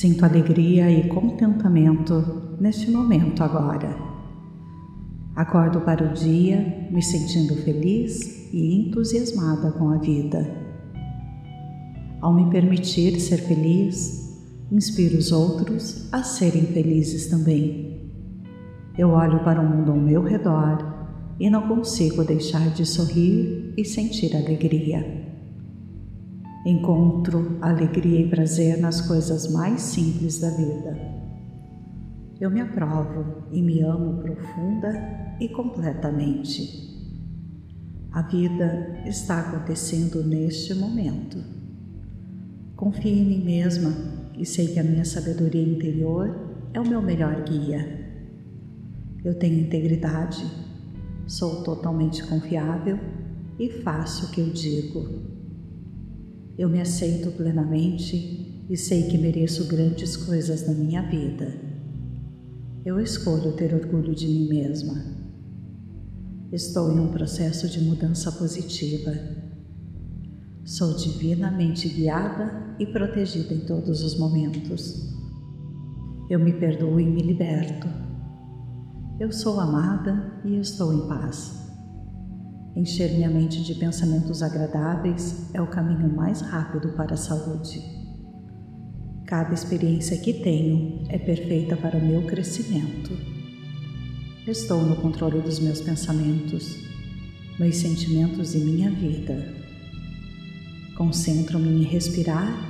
Sinto 0.00 0.24
alegria 0.24 0.90
e 0.90 1.08
contentamento 1.08 2.56
neste 2.58 2.90
momento 2.90 3.44
agora. 3.44 3.94
Acordo 5.36 5.82
para 5.82 6.02
o 6.02 6.14
dia 6.14 6.88
me 6.90 7.02
sentindo 7.02 7.54
feliz 7.56 8.50
e 8.50 8.76
entusiasmada 8.76 9.70
com 9.72 9.90
a 9.90 9.98
vida. 9.98 10.56
Ao 12.18 12.32
me 12.32 12.48
permitir 12.48 13.20
ser 13.20 13.42
feliz, 13.42 14.42
inspiro 14.72 15.18
os 15.18 15.32
outros 15.32 16.08
a 16.10 16.22
serem 16.22 16.62
felizes 16.62 17.26
também. 17.26 18.10
Eu 18.96 19.10
olho 19.10 19.44
para 19.44 19.60
o 19.60 19.68
mundo 19.68 19.92
ao 19.92 19.98
meu 19.98 20.22
redor 20.22 20.78
e 21.38 21.50
não 21.50 21.68
consigo 21.68 22.24
deixar 22.24 22.70
de 22.70 22.86
sorrir 22.86 23.74
e 23.76 23.84
sentir 23.84 24.34
alegria. 24.34 25.29
Encontro 26.64 27.58
alegria 27.60 28.20
e 28.20 28.28
prazer 28.28 28.78
nas 28.78 29.00
coisas 29.00 29.50
mais 29.50 29.80
simples 29.80 30.40
da 30.40 30.50
vida. 30.50 30.96
Eu 32.40 32.50
me 32.50 32.60
aprovo 32.60 33.44
e 33.50 33.62
me 33.62 33.80
amo 33.82 34.22
profunda 34.22 35.36
e 35.40 35.48
completamente. 35.48 36.88
A 38.12 38.22
vida 38.22 39.02
está 39.06 39.40
acontecendo 39.40 40.22
neste 40.22 40.74
momento. 40.74 41.38
Confio 42.76 43.12
em 43.12 43.24
mim 43.24 43.44
mesma 43.44 43.94
e 44.36 44.44
sei 44.44 44.68
que 44.68 44.78
a 44.78 44.84
minha 44.84 45.04
sabedoria 45.04 45.62
interior 45.62 46.34
é 46.72 46.80
o 46.80 46.88
meu 46.88 47.00
melhor 47.00 47.42
guia. 47.44 48.08
Eu 49.24 49.38
tenho 49.38 49.60
integridade 49.60 50.44
Sou 51.30 51.62
totalmente 51.62 52.26
confiável 52.26 52.98
e 53.56 53.70
faço 53.70 54.26
o 54.26 54.30
que 54.32 54.40
eu 54.40 54.50
digo. 54.50 55.39
Eu 56.60 56.68
me 56.68 56.78
aceito 56.78 57.30
plenamente 57.30 58.66
e 58.68 58.76
sei 58.76 59.04
que 59.04 59.16
mereço 59.16 59.66
grandes 59.66 60.14
coisas 60.14 60.68
na 60.68 60.74
minha 60.74 61.00
vida. 61.00 61.54
Eu 62.84 63.00
escolho 63.00 63.52
ter 63.52 63.72
orgulho 63.72 64.14
de 64.14 64.28
mim 64.28 64.46
mesma. 64.46 65.02
Estou 66.52 66.92
em 66.92 67.00
um 67.00 67.10
processo 67.10 67.66
de 67.66 67.80
mudança 67.80 68.30
positiva. 68.32 69.10
Sou 70.62 70.94
divinamente 70.98 71.88
guiada 71.88 72.76
e 72.78 72.84
protegida 72.84 73.54
em 73.54 73.60
todos 73.60 74.02
os 74.02 74.18
momentos. 74.18 75.16
Eu 76.28 76.38
me 76.40 76.52
perdoo 76.52 77.00
e 77.00 77.06
me 77.06 77.22
liberto. 77.22 77.88
Eu 79.18 79.32
sou 79.32 79.58
amada 79.58 80.42
e 80.44 80.58
estou 80.58 80.92
em 80.92 81.08
paz. 81.08 81.59
Encher 82.76 83.12
minha 83.12 83.28
mente 83.28 83.62
de 83.64 83.74
pensamentos 83.74 84.42
agradáveis 84.42 85.52
é 85.52 85.60
o 85.60 85.66
caminho 85.66 86.08
mais 86.14 86.40
rápido 86.40 86.90
para 86.90 87.14
a 87.14 87.16
saúde. 87.16 87.82
Cada 89.26 89.52
experiência 89.52 90.16
que 90.18 90.32
tenho 90.32 91.04
é 91.08 91.18
perfeita 91.18 91.76
para 91.76 91.98
o 91.98 92.04
meu 92.04 92.22
crescimento. 92.22 93.10
Estou 94.46 94.82
no 94.82 94.96
controle 94.96 95.40
dos 95.40 95.58
meus 95.58 95.80
pensamentos, 95.80 96.76
meus 97.58 97.76
sentimentos 97.76 98.54
e 98.54 98.58
minha 98.58 98.90
vida. 98.90 99.52
Concentro-me 100.96 101.68
em 101.68 101.82
respirar. 101.82 102.68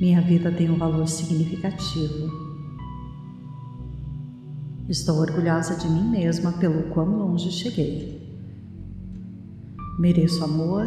Minha 0.00 0.20
vida 0.20 0.50
tem 0.50 0.68
um 0.68 0.76
valor 0.76 1.06
significativo 1.06 2.43
Estou 4.88 5.16
orgulhosa 5.16 5.76
de 5.76 5.88
mim 5.88 6.10
mesma 6.10 6.52
pelo 6.52 6.90
quão 6.90 7.06
longe 7.16 7.50
cheguei. 7.50 8.20
Mereço 9.98 10.44
amor, 10.44 10.86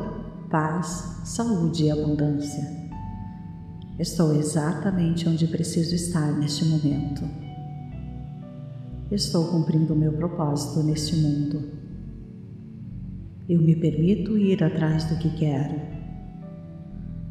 paz, 0.52 1.24
saúde 1.26 1.86
e 1.86 1.92
abundância. 1.92 2.64
Estou 3.98 4.36
exatamente 4.36 5.28
onde 5.28 5.48
preciso 5.48 5.96
estar 5.96 6.32
neste 6.38 6.64
momento. 6.66 7.24
Estou 9.10 9.48
cumprindo 9.48 9.96
o 9.96 9.98
meu 9.98 10.14
propósito 10.14 10.84
neste 10.84 11.16
mundo. 11.16 11.72
Eu 13.50 13.60
me 13.60 13.76
permito 13.76 14.38
ir 14.38 14.64
atrás 14.64 15.06
do 15.06 15.18
que 15.18 15.32
quero. 15.32 15.82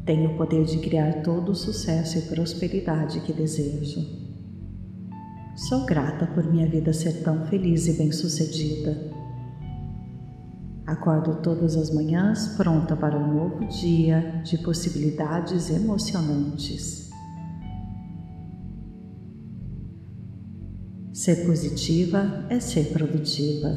Tenho 0.05 0.31
o 0.31 0.37
poder 0.37 0.65
de 0.65 0.79
criar 0.79 1.21
todo 1.21 1.53
o 1.53 1.55
sucesso 1.55 2.17
e 2.17 2.23
prosperidade 2.23 3.21
que 3.21 3.31
desejo. 3.31 4.26
Sou 5.57 5.87
grata 5.87 6.27
por 6.27 6.45
minha 6.45 6.69
vida 6.69 6.93
ser 6.93 7.23
tão 7.23 7.47
feliz 7.47 7.87
e 7.87 7.93
bem-sucedida. 7.93 8.95
Acordo 10.85 11.41
todas 11.41 11.75
as 11.75 11.91
manhãs 11.91 12.49
pronta 12.49 12.95
para 12.95 13.17
um 13.17 13.33
novo 13.33 13.65
dia 13.65 14.39
de 14.45 14.59
possibilidades 14.59 15.71
emocionantes. 15.71 17.09
Ser 21.11 21.47
positiva 21.47 22.45
é 22.51 22.59
ser 22.59 22.93
produtiva. 22.93 23.75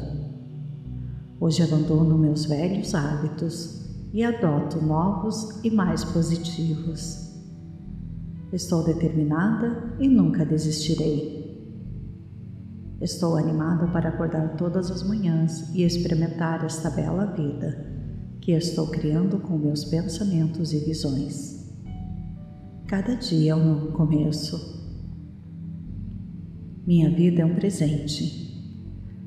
Hoje 1.39 1.63
abandono 1.63 2.15
meus 2.15 2.45
velhos 2.45 2.93
hábitos 2.93 3.89
e 4.13 4.23
adoto 4.23 4.79
novos 4.79 5.59
e 5.63 5.71
mais 5.71 6.03
positivos. 6.03 7.31
Estou 8.53 8.83
determinada 8.83 9.95
e 9.99 10.07
nunca 10.07 10.45
desistirei. 10.45 11.40
Estou 13.01 13.35
animada 13.35 13.87
para 13.87 14.09
acordar 14.09 14.55
todas 14.57 14.91
as 14.91 15.01
manhãs 15.01 15.73
e 15.73 15.81
experimentar 15.81 16.63
esta 16.63 16.87
bela 16.91 17.25
vida 17.25 17.83
que 18.39 18.51
estou 18.51 18.87
criando 18.87 19.39
com 19.39 19.57
meus 19.57 19.85
pensamentos 19.85 20.71
e 20.71 20.77
visões. 20.79 21.67
Cada 22.85 23.15
dia 23.15 23.53
é 23.53 23.55
um 23.55 23.65
novo 23.65 23.91
começo. 23.93 24.79
Minha 26.85 27.09
vida 27.09 27.41
é 27.41 27.45
um 27.45 27.55
presente. 27.55 28.51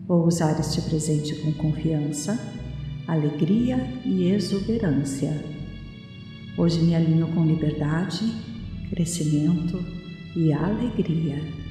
Vou 0.06 0.24
usar 0.24 0.60
este 0.60 0.80
presente 0.82 1.34
com 1.42 1.52
confiança, 1.54 2.38
alegria 3.08 3.76
e 4.04 4.30
exuberância. 4.30 5.32
Hoje 6.56 6.80
me 6.80 6.94
alinho 6.94 7.26
com 7.34 7.44
liberdade, 7.44 8.24
crescimento 8.90 9.84
e 10.36 10.52
alegria. 10.52 11.63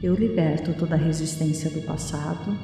Eu 0.00 0.14
liberto 0.14 0.72
toda 0.74 0.94
a 0.94 0.98
resistência 0.98 1.68
do 1.70 1.82
passado 1.82 2.56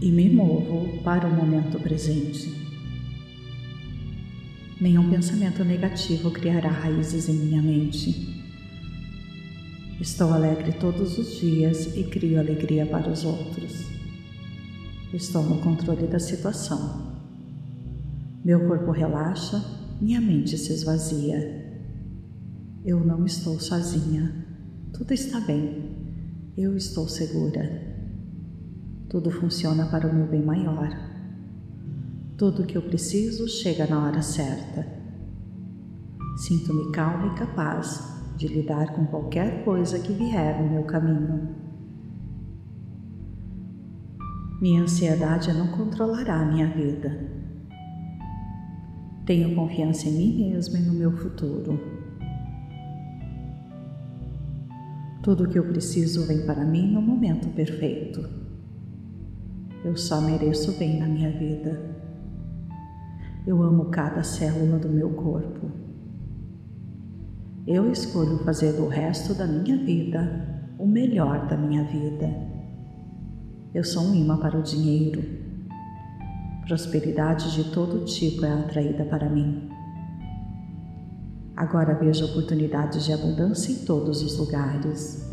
e 0.00 0.10
me 0.12 0.30
movo 0.30 1.02
para 1.02 1.26
o 1.26 1.34
momento 1.34 1.80
presente. 1.80 2.48
Nenhum 4.80 5.10
pensamento 5.10 5.64
negativo 5.64 6.30
criará 6.30 6.70
raízes 6.70 7.28
em 7.28 7.34
minha 7.34 7.60
mente. 7.60 8.40
Estou 10.00 10.32
alegre 10.32 10.72
todos 10.72 11.18
os 11.18 11.38
dias 11.40 11.96
e 11.96 12.04
crio 12.04 12.38
alegria 12.38 12.86
para 12.86 13.10
os 13.10 13.24
outros. 13.24 13.84
Estou 15.12 15.42
no 15.42 15.58
controle 15.58 16.06
da 16.06 16.20
situação. 16.20 17.20
Meu 18.44 18.68
corpo 18.68 18.92
relaxa, 18.92 19.62
minha 20.00 20.20
mente 20.20 20.56
se 20.56 20.72
esvazia. 20.72 21.82
Eu 22.84 23.04
não 23.04 23.26
estou 23.26 23.58
sozinha. 23.58 24.49
Tudo 24.92 25.12
está 25.12 25.40
bem. 25.40 25.96
Eu 26.56 26.76
estou 26.76 27.08
segura. 27.08 27.62
Tudo 29.08 29.30
funciona 29.30 29.86
para 29.86 30.06
o 30.06 30.14
meu 30.14 30.26
bem 30.26 30.44
maior. 30.44 30.90
Tudo 32.36 32.62
o 32.62 32.66
que 32.66 32.76
eu 32.76 32.82
preciso 32.82 33.48
chega 33.48 33.86
na 33.86 34.04
hora 34.04 34.20
certa. 34.20 34.86
Sinto-me 36.36 36.90
calma 36.92 37.28
e 37.28 37.38
capaz 37.38 38.20
de 38.36 38.48
lidar 38.48 38.94
com 38.94 39.06
qualquer 39.06 39.64
coisa 39.64 39.98
que 40.00 40.12
vier 40.12 40.60
no 40.62 40.70
meu 40.70 40.84
caminho. 40.84 41.54
Minha 44.60 44.82
ansiedade 44.82 45.52
não 45.52 45.68
controlará 45.68 46.44
minha 46.44 46.66
vida. 46.66 47.30
Tenho 49.24 49.54
confiança 49.54 50.08
em 50.08 50.12
mim 50.12 50.50
mesma 50.50 50.78
e 50.78 50.82
no 50.82 50.92
meu 50.92 51.16
futuro. 51.16 51.99
Tudo 55.22 55.44
o 55.44 55.48
que 55.48 55.58
eu 55.58 55.64
preciso 55.66 56.26
vem 56.26 56.46
para 56.46 56.64
mim 56.64 56.90
no 56.90 57.02
momento 57.02 57.48
perfeito. 57.48 58.26
Eu 59.84 59.96
só 59.96 60.20
mereço 60.20 60.78
bem 60.78 60.98
na 60.98 61.06
minha 61.06 61.30
vida. 61.30 61.78
Eu 63.46 63.62
amo 63.62 63.86
cada 63.86 64.22
célula 64.22 64.78
do 64.78 64.88
meu 64.88 65.10
corpo. 65.10 65.70
Eu 67.66 67.90
escolho 67.90 68.38
fazer 68.38 68.72
do 68.72 68.88
resto 68.88 69.34
da 69.34 69.46
minha 69.46 69.76
vida 69.76 70.62
o 70.78 70.86
melhor 70.86 71.46
da 71.46 71.56
minha 71.56 71.84
vida. 71.84 72.28
Eu 73.74 73.84
sou 73.84 74.02
um 74.02 74.14
imã 74.14 74.38
para 74.38 74.58
o 74.58 74.62
dinheiro. 74.62 75.22
Prosperidade 76.66 77.54
de 77.54 77.70
todo 77.72 78.04
tipo 78.06 78.44
é 78.44 78.52
atraída 78.52 79.04
para 79.04 79.28
mim. 79.28 79.69
Agora 81.60 81.92
vejo 81.92 82.24
oportunidades 82.24 83.04
de 83.04 83.12
abundância 83.12 83.70
em 83.70 83.84
todos 83.84 84.22
os 84.22 84.38
lugares. 84.38 85.30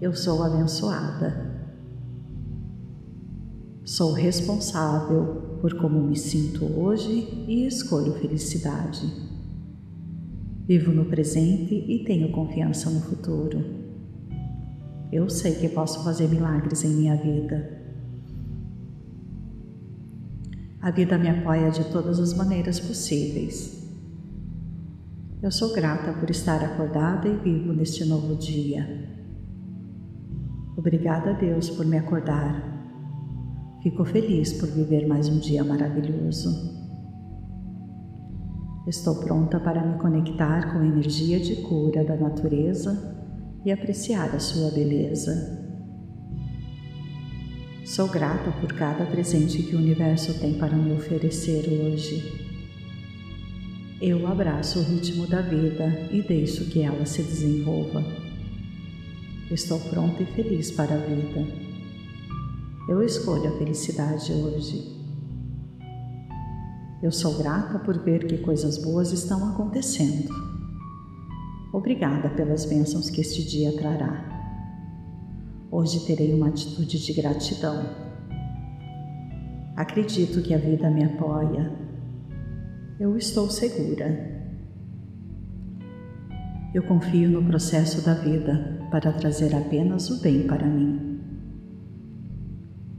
Eu 0.00 0.12
sou 0.12 0.42
abençoada. 0.42 1.62
Sou 3.84 4.12
responsável 4.12 5.58
por 5.60 5.78
como 5.78 6.02
me 6.02 6.16
sinto 6.16 6.64
hoje 6.64 7.44
e 7.46 7.68
escolho 7.68 8.14
felicidade. 8.14 9.00
Vivo 10.66 10.90
no 10.90 11.04
presente 11.04 11.72
e 11.72 12.02
tenho 12.04 12.32
confiança 12.32 12.90
no 12.90 13.02
futuro. 13.02 13.64
Eu 15.12 15.30
sei 15.30 15.54
que 15.54 15.68
posso 15.68 16.02
fazer 16.02 16.26
milagres 16.26 16.82
em 16.82 16.96
minha 16.96 17.14
vida. 17.14 17.80
A 20.80 20.90
vida 20.90 21.16
me 21.16 21.28
apoia 21.28 21.70
de 21.70 21.84
todas 21.92 22.18
as 22.18 22.34
maneiras 22.34 22.80
possíveis. 22.80 23.79
Eu 25.42 25.50
sou 25.50 25.72
grata 25.72 26.12
por 26.12 26.28
estar 26.28 26.62
acordada 26.62 27.26
e 27.26 27.34
vivo 27.34 27.72
neste 27.72 28.04
novo 28.04 28.36
dia. 28.36 28.86
Obrigada 30.76 31.30
a 31.30 31.32
Deus 31.32 31.70
por 31.70 31.86
me 31.86 31.96
acordar. 31.96 32.62
Fico 33.82 34.04
feliz 34.04 34.52
por 34.52 34.68
viver 34.68 35.08
mais 35.08 35.30
um 35.30 35.38
dia 35.38 35.64
maravilhoso. 35.64 36.50
Estou 38.86 39.14
pronta 39.14 39.58
para 39.58 39.82
me 39.82 39.98
conectar 39.98 40.74
com 40.74 40.80
a 40.80 40.86
energia 40.86 41.40
de 41.40 41.56
cura 41.62 42.04
da 42.04 42.16
natureza 42.16 43.16
e 43.64 43.72
apreciar 43.72 44.34
a 44.34 44.38
sua 44.38 44.70
beleza. 44.70 45.58
Sou 47.86 48.08
grata 48.08 48.52
por 48.60 48.74
cada 48.74 49.06
presente 49.06 49.62
que 49.62 49.74
o 49.74 49.78
universo 49.78 50.38
tem 50.38 50.58
para 50.58 50.76
me 50.76 50.92
oferecer 50.92 51.64
hoje. 51.66 52.49
Eu 54.00 54.26
abraço 54.26 54.78
o 54.78 54.82
ritmo 54.82 55.26
da 55.26 55.42
vida 55.42 56.08
e 56.10 56.22
deixo 56.22 56.70
que 56.70 56.80
ela 56.80 57.04
se 57.04 57.22
desenvolva. 57.22 58.02
Estou 59.50 59.78
pronta 59.78 60.22
e 60.22 60.26
feliz 60.26 60.70
para 60.70 60.94
a 60.94 60.98
vida. 60.98 61.46
Eu 62.88 63.02
escolho 63.02 63.46
a 63.54 63.58
felicidade 63.58 64.32
hoje. 64.32 64.98
Eu 67.02 67.12
sou 67.12 67.36
grata 67.36 67.78
por 67.78 67.98
ver 67.98 68.26
que 68.26 68.38
coisas 68.38 68.78
boas 68.78 69.12
estão 69.12 69.50
acontecendo. 69.50 70.30
Obrigada 71.70 72.30
pelas 72.30 72.64
bênçãos 72.64 73.10
que 73.10 73.20
este 73.20 73.44
dia 73.44 73.76
trará. 73.76 74.24
Hoje 75.70 76.06
terei 76.06 76.32
uma 76.32 76.48
atitude 76.48 77.04
de 77.04 77.12
gratidão. 77.12 77.84
Acredito 79.76 80.40
que 80.40 80.54
a 80.54 80.58
vida 80.58 80.90
me 80.90 81.04
apoia 81.04 81.89
eu 83.00 83.16
estou 83.16 83.48
segura. 83.48 84.44
Eu 86.74 86.82
confio 86.82 87.30
no 87.30 87.42
processo 87.42 88.04
da 88.04 88.12
vida 88.12 88.86
para 88.90 89.10
trazer 89.10 89.56
apenas 89.56 90.10
o 90.10 90.20
bem 90.20 90.46
para 90.46 90.66
mim. 90.66 91.18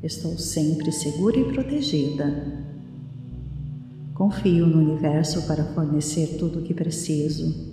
Estou 0.01 0.39
sempre 0.39 0.91
segura 0.91 1.37
e 1.37 1.53
protegida. 1.53 2.25
Confio 4.15 4.65
no 4.65 4.79
universo 4.79 5.45
para 5.45 5.65
fornecer 5.65 6.35
tudo 6.39 6.61
o 6.61 6.63
que 6.63 6.73
preciso. 6.73 7.71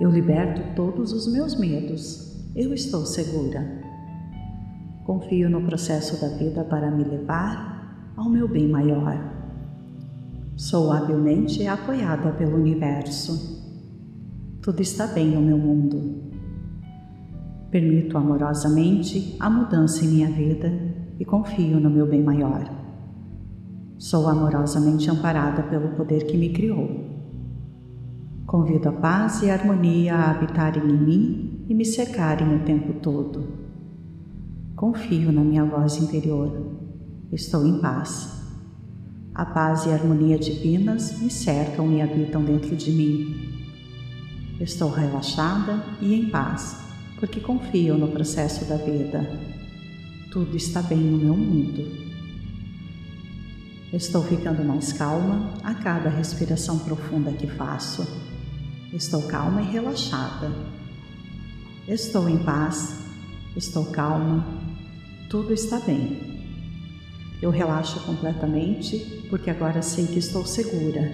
Eu 0.00 0.08
liberto 0.08 0.76
todos 0.76 1.12
os 1.12 1.26
meus 1.26 1.58
medos. 1.58 2.46
Eu 2.54 2.72
estou 2.72 3.04
segura. 3.04 3.82
Confio 5.04 5.50
no 5.50 5.62
processo 5.62 6.20
da 6.20 6.28
vida 6.28 6.62
para 6.62 6.92
me 6.92 7.02
levar 7.02 8.12
ao 8.16 8.30
meu 8.30 8.46
bem 8.46 8.68
maior. 8.68 9.31
Sou 10.56 10.92
habilmente 10.92 11.66
apoiada 11.66 12.30
pelo 12.32 12.56
universo. 12.56 13.62
Tudo 14.60 14.82
está 14.82 15.06
bem 15.06 15.30
no 15.30 15.40
meu 15.40 15.56
mundo. 15.56 16.22
Permito 17.70 18.18
amorosamente 18.18 19.34
a 19.40 19.48
mudança 19.48 20.04
em 20.04 20.08
minha 20.08 20.28
vida 20.28 20.70
e 21.18 21.24
confio 21.24 21.80
no 21.80 21.88
meu 21.88 22.06
bem 22.06 22.22
maior. 22.22 22.70
Sou 23.96 24.28
amorosamente 24.28 25.10
amparada 25.10 25.62
pelo 25.62 25.96
poder 25.96 26.26
que 26.26 26.36
me 26.36 26.50
criou. 26.50 27.06
Convido 28.44 28.90
a 28.90 28.92
paz 28.92 29.42
e 29.42 29.50
a 29.50 29.54
harmonia 29.54 30.14
a 30.14 30.32
habitarem 30.32 30.84
em 30.84 30.98
mim 30.98 31.64
e 31.66 31.74
me 31.74 31.84
cercarem 31.86 32.56
o 32.56 32.64
tempo 32.64 32.92
todo. 33.00 33.48
Confio 34.76 35.32
na 35.32 35.42
minha 35.42 35.64
voz 35.64 35.96
interior. 35.96 36.76
Estou 37.32 37.66
em 37.66 37.80
paz. 37.80 38.41
A 39.34 39.46
paz 39.46 39.86
e 39.86 39.88
a 39.88 39.94
harmonia 39.94 40.38
divinas 40.38 41.18
me 41.18 41.30
cercam 41.30 41.90
e 41.90 42.02
habitam 42.02 42.44
dentro 42.44 42.76
de 42.76 42.92
mim. 42.92 43.50
Estou 44.60 44.90
relaxada 44.90 45.82
e 46.02 46.14
em 46.14 46.28
paz, 46.28 46.76
porque 47.18 47.40
confio 47.40 47.96
no 47.96 48.08
processo 48.08 48.66
da 48.66 48.76
vida. 48.76 49.40
Tudo 50.30 50.54
está 50.54 50.82
bem 50.82 50.98
no 50.98 51.16
meu 51.16 51.34
mundo. 51.34 52.12
Estou 53.90 54.22
ficando 54.22 54.62
mais 54.62 54.92
calma 54.92 55.54
a 55.64 55.72
cada 55.74 56.10
respiração 56.10 56.78
profunda 56.80 57.32
que 57.32 57.46
faço. 57.46 58.06
Estou 58.92 59.22
calma 59.22 59.62
e 59.62 59.72
relaxada. 59.72 60.52
Estou 61.88 62.28
em 62.28 62.36
paz, 62.44 62.98
estou 63.56 63.86
calma, 63.86 64.46
tudo 65.30 65.54
está 65.54 65.80
bem. 65.80 66.31
Eu 67.42 67.50
relaxo 67.50 67.98
completamente 68.06 69.26
porque 69.28 69.50
agora 69.50 69.82
sei 69.82 70.06
que 70.06 70.20
estou 70.20 70.46
segura. 70.46 71.12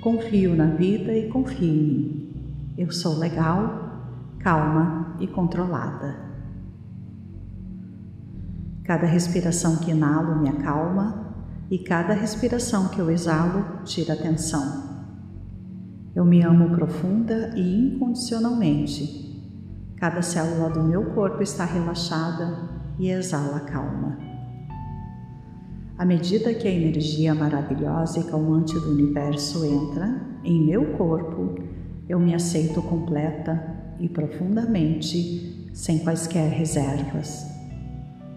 Confio 0.00 0.56
na 0.56 0.68
vida 0.68 1.12
e 1.12 1.28
confio 1.28 1.68
em 1.68 1.72
mim. 1.72 2.74
Eu 2.78 2.90
sou 2.90 3.18
legal, 3.18 4.38
calma 4.38 5.14
e 5.20 5.26
controlada. 5.26 6.16
Cada 8.84 9.06
respiração 9.06 9.76
que 9.76 9.90
inalo 9.90 10.40
me 10.40 10.48
acalma 10.48 11.36
e 11.70 11.78
cada 11.78 12.14
respiração 12.14 12.88
que 12.88 12.98
eu 12.98 13.10
exalo 13.10 13.84
tira 13.84 14.16
tensão. 14.16 14.82
Eu 16.16 16.24
me 16.24 16.40
amo 16.40 16.74
profunda 16.74 17.52
e 17.54 17.88
incondicionalmente. 17.88 19.92
Cada 19.98 20.22
célula 20.22 20.70
do 20.70 20.82
meu 20.82 21.12
corpo 21.12 21.42
está 21.42 21.66
relaxada 21.66 22.70
e 22.98 23.10
exala 23.10 23.60
calma. 23.60 24.33
À 25.96 26.04
medida 26.04 26.52
que 26.52 26.66
a 26.66 26.70
energia 26.70 27.34
maravilhosa 27.36 28.18
e 28.18 28.24
calmante 28.24 28.74
do 28.74 28.90
universo 28.90 29.64
entra 29.64 30.20
em 30.42 30.66
meu 30.66 30.96
corpo, 30.96 31.54
eu 32.08 32.18
me 32.18 32.34
aceito 32.34 32.82
completa 32.82 33.94
e 34.00 34.08
profundamente, 34.08 35.70
sem 35.72 36.00
quaisquer 36.00 36.50
reservas. 36.50 37.46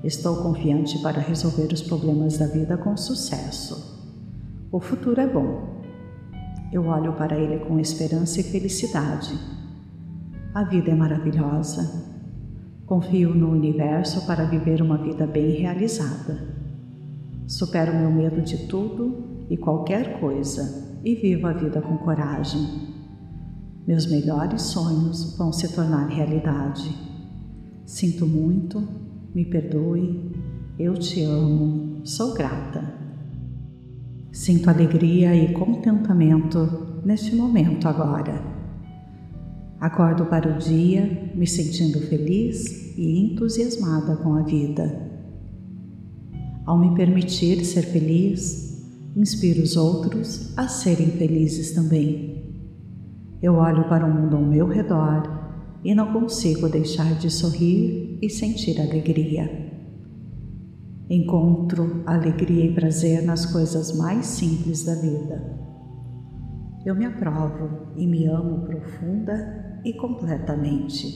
Estou 0.04 0.44
confiante 0.44 1.00
para 1.02 1.20
resolver 1.20 1.74
os 1.74 1.82
problemas 1.82 2.38
da 2.38 2.46
vida 2.46 2.78
com 2.78 2.96
sucesso. 2.96 3.98
O 4.72 4.80
futuro 4.80 5.20
é 5.20 5.26
bom. 5.26 5.82
Eu 6.72 6.86
olho 6.86 7.14
para 7.14 7.40
ele 7.40 7.58
com 7.66 7.80
esperança 7.80 8.40
e 8.40 8.44
felicidade. 8.44 9.36
A 10.54 10.64
vida 10.64 10.92
é 10.92 10.96
maravilhosa. 10.96 12.06
Confio 12.86 13.34
no 13.34 13.50
universo 13.50 14.28
para 14.28 14.46
viver 14.46 14.80
uma 14.80 14.98
vida 15.00 15.26
bem 15.26 15.52
realizada. 15.62 16.57
Supero 17.48 17.96
meu 17.96 18.12
medo 18.12 18.42
de 18.42 18.68
tudo 18.68 19.46
e 19.50 19.56
qualquer 19.56 20.20
coisa 20.20 21.00
e 21.02 21.16
vivo 21.16 21.48
a 21.48 21.54
vida 21.54 21.82
com 21.82 21.98
coragem. 21.98 22.62
Meus 23.88 24.06
melhores 24.06 24.64
sonhos 24.64 25.38
vão 25.38 25.54
se 25.54 25.74
tornar 25.74 26.08
realidade. 26.08 26.94
Sinto 27.86 28.28
muito, 28.28 28.86
me 29.34 29.46
perdoe, 29.46 30.30
eu 30.78 30.96
te 30.96 31.24
amo, 31.24 32.02
sou 32.06 32.34
grata. 32.34 32.84
Sinto 34.30 34.70
alegria 34.70 35.34
e 35.34 35.54
contentamento 35.54 37.00
neste 37.06 37.34
momento 37.34 37.88
agora. 37.88 38.44
Acordo 39.80 40.26
para 40.26 40.54
o 40.54 40.58
dia 40.58 41.32
me 41.34 41.48
sentindo 41.48 42.02
feliz 42.02 42.98
e 42.98 43.20
entusiasmada 43.22 44.18
com 44.18 44.34
a 44.34 44.42
vida. 44.42 45.07
Ao 46.68 46.78
me 46.78 46.94
permitir 46.96 47.64
ser 47.64 47.84
feliz, 47.84 48.86
inspiro 49.16 49.64
os 49.64 49.78
outros 49.78 50.54
a 50.58 50.68
serem 50.68 51.12
felizes 51.12 51.72
também. 51.72 52.62
Eu 53.42 53.56
olho 53.56 53.88
para 53.88 54.06
o 54.06 54.14
mundo 54.14 54.36
ao 54.36 54.42
meu 54.42 54.68
redor 54.68 55.80
e 55.82 55.96
não 55.96 56.12
consigo 56.12 56.68
deixar 56.68 57.18
de 57.18 57.32
sorrir 57.32 58.20
e 58.22 58.30
sentir 58.30 58.82
alegria. 58.82 59.50
Encontro 61.10 62.04
alegria 62.06 62.66
e 62.66 62.74
prazer 62.74 63.24
nas 63.24 63.46
coisas 63.46 63.98
mais 63.98 64.26
simples 64.26 64.84
da 64.84 64.96
vida. 64.96 65.58
Eu 66.86 66.94
me 66.96 67.06
aprovo 67.06 67.94
e 67.96 68.06
me 68.06 68.26
amo 68.26 68.66
profunda 68.66 69.80
e 69.86 69.94
completamente. 69.94 71.08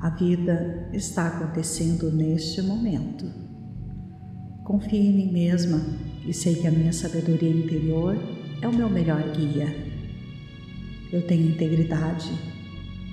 A 0.00 0.10
vida 0.10 0.90
está 0.92 1.28
acontecendo 1.28 2.10
neste 2.10 2.60
momento. 2.60 3.39
Confio 4.70 5.00
em 5.00 5.12
mim 5.12 5.32
mesma 5.32 5.84
e 6.24 6.32
sei 6.32 6.54
que 6.54 6.64
a 6.64 6.70
minha 6.70 6.92
sabedoria 6.92 7.50
interior 7.50 8.16
é 8.62 8.68
o 8.68 8.72
meu 8.72 8.88
melhor 8.88 9.20
guia. 9.32 9.66
Eu 11.12 11.26
tenho 11.26 11.48
integridade, 11.48 12.30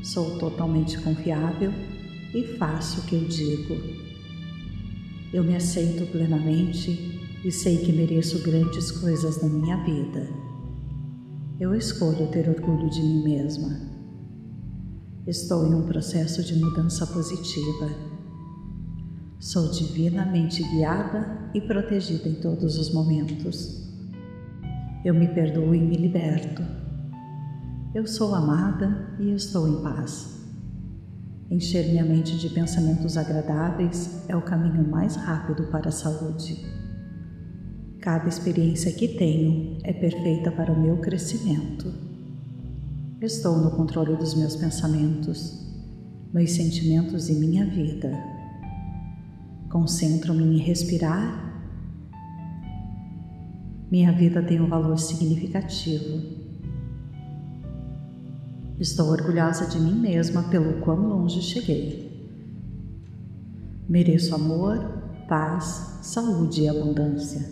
sou 0.04 0.38
totalmente 0.38 1.00
confiável 1.00 1.74
e 2.32 2.44
faço 2.60 3.02
o 3.02 3.06
que 3.06 3.16
eu 3.16 3.24
digo. 3.24 3.76
Eu 5.34 5.44
me 5.44 5.56
aceito 5.56 6.06
plenamente 6.12 7.20
e 7.44 7.52
sei 7.52 7.78
que 7.78 7.92
mereço 7.92 8.44
grandes 8.44 8.92
coisas 8.92 9.42
na 9.42 9.50
minha 9.50 9.84
vida. 9.84 10.30
Eu 11.60 11.74
escolho 11.74 12.28
ter 12.28 12.48
orgulho 12.48 12.88
de 12.88 13.02
mim 13.02 13.24
mesma. 13.24 13.82
Estou 15.26 15.66
em 15.66 15.74
um 15.74 15.88
processo 15.88 16.44
de 16.44 16.54
mudança 16.54 17.08
positiva. 17.08 18.07
Sou 19.40 19.70
divinamente 19.70 20.64
guiada 20.64 21.52
e 21.54 21.62
protegida 21.62 22.28
em 22.28 22.36
todos 22.36 22.76
os 22.80 22.92
momentos. 22.92 23.88
Eu 25.06 25.14
me 25.14 25.28
perdoo 25.28 25.76
e 25.76 25.80
me 25.80 25.96
liberto. 25.96 26.64
Eu 27.94 28.08
sou 28.08 28.34
amada 28.34 29.16
e 29.20 29.32
estou 29.32 29.68
em 29.68 29.84
paz. 29.84 30.44
Encher 31.52 31.88
minha 31.88 32.04
mente 32.04 32.36
de 32.36 32.50
pensamentos 32.50 33.16
agradáveis 33.16 34.28
é 34.28 34.36
o 34.36 34.42
caminho 34.42 34.90
mais 34.90 35.16
rápido 35.16 35.68
para 35.68 35.90
a 35.90 35.92
saúde. 35.92 36.66
Cada 38.02 38.28
experiência 38.28 38.92
que 38.92 39.08
tenho 39.08 39.78
é 39.84 39.94
perfeita 39.94 40.52
para 40.52 40.74
o 40.74 40.82
meu 40.82 40.98
crescimento. 40.98 41.94
Estou 43.22 43.58
no 43.60 43.70
controle 43.70 44.16
dos 44.16 44.34
meus 44.34 44.56
pensamentos, 44.56 45.64
meus 46.34 46.52
sentimentos 46.52 47.30
e 47.30 47.34
minha 47.34 47.66
vida. 47.66 48.37
Concentro-me 49.70 50.44
em 50.44 50.58
respirar. 50.60 51.46
Minha 53.92 54.12
vida 54.12 54.42
tem 54.42 54.62
um 54.62 54.68
valor 54.68 54.98
significativo. 54.98 56.38
Estou 58.80 59.08
orgulhosa 59.08 59.66
de 59.66 59.80
mim 59.80 60.00
mesma 60.00 60.44
pelo 60.44 60.82
quão 60.82 61.08
longe 61.08 61.42
cheguei. 61.42 62.08
Mereço 63.90 64.36
amor, 64.36 64.78
paz, 65.28 66.00
saúde 66.02 66.62
e 66.62 66.70
abundância. 66.70 67.50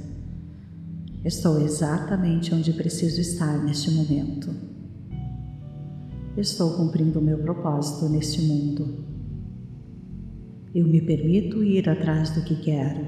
Estou 1.24 1.60
exatamente 1.60 2.54
onde 2.54 2.72
preciso 2.74 3.20
estar 3.20 3.58
neste 3.64 3.90
momento. 3.92 4.54
Estou 6.38 6.72
cumprindo 6.76 7.20
o 7.20 7.24
meu 7.24 7.40
propósito 7.40 8.08
neste 8.08 8.42
mundo. 8.42 9.15
Eu 10.76 10.86
me 10.86 11.00
permito 11.00 11.64
ir 11.64 11.88
atrás 11.88 12.32
do 12.32 12.44
que 12.44 12.54
quero. 12.58 13.08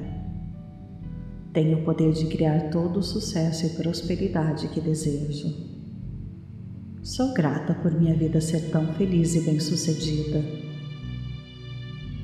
Tenho 1.52 1.80
o 1.80 1.84
poder 1.84 2.14
de 2.14 2.26
criar 2.28 2.70
todo 2.70 3.00
o 3.00 3.04
sucesso 3.04 3.66
e 3.66 3.70
prosperidade 3.72 4.70
que 4.70 4.80
desejo. 4.80 5.54
Sou 7.04 7.34
grata 7.34 7.74
por 7.74 7.92
minha 7.92 8.16
vida 8.16 8.40
ser 8.40 8.72
tão 8.72 8.94
feliz 8.94 9.36
e 9.36 9.42
bem-sucedida. 9.42 10.42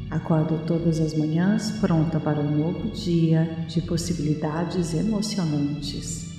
Acordo 0.09 0.65
todas 0.65 1.01
as 1.01 1.13
manhãs 1.13 1.71
pronta 1.71 2.21
para 2.21 2.39
um 2.39 2.57
novo 2.59 2.91
dia 2.91 3.43
de 3.67 3.81
possibilidades 3.81 4.93
emocionantes. 4.93 6.31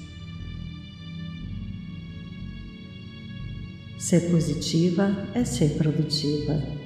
Ser 3.98 4.30
positiva 4.30 5.28
é 5.34 5.44
ser 5.44 5.76
produtiva. 5.76 6.83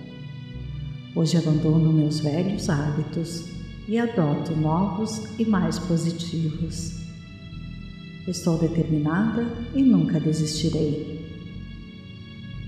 Hoje 1.18 1.36
abandono 1.36 1.92
meus 1.92 2.20
velhos 2.20 2.70
hábitos 2.70 3.46
e 3.88 3.98
adoto 3.98 4.54
novos 4.54 5.36
e 5.36 5.44
mais 5.44 5.76
positivos. 5.76 6.92
Estou 8.28 8.56
determinada 8.56 9.44
e 9.74 9.82
nunca 9.82 10.20
desistirei. 10.20 11.26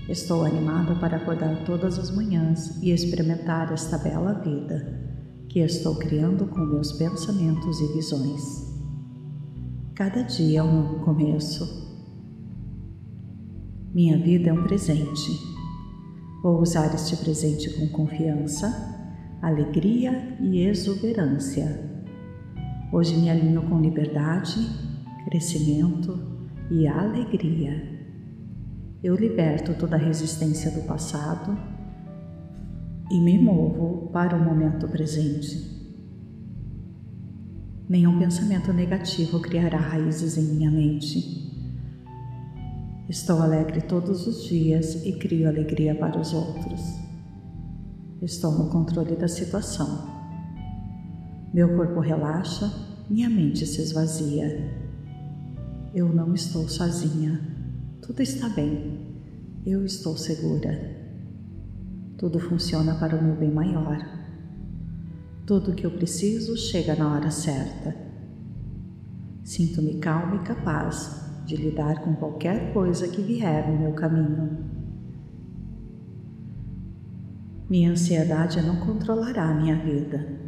Estou 0.09 0.43
animada 0.43 0.95
para 0.95 1.15
acordar 1.15 1.63
todas 1.63 1.97
as 1.97 2.11
manhãs 2.11 2.77
e 2.83 2.91
experimentar 2.91 3.71
esta 3.71 3.97
bela 3.97 4.33
vida 4.33 4.99
que 5.47 5.59
estou 5.59 5.95
criando 5.95 6.45
com 6.47 6.59
meus 6.59 6.91
pensamentos 6.91 7.79
e 7.79 7.93
visões. 7.93 8.43
Cada 9.95 10.23
dia 10.23 10.59
é 10.59 10.63
um 10.63 10.73
novo 10.73 11.05
começo. 11.05 11.89
Minha 13.93 14.17
vida 14.17 14.49
é 14.49 14.53
um 14.53 14.63
presente. 14.63 15.50
Vou 16.41 16.59
usar 16.59 16.91
este 16.95 17.15
presente 17.17 17.69
com 17.69 17.87
confiança, 17.89 18.67
alegria 19.43 20.35
e 20.39 20.65
exuberância. 20.65 21.87
Hoje 22.91 23.15
me 23.15 23.29
alinho 23.29 23.61
com 23.69 23.79
liberdade, 23.79 24.57
crescimento 25.25 26.17
e 26.71 26.87
alegria. 26.87 27.99
Eu 29.03 29.15
liberto 29.15 29.75
toda 29.75 29.95
a 29.95 29.99
resistência 29.99 30.71
do 30.71 30.81
passado 30.87 31.55
e 33.11 33.19
me 33.19 33.37
movo 33.37 34.09
para 34.11 34.35
o 34.35 34.43
momento 34.43 34.87
presente. 34.87 35.79
Nenhum 37.87 38.17
pensamento 38.17 38.73
negativo 38.73 39.39
criará 39.39 39.77
raízes 39.77 40.39
em 40.39 40.55
minha 40.55 40.71
mente. 40.71 41.50
Estou 43.11 43.41
alegre 43.41 43.81
todos 43.81 44.25
os 44.25 44.45
dias 44.45 45.05
e 45.05 45.11
crio 45.11 45.45
alegria 45.45 45.93
para 45.93 46.17
os 46.17 46.31
outros. 46.31 46.79
Estou 48.21 48.53
no 48.53 48.69
controle 48.69 49.17
da 49.17 49.27
situação. 49.27 50.07
Meu 51.53 51.75
corpo 51.75 51.99
relaxa, 51.99 52.71
minha 53.09 53.29
mente 53.29 53.65
se 53.65 53.81
esvazia. 53.81 54.47
Eu 55.93 56.07
não 56.07 56.33
estou 56.33 56.69
sozinha. 56.69 57.37
Tudo 58.01 58.21
está 58.21 58.47
bem. 58.47 59.13
Eu 59.65 59.83
estou 59.83 60.15
segura. 60.15 60.71
Tudo 62.17 62.39
funciona 62.39 62.95
para 62.95 63.17
o 63.17 63.21
meu 63.21 63.35
bem 63.35 63.51
maior. 63.51 63.99
Tudo 65.45 65.71
o 65.71 65.75
que 65.75 65.85
eu 65.85 65.91
preciso 65.91 66.55
chega 66.55 66.95
na 66.95 67.13
hora 67.13 67.29
certa. 67.29 67.93
Sinto-me 69.43 69.95
calma 69.95 70.37
e 70.37 70.45
capaz 70.45 71.20
de 71.45 71.55
lidar 71.55 72.01
com 72.01 72.15
qualquer 72.15 72.73
coisa 72.73 73.07
que 73.07 73.21
vier 73.21 73.69
no 73.69 73.79
meu 73.79 73.93
caminho. 73.93 74.71
Minha 77.69 77.91
ansiedade 77.91 78.61
não 78.61 78.77
controlará 78.85 79.53
minha 79.53 79.75
vida. 79.77 80.39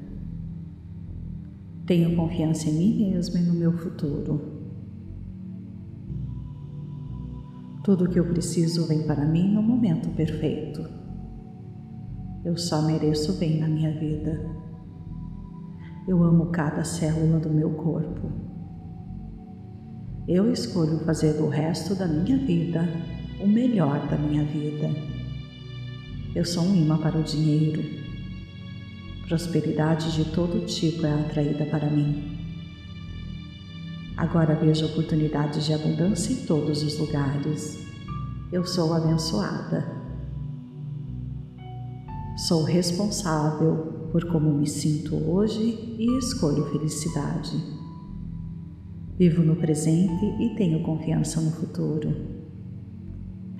Tenho 1.85 2.15
confiança 2.15 2.69
em 2.69 2.73
mim 2.73 3.12
mesma 3.12 3.39
e 3.39 3.43
no 3.43 3.53
meu 3.53 3.71
futuro. 3.77 4.41
Tudo 7.83 8.05
o 8.05 8.09
que 8.09 8.19
eu 8.19 8.25
preciso 8.25 8.88
vem 8.88 9.03
para 9.05 9.25
mim 9.25 9.53
no 9.53 9.62
momento 9.62 10.09
perfeito. 10.15 10.81
Eu 12.45 12.57
só 12.57 12.81
mereço 12.81 13.39
bem 13.39 13.59
na 13.59 13.67
minha 13.67 13.91
vida. 13.97 14.50
Eu 16.07 16.21
amo 16.23 16.47
cada 16.47 16.83
célula 16.83 17.39
do 17.39 17.50
meu 17.50 17.71
corpo. 17.71 18.52
Eu 20.27 20.50
escolho 20.53 21.00
fazer 21.00 21.34
do 21.34 21.50
resto 21.50 21.96
da 21.96 22.08
minha 22.08 22.38
vida 22.38 22.88
o 23.42 23.48
melhor 23.48 24.08
da 24.08 24.18
minha 24.18 24.46
vida. 24.46 24.89
Eu 26.34 26.46
sou 26.46 26.63
um 26.63 26.74
imã 26.74 26.98
para 26.98 27.20
o 27.20 27.24
dinheiro. 27.24 27.84
Prosperidade 29.27 30.13
de 30.13 30.24
todo 30.32 30.65
tipo 30.65 31.06
é 31.06 31.12
atraída 31.12 31.65
para 31.65 31.89
mim. 31.89 32.39
Agora 34.15 34.56
vejo 34.56 34.86
oportunidades 34.86 35.65
de 35.65 35.74
abundância 35.74 36.32
em 36.32 36.46
todos 36.46 36.84
os 36.84 36.98
lugares. 36.98 37.86
Eu 38.50 38.65
sou 38.65 38.94
abençoada. 38.94 39.86
Sou 42.48 42.63
responsável 42.63 44.10
por 44.10 44.24
como 44.32 44.53
me 44.53 44.68
sinto 44.68 45.15
hoje 45.30 45.98
e 46.00 46.18
escolho 46.18 46.63
felicidade. 46.72 47.83
Vivo 49.17 49.43
no 49.43 49.55
presente 49.55 50.25
e 50.39 50.55
tenho 50.55 50.84
confiança 50.84 51.39
no 51.39 51.51
futuro. 51.51 52.13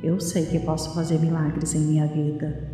Eu 0.02 0.20
sei 0.20 0.46
que 0.46 0.60
posso 0.60 0.94
fazer 0.94 1.20
milagres 1.20 1.76
em 1.76 1.80
minha 1.80 2.08
vida. 2.08 2.72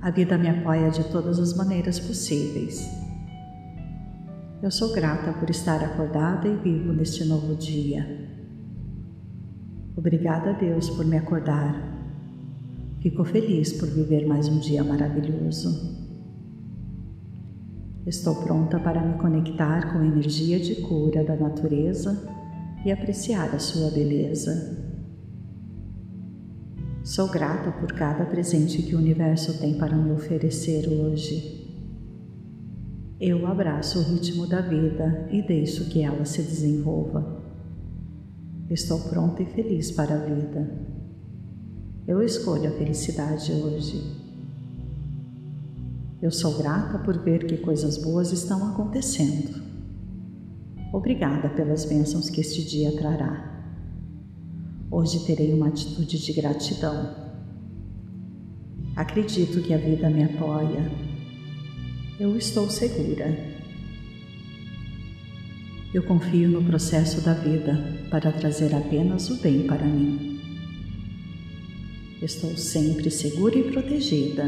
A 0.00 0.10
vida 0.10 0.38
me 0.38 0.48
apoia 0.48 0.90
de 0.90 1.04
todas 1.04 1.38
as 1.38 1.54
maneiras 1.54 2.00
possíveis 2.00 3.02
eu 4.62 4.70
sou 4.70 4.92
grata 4.92 5.32
por 5.32 5.50
estar 5.50 5.82
acordada 5.82 6.46
e 6.46 6.54
vivo 6.54 6.92
neste 6.92 7.24
novo 7.24 7.56
dia. 7.56 8.28
Obrigada 9.96 10.50
a 10.50 10.52
Deus 10.52 10.88
por 10.88 11.04
me 11.04 11.18
acordar. 11.18 11.74
Fico 13.00 13.24
feliz 13.24 13.72
por 13.72 13.88
viver 13.88 14.24
mais 14.24 14.46
um 14.46 14.60
dia 14.60 14.84
maravilhoso. 14.84 16.01
Estou 18.06 18.34
pronta 18.34 18.80
para 18.80 19.00
me 19.00 19.16
conectar 19.16 19.92
com 19.92 19.98
a 19.98 20.06
energia 20.06 20.58
de 20.58 20.76
cura 20.82 21.22
da 21.22 21.36
natureza 21.36 22.28
e 22.84 22.90
apreciar 22.90 23.54
a 23.54 23.60
sua 23.60 23.92
beleza. 23.92 24.76
Sou 27.04 27.28
grata 27.28 27.70
por 27.70 27.92
cada 27.92 28.24
presente 28.24 28.82
que 28.82 28.96
o 28.96 28.98
universo 28.98 29.60
tem 29.60 29.78
para 29.78 29.96
me 29.96 30.10
oferecer 30.10 30.88
hoje. 30.88 31.62
Eu 33.20 33.46
abraço 33.46 34.00
o 34.00 34.02
ritmo 34.02 34.48
da 34.48 34.60
vida 34.60 35.28
e 35.30 35.40
deixo 35.40 35.88
que 35.88 36.02
ela 36.02 36.24
se 36.24 36.42
desenvolva. 36.42 37.40
Estou 38.68 38.98
pronta 38.98 39.44
e 39.44 39.46
feliz 39.46 39.92
para 39.92 40.16
a 40.16 40.24
vida. 40.24 40.68
Eu 42.04 42.20
escolho 42.20 42.68
a 42.68 42.72
felicidade 42.72 43.52
hoje. 43.52 44.21
Eu 46.22 46.30
sou 46.30 46.56
grata 46.56 47.00
por 47.00 47.18
ver 47.18 47.44
que 47.46 47.56
coisas 47.56 47.98
boas 47.98 48.30
estão 48.30 48.70
acontecendo. 48.70 49.60
Obrigada 50.92 51.48
pelas 51.48 51.84
bênçãos 51.84 52.30
que 52.30 52.40
este 52.40 52.64
dia 52.64 52.96
trará. 52.96 53.66
Hoje 54.88 55.26
terei 55.26 55.52
uma 55.52 55.66
atitude 55.66 56.24
de 56.24 56.32
gratidão. 56.32 57.12
Acredito 58.94 59.60
que 59.62 59.74
a 59.74 59.78
vida 59.78 60.08
me 60.08 60.22
apoia. 60.22 60.92
Eu 62.20 62.36
estou 62.36 62.70
segura. 62.70 63.36
Eu 65.92 66.04
confio 66.04 66.48
no 66.48 66.62
processo 66.62 67.20
da 67.22 67.34
vida 67.34 68.06
para 68.10 68.30
trazer 68.30 68.72
apenas 68.76 69.28
o 69.28 69.42
bem 69.42 69.66
para 69.66 69.84
mim. 69.84 70.40
Estou 72.22 72.56
sempre 72.56 73.10
segura 73.10 73.58
e 73.58 73.72
protegida. 73.72 74.44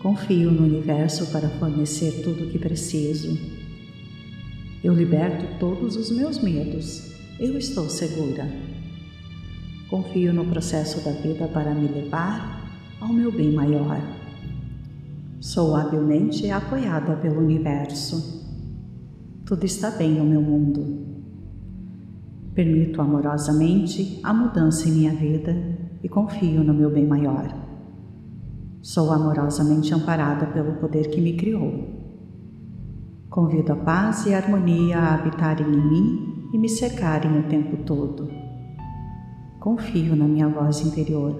Confio 0.00 0.52
no 0.52 0.62
universo 0.62 1.26
para 1.32 1.48
fornecer 1.48 2.22
tudo 2.22 2.44
o 2.44 2.50
que 2.50 2.58
preciso. 2.58 3.36
Eu 4.82 4.94
liberto 4.94 5.58
todos 5.58 5.96
os 5.96 6.08
meus 6.08 6.40
medos. 6.40 7.12
Eu 7.40 7.58
estou 7.58 7.90
segura. 7.90 8.48
Confio 9.90 10.32
no 10.32 10.44
processo 10.44 11.04
da 11.04 11.10
vida 11.10 11.48
para 11.48 11.74
me 11.74 11.88
levar 11.88 12.70
ao 13.00 13.12
meu 13.12 13.32
bem 13.32 13.50
maior. 13.50 14.00
Sou 15.40 15.74
habilmente 15.74 16.48
apoiada 16.48 17.16
pelo 17.16 17.40
universo. 17.40 18.46
Tudo 19.44 19.64
está 19.64 19.90
bem 19.90 20.12
no 20.12 20.24
meu 20.24 20.40
mundo. 20.40 21.06
Permito 22.54 23.02
amorosamente 23.02 24.20
a 24.22 24.32
mudança 24.32 24.88
em 24.88 24.92
minha 24.92 25.12
vida 25.12 25.56
e 26.04 26.08
confio 26.08 26.62
no 26.62 26.72
meu 26.72 26.88
bem 26.88 27.04
maior. 27.04 27.67
Sou 28.80 29.10
amorosamente 29.12 29.92
amparada 29.92 30.46
pelo 30.46 30.74
poder 30.74 31.10
que 31.10 31.20
me 31.20 31.36
criou. 31.36 31.98
Convido 33.28 33.72
a 33.72 33.76
paz 33.76 34.26
e 34.26 34.34
a 34.34 34.38
harmonia 34.38 34.98
a 34.98 35.14
habitarem 35.14 35.66
em 35.66 35.90
mim 35.90 36.48
e 36.52 36.58
me 36.58 36.68
cercarem 36.68 37.38
o 37.38 37.48
tempo 37.48 37.84
todo. 37.84 38.30
Confio 39.58 40.14
na 40.14 40.26
minha 40.26 40.48
voz 40.48 40.80
interior. 40.80 41.34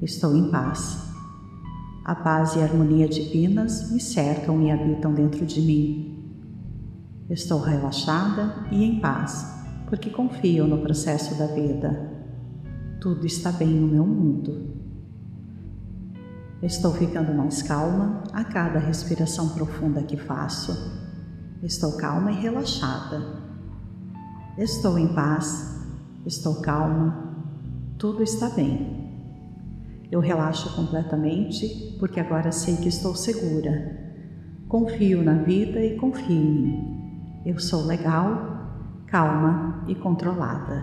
Estou 0.00 0.34
em 0.36 0.50
paz. 0.50 1.12
A 2.04 2.14
paz 2.14 2.56
e 2.56 2.60
a 2.60 2.64
harmonia 2.64 3.08
divinas 3.08 3.90
me 3.92 4.00
cercam 4.00 4.60
e 4.62 4.70
habitam 4.70 5.12
dentro 5.12 5.46
de 5.46 5.60
mim. 5.60 6.34
Estou 7.30 7.60
relaxada 7.60 8.66
e 8.70 8.84
em 8.84 9.00
paz 9.00 9.54
porque 9.88 10.10
confio 10.10 10.66
no 10.66 10.78
processo 10.78 11.38
da 11.38 11.46
vida. 11.46 12.10
Tudo 13.00 13.26
está 13.26 13.52
bem 13.52 13.68
no 13.68 13.86
meu 13.86 14.04
mundo. 14.04 14.83
Estou 16.64 16.94
ficando 16.94 17.34
mais 17.34 17.60
calma 17.60 18.22
a 18.32 18.42
cada 18.42 18.78
respiração 18.78 19.50
profunda 19.50 20.02
que 20.02 20.16
faço. 20.16 20.72
Estou 21.62 21.92
calma 21.98 22.32
e 22.32 22.40
relaxada. 22.40 23.20
Estou 24.56 24.98
em 24.98 25.12
paz. 25.12 25.78
Estou 26.24 26.62
calma. 26.62 27.36
Tudo 27.98 28.22
está 28.22 28.48
bem. 28.48 30.08
Eu 30.10 30.20
relaxo 30.20 30.74
completamente 30.74 31.98
porque 31.98 32.18
agora 32.18 32.50
sei 32.50 32.78
que 32.78 32.88
estou 32.88 33.14
segura. 33.14 34.00
Confio 34.66 35.22
na 35.22 35.34
vida 35.34 35.78
e 35.80 35.98
confio 35.98 36.30
em 36.34 36.62
mim. 36.62 37.42
Eu 37.44 37.58
sou 37.58 37.84
legal 37.84 39.02
calma 39.06 39.84
e 39.86 39.94
controlada. 39.94 40.82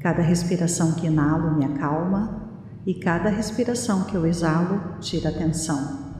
Cada 0.00 0.22
respiração 0.22 0.92
que 0.92 1.08
inalo 1.08 1.58
me 1.58 1.66
acalma 1.66 2.41
e 2.86 2.94
cada 2.94 3.28
respiração 3.28 4.04
que 4.04 4.14
eu 4.14 4.26
exalo 4.26 4.98
tira 5.00 5.30
tensão. 5.30 6.12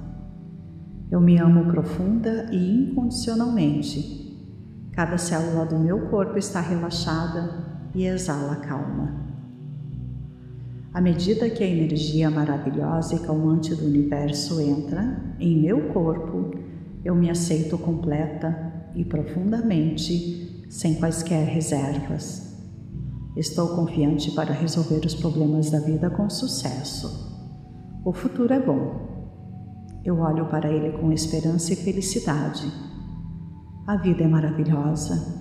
Eu 1.10 1.20
me 1.20 1.38
amo 1.38 1.70
profunda 1.70 2.48
e 2.52 2.84
incondicionalmente. 2.84 4.22
Cada 4.92 5.18
célula 5.18 5.66
do 5.66 5.78
meu 5.78 6.08
corpo 6.08 6.38
está 6.38 6.60
relaxada 6.60 7.90
e 7.94 8.06
exala 8.06 8.56
calma. 8.56 9.22
À 10.94 11.00
medida 11.00 11.48
que 11.48 11.64
a 11.64 11.66
energia 11.66 12.30
maravilhosa 12.30 13.14
e 13.14 13.18
calmante 13.20 13.74
do 13.74 13.86
universo 13.86 14.60
entra 14.60 15.34
em 15.40 15.60
meu 15.62 15.88
corpo, 15.88 16.50
eu 17.04 17.14
me 17.14 17.30
aceito 17.30 17.76
completa 17.78 18.72
e 18.94 19.04
profundamente, 19.04 20.66
sem 20.68 20.94
quaisquer 20.94 21.46
reservas. 21.46 22.51
Estou 23.36 23.68
confiante 23.68 24.30
para 24.32 24.52
resolver 24.52 25.06
os 25.06 25.14
problemas 25.14 25.70
da 25.70 25.80
vida 25.80 26.10
com 26.10 26.28
sucesso. 26.28 27.32
O 28.04 28.12
futuro 28.12 28.52
é 28.52 28.60
bom. 28.60 29.12
Eu 30.04 30.18
olho 30.18 30.46
para 30.46 30.70
ele 30.70 30.98
com 30.98 31.10
esperança 31.10 31.72
e 31.72 31.76
felicidade. 31.76 32.70
A 33.86 33.96
vida 33.96 34.22
é 34.24 34.26
maravilhosa. 34.26 35.40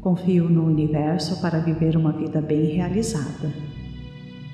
Confio 0.00 0.48
no 0.48 0.64
universo 0.64 1.40
para 1.40 1.60
viver 1.60 1.96
uma 1.96 2.12
vida 2.12 2.40
bem 2.40 2.74
realizada. 2.74 3.52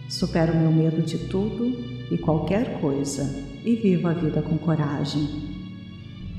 Supero 0.09 0.55
meu 0.55 0.71
medo 0.71 1.01
de 1.03 1.17
tudo 1.29 1.65
e 2.13 2.19
qualquer 2.19 2.81
coisa 2.81 3.23
e 3.65 3.75
vivo 3.77 4.07
a 4.07 4.13
vida 4.13 4.43
com 4.43 4.59
coragem. 4.59 5.51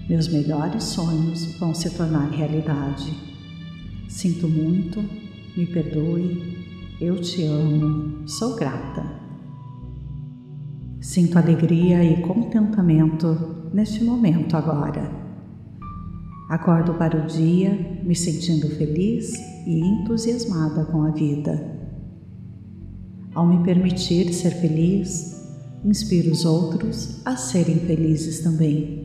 Meus 0.07 0.27
melhores 0.27 0.83
sonhos 0.83 1.57
vão 1.57 1.73
se 1.73 1.89
tornar 1.95 2.29
realidade. 2.29 3.11
Sinto 4.07 4.47
muito, 4.47 5.03
me 5.55 5.65
perdoe, 5.65 6.57
eu 6.99 7.19
te 7.19 7.43
amo, 7.43 8.27
sou 8.27 8.55
grata. 8.55 9.03
Sinto 10.99 11.37
alegria 11.37 12.03
e 12.03 12.21
contentamento 12.21 13.69
neste 13.73 14.03
momento 14.03 14.55
agora. 14.55 15.11
Acordo 16.49 16.93
para 16.93 17.17
o 17.17 17.27
dia 17.27 18.01
me 18.03 18.15
sentindo 18.15 18.69
feliz 18.75 19.33
e 19.65 19.79
entusiasmada 19.79 20.85
com 20.85 21.03
a 21.03 21.11
vida. 21.11 21.79
Ao 23.33 23.45
me 23.45 23.63
permitir 23.63 24.33
ser 24.33 24.51
feliz, 24.51 25.41
inspiro 25.83 26.31
os 26.31 26.45
outros 26.45 27.25
a 27.25 27.35
serem 27.35 27.79
felizes 27.79 28.41
também. 28.41 29.01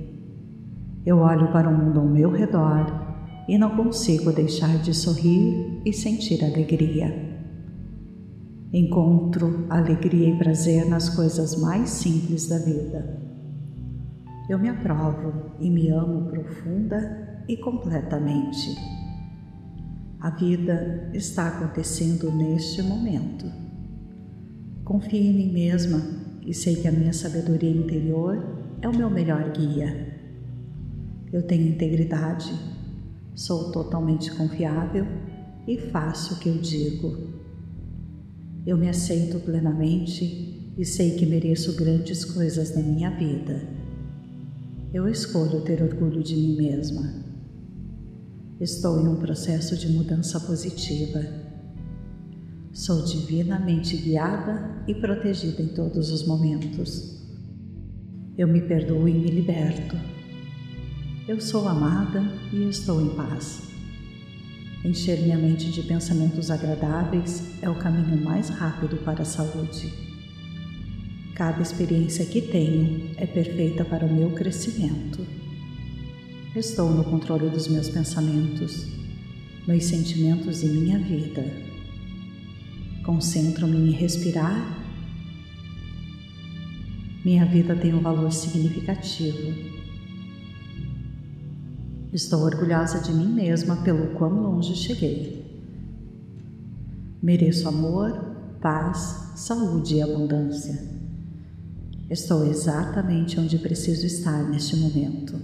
Eu 1.05 1.19
olho 1.19 1.51
para 1.53 1.69
o 1.69 1.77
mundo 1.77 2.01
ao 2.01 2.07
meu 2.07 2.31
redor 2.31 3.06
e 3.49 3.57
não 3.57 3.77
consigo 3.77 4.33
deixar 4.33 4.79
de 4.79 4.93
sorrir 4.93 5.81
e 5.85 5.93
sentir 5.93 6.45
alegria. 6.45 7.37
Encontro 8.73 9.67
alegria 9.71 10.31
e 10.31 10.39
prazer 10.39 10.87
nas 10.87 11.09
coisas 11.09 11.61
mais 11.61 11.89
simples 11.89 12.49
da 12.49 12.59
vida. 12.59 13.21
Eu 14.49 14.59
me 14.59 14.69
aprovo 14.69 15.53
e 15.61 15.71
me 15.71 15.89
amo 15.91 16.29
profunda 16.29 17.45
e 17.49 17.57
completamente. 17.57 18.77
A 20.21 20.31
vida 20.31 21.11
está 21.15 21.49
acontecendo 21.49 22.31
neste 22.33 22.83
momento. 22.83 23.47
Confio 24.85 25.21
em 25.21 25.35
mim 25.35 25.53
mesma 25.53 26.01
e 26.45 26.53
sei 26.55 26.77
que 26.77 26.89
a 26.89 26.93
minha 26.93 27.13
sabedoria 27.13 27.71
interior 27.71 28.45
é 28.81 28.89
o 28.89 28.97
meu 28.97 29.11
melhor 29.11 29.51
guia. 29.53 30.15
Eu 31.33 31.43
tenho 31.43 31.69
integridade, 31.69 32.53
sou 33.37 33.71
totalmente 33.71 34.35
confiável 34.35 35.07
e 35.69 35.79
faço 35.79 36.35
o 36.35 36.39
que 36.39 36.49
eu 36.49 36.57
digo. 36.57 37.37
Eu 38.67 38.79
me 38.79 38.89
aceito 38.89 39.39
plenamente 39.41 40.73
e 40.77 40.85
sei 40.85 41.17
que 41.17 41.27
mereço 41.27 41.77
grandes 41.77 42.25
coisas 42.25 42.75
na 42.75 42.83
minha 42.83 43.11
vida. 43.11 43.69
Eu 44.93 45.07
escolho 45.07 45.61
ter 45.61 45.83
orgulho 45.83 46.23
de 46.23 46.35
mim 46.35 46.57
mesma. 46.57 47.15
Estou 48.59 48.99
em 48.99 49.07
um 49.07 49.17
processo 49.17 49.77
de 49.77 49.89
mudança 49.93 50.41
positiva. 50.41 51.23
Sou 52.73 53.05
divinamente 53.05 53.99
guiada 53.99 54.83
e 54.89 54.95
protegida 54.95 55.63
em 55.63 55.69
todos 55.69 56.11
os 56.11 56.27
momentos. 56.27 57.23
Eu 58.37 58.49
me 58.49 58.63
perdoo 58.63 59.07
e 59.07 59.13
me 59.13 59.29
liberto. 59.29 60.16
Eu 61.29 61.41
sou 61.41 61.67
amada 61.67 62.23
e 62.53 62.69
estou 62.69 63.03
em 63.03 63.09
paz. 63.17 63.63
Encher 64.85 65.21
minha 65.23 65.37
mente 65.37 65.73
de 65.73 65.83
pensamentos 65.83 66.53
agradáveis 66.53 67.61
é 67.61 67.69
o 67.69 67.75
caminho 67.75 68.25
mais 68.25 68.49
rápido 68.49 68.97
para 68.99 69.23
a 69.23 69.25
saúde. 69.25 69.93
Cada 71.35 71.61
experiência 71.61 72.25
que 72.27 72.41
tenho 72.41 73.11
é 73.17 73.27
perfeita 73.27 73.85
para 73.85 74.07
o 74.07 74.13
meu 74.13 74.31
crescimento. 74.31 75.27
Estou 76.55 76.93
no 76.93 77.03
controle 77.03 77.51
dos 77.51 77.67
meus 77.67 77.89
pensamentos, 77.89 78.87
meus 79.67 79.85
sentimentos 79.85 80.63
e 80.63 80.69
minha 80.69 81.01
vida. 81.01 81.45
Concentro-me 83.05 83.77
em 83.77 83.91
respirar. 83.91 84.79
Minha 87.25 87.45
vida 87.45 87.75
tem 87.75 87.93
um 87.93 88.01
valor 88.01 88.31
significativo 88.31 89.76
Estou 92.13 92.41
orgulhosa 92.43 93.01
de 93.01 93.13
mim 93.13 93.29
mesma 93.33 93.77
pelo 93.77 94.15
quão 94.15 94.41
longe 94.43 94.75
cheguei. 94.75 95.45
Mereço 97.23 97.69
amor, 97.69 98.13
paz, 98.61 99.33
saúde 99.35 99.97
e 99.97 100.03
abundância. 100.03 100.97
Estou 102.09 102.47
exatamente 102.47 103.39
onde 103.41 103.59
preciso 103.59 104.07
estar 104.07 104.49
neste 104.49 104.77
momento. 104.77 105.35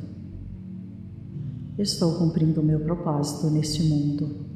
estou 1.77 2.18
cumprindo 2.18 2.61
o 2.61 2.64
meu 2.64 2.79
propósito 2.79 3.51
neste 3.51 3.83
mundo. 3.83 4.46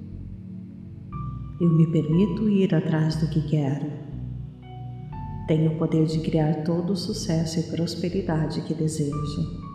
Eu 1.61 1.73
me 1.73 1.91
permito 1.91 2.49
ir 2.49 2.73
atrás 2.75 3.17
do 3.17 3.29
que 3.29 3.43
quero. 3.49 3.91
Tenho 5.49 5.73
o 5.73 5.79
poder 5.79 6.07
de 6.07 6.21
criar 6.21 6.63
todo 6.63 6.93
o 6.93 6.97
sucesso 6.97 7.59
e 7.59 7.63
prosperidade 7.65 8.61
que 8.61 8.75
desejo. 8.75 9.66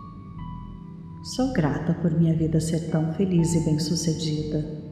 Sou 1.22 1.52
grata 1.52 1.94
por 1.94 2.10
minha 2.10 2.34
vida 2.34 2.58
ser 2.58 2.90
tão 2.90 3.14
feliz 3.14 3.54
e 3.54 3.60
bem-sucedida. 3.64 4.82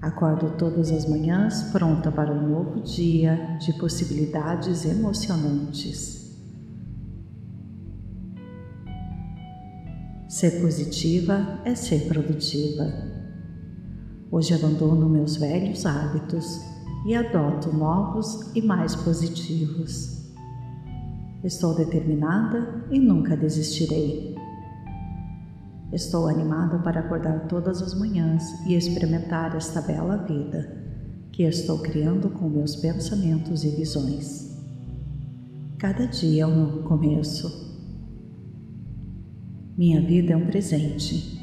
Acordo 0.00 0.56
todas 0.56 0.92
as 0.92 1.08
manhãs 1.08 1.64
pronta 1.72 2.12
para 2.12 2.32
um 2.32 2.48
novo 2.48 2.80
dia 2.82 3.58
de 3.58 3.72
possibilidades 3.72 4.84
emocionantes. 4.84 6.38
Ser 10.28 10.60
positiva 10.62 11.60
é 11.64 11.74
ser 11.74 12.06
produtiva. 12.06 12.84
Hoje 14.30 14.54
abandono 14.54 15.08
meus 15.08 15.34
velhos 15.34 15.84
hábitos 15.84 16.60
e 17.04 17.16
adoto 17.16 17.76
novos 17.76 18.54
e 18.54 18.62
mais 18.62 18.94
positivos. 18.94 20.30
Estou 21.42 21.74
determinada 21.74 22.84
e 22.88 23.00
nunca 23.00 23.36
desistirei. 23.36 24.39
Estou 25.92 26.28
animada 26.28 26.78
para 26.78 27.00
acordar 27.00 27.48
todas 27.48 27.82
as 27.82 27.94
manhãs 27.94 28.64
e 28.64 28.74
experimentar 28.74 29.56
esta 29.56 29.80
bela 29.80 30.16
vida 30.16 30.80
que 31.32 31.42
estou 31.42 31.78
criando 31.78 32.30
com 32.30 32.48
meus 32.48 32.76
pensamentos 32.76 33.64
e 33.64 33.70
visões. 33.70 34.56
Cada 35.78 36.06
dia 36.06 36.44
é 36.44 36.46
um 36.46 36.54
novo 36.54 36.82
começo. 36.84 37.74
Minha 39.76 40.00
vida 40.00 40.34
é 40.34 40.36
um 40.36 40.46
presente. 40.46 41.40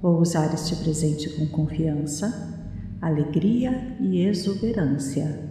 Vou 0.00 0.20
usar 0.20 0.52
este 0.54 0.76
presente 0.76 1.30
com 1.30 1.46
confiança, 1.46 2.68
alegria 3.00 3.96
e 3.98 4.20
exuberância. 4.20 5.42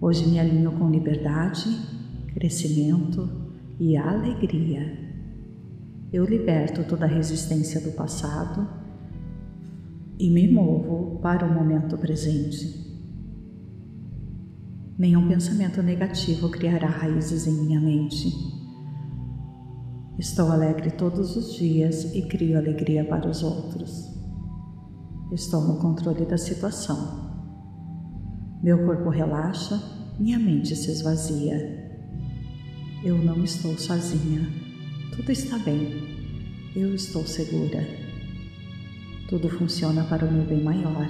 Hoje 0.00 0.28
me 0.28 0.38
alinho 0.38 0.72
com 0.72 0.90
liberdade, 0.90 1.70
crescimento 2.34 3.26
e 3.78 3.96
alegria. 3.96 5.05
Eu 6.12 6.24
liberto 6.24 6.84
toda 6.84 7.04
a 7.04 7.08
resistência 7.08 7.80
do 7.80 7.92
passado 7.92 8.68
e 10.18 10.30
me 10.30 10.50
movo 10.50 11.18
para 11.20 11.44
o 11.44 11.52
momento 11.52 11.98
presente. 11.98 12.86
Nenhum 14.98 15.28
pensamento 15.28 15.82
negativo 15.82 16.48
criará 16.48 16.88
raízes 16.88 17.46
em 17.46 17.52
minha 17.52 17.80
mente. 17.80 18.28
Estou 20.18 20.50
alegre 20.50 20.90
todos 20.90 21.36
os 21.36 21.54
dias 21.54 22.14
e 22.14 22.22
crio 22.22 22.56
alegria 22.56 23.04
para 23.04 23.28
os 23.28 23.42
outros. 23.42 24.10
Estou 25.32 25.60
no 25.60 25.78
controle 25.78 26.24
da 26.24 26.38
situação. 26.38 27.26
Meu 28.62 28.86
corpo 28.86 29.10
relaxa, 29.10 29.78
minha 30.18 30.38
mente 30.38 30.74
se 30.74 30.90
esvazia. 30.90 32.00
Eu 33.04 33.18
não 33.18 33.44
estou 33.44 33.76
sozinha. 33.76 34.65
Tudo 35.16 35.32
está 35.32 35.58
bem. 35.58 36.14
Eu 36.76 36.94
estou 36.94 37.26
segura. 37.26 37.82
Tudo 39.30 39.48
funciona 39.48 40.04
para 40.04 40.26
o 40.26 40.30
meu 40.30 40.44
bem 40.44 40.62
maior. 40.62 41.08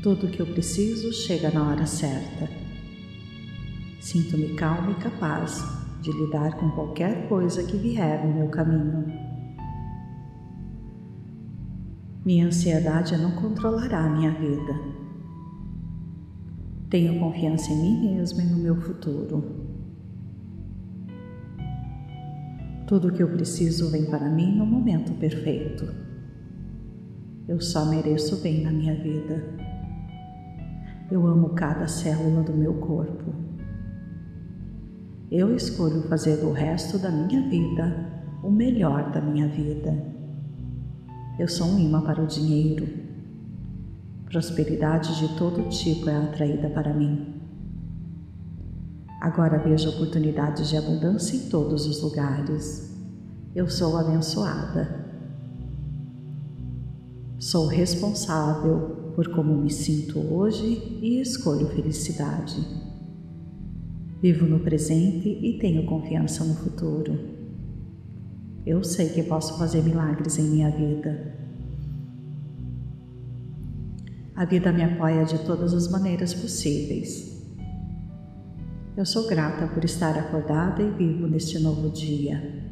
Tudo 0.00 0.28
o 0.28 0.30
que 0.30 0.38
eu 0.38 0.46
preciso 0.46 1.12
chega 1.12 1.50
na 1.50 1.68
hora 1.68 1.84
certa. 1.86 2.48
Sinto-me 4.00 4.54
calma 4.54 4.92
e 4.92 4.94
capaz 4.94 5.60
de 6.02 6.12
lidar 6.12 6.56
com 6.56 6.70
qualquer 6.70 7.28
coisa 7.28 7.64
que 7.64 7.76
vier 7.76 8.24
no 8.24 8.32
meu 8.32 8.48
caminho. 8.48 9.06
Minha 12.24 12.46
ansiedade 12.46 13.16
não 13.16 13.32
controlará 13.32 14.08
minha 14.08 14.30
vida. 14.30 14.80
Tenho 16.88 17.18
confiança 17.18 17.72
em 17.72 17.82
mim 17.82 18.14
mesma 18.14 18.40
e 18.40 18.46
no 18.46 18.58
meu 18.58 18.80
futuro. 18.80 19.71
Tudo 22.92 23.08
o 23.08 23.10
que 23.10 23.22
eu 23.22 23.28
preciso 23.30 23.88
vem 23.88 24.04
para 24.04 24.28
mim 24.28 24.54
no 24.54 24.66
momento 24.66 25.14
perfeito. 25.14 25.88
Eu 27.48 27.58
só 27.58 27.86
mereço 27.86 28.42
bem 28.42 28.62
na 28.62 28.70
minha 28.70 28.94
vida. 28.94 29.42
Eu 31.10 31.26
amo 31.26 31.54
cada 31.54 31.88
célula 31.88 32.42
do 32.42 32.52
meu 32.52 32.74
corpo. 32.74 33.34
Eu 35.30 35.56
escolho 35.56 36.02
fazer 36.02 36.36
do 36.36 36.52
resto 36.52 36.98
da 36.98 37.10
minha 37.10 37.48
vida 37.48 38.12
o 38.44 38.50
melhor 38.50 39.10
da 39.10 39.22
minha 39.22 39.48
vida. 39.48 39.96
Eu 41.38 41.48
sou 41.48 41.68
um 41.68 41.78
imã 41.78 42.02
para 42.02 42.22
o 42.22 42.26
dinheiro. 42.26 42.86
Prosperidade 44.26 45.18
de 45.18 45.34
todo 45.38 45.66
tipo 45.70 46.10
é 46.10 46.16
atraída 46.16 46.68
para 46.68 46.92
mim. 46.92 47.31
Agora 49.22 49.56
vejo 49.56 49.88
oportunidades 49.88 50.68
de 50.68 50.76
abundância 50.76 51.36
em 51.36 51.48
todos 51.48 51.86
os 51.86 52.02
lugares. 52.02 52.92
Eu 53.54 53.70
sou 53.70 53.96
abençoada. 53.96 55.06
Sou 57.38 57.68
responsável 57.68 59.12
por 59.14 59.28
como 59.28 59.56
me 59.56 59.70
sinto 59.70 60.18
hoje 60.18 60.98
e 61.00 61.20
escolho 61.20 61.68
felicidade. 61.68 62.66
Vivo 64.20 64.44
no 64.44 64.58
presente 64.58 65.28
e 65.28 65.56
tenho 65.56 65.86
confiança 65.86 66.42
no 66.42 66.56
futuro. 66.56 67.16
Eu 68.66 68.82
sei 68.82 69.10
que 69.10 69.22
posso 69.22 69.56
fazer 69.56 69.84
milagres 69.84 70.36
em 70.36 70.50
minha 70.50 70.70
vida. 70.72 71.38
A 74.34 74.44
vida 74.44 74.72
me 74.72 74.82
apoia 74.82 75.24
de 75.24 75.38
todas 75.44 75.72
as 75.72 75.88
maneiras 75.88 76.34
possíveis. 76.34 77.31
Eu 78.94 79.06
sou 79.06 79.26
grata 79.26 79.66
por 79.68 79.82
estar 79.86 80.18
acordada 80.18 80.82
e 80.82 80.90
vivo 80.90 81.26
neste 81.26 81.58
novo 81.58 81.88
dia. 81.88 82.62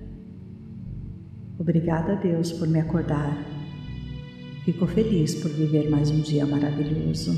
Obrigada 1.58 2.12
a 2.12 2.14
Deus 2.16 2.52
por 2.52 2.68
me 2.68 2.78
acordar. 2.78 3.42
Fico 4.62 4.86
feliz 4.86 5.34
por 5.36 5.50
viver 5.50 5.88
mais 5.88 6.10
um 6.10 6.20
dia 6.20 6.44
maravilhoso. 6.44 7.34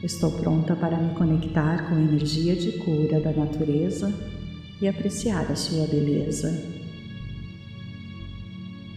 Estou 0.00 0.30
pronta 0.30 0.76
para 0.76 0.96
me 0.96 1.12
conectar 1.16 1.88
com 1.88 1.96
a 1.96 2.00
energia 2.00 2.54
de 2.54 2.78
cura 2.78 3.18
da 3.18 3.32
natureza 3.32 4.14
e 4.80 4.86
apreciar 4.86 5.50
a 5.50 5.56
sua 5.56 5.88
beleza. 5.88 6.52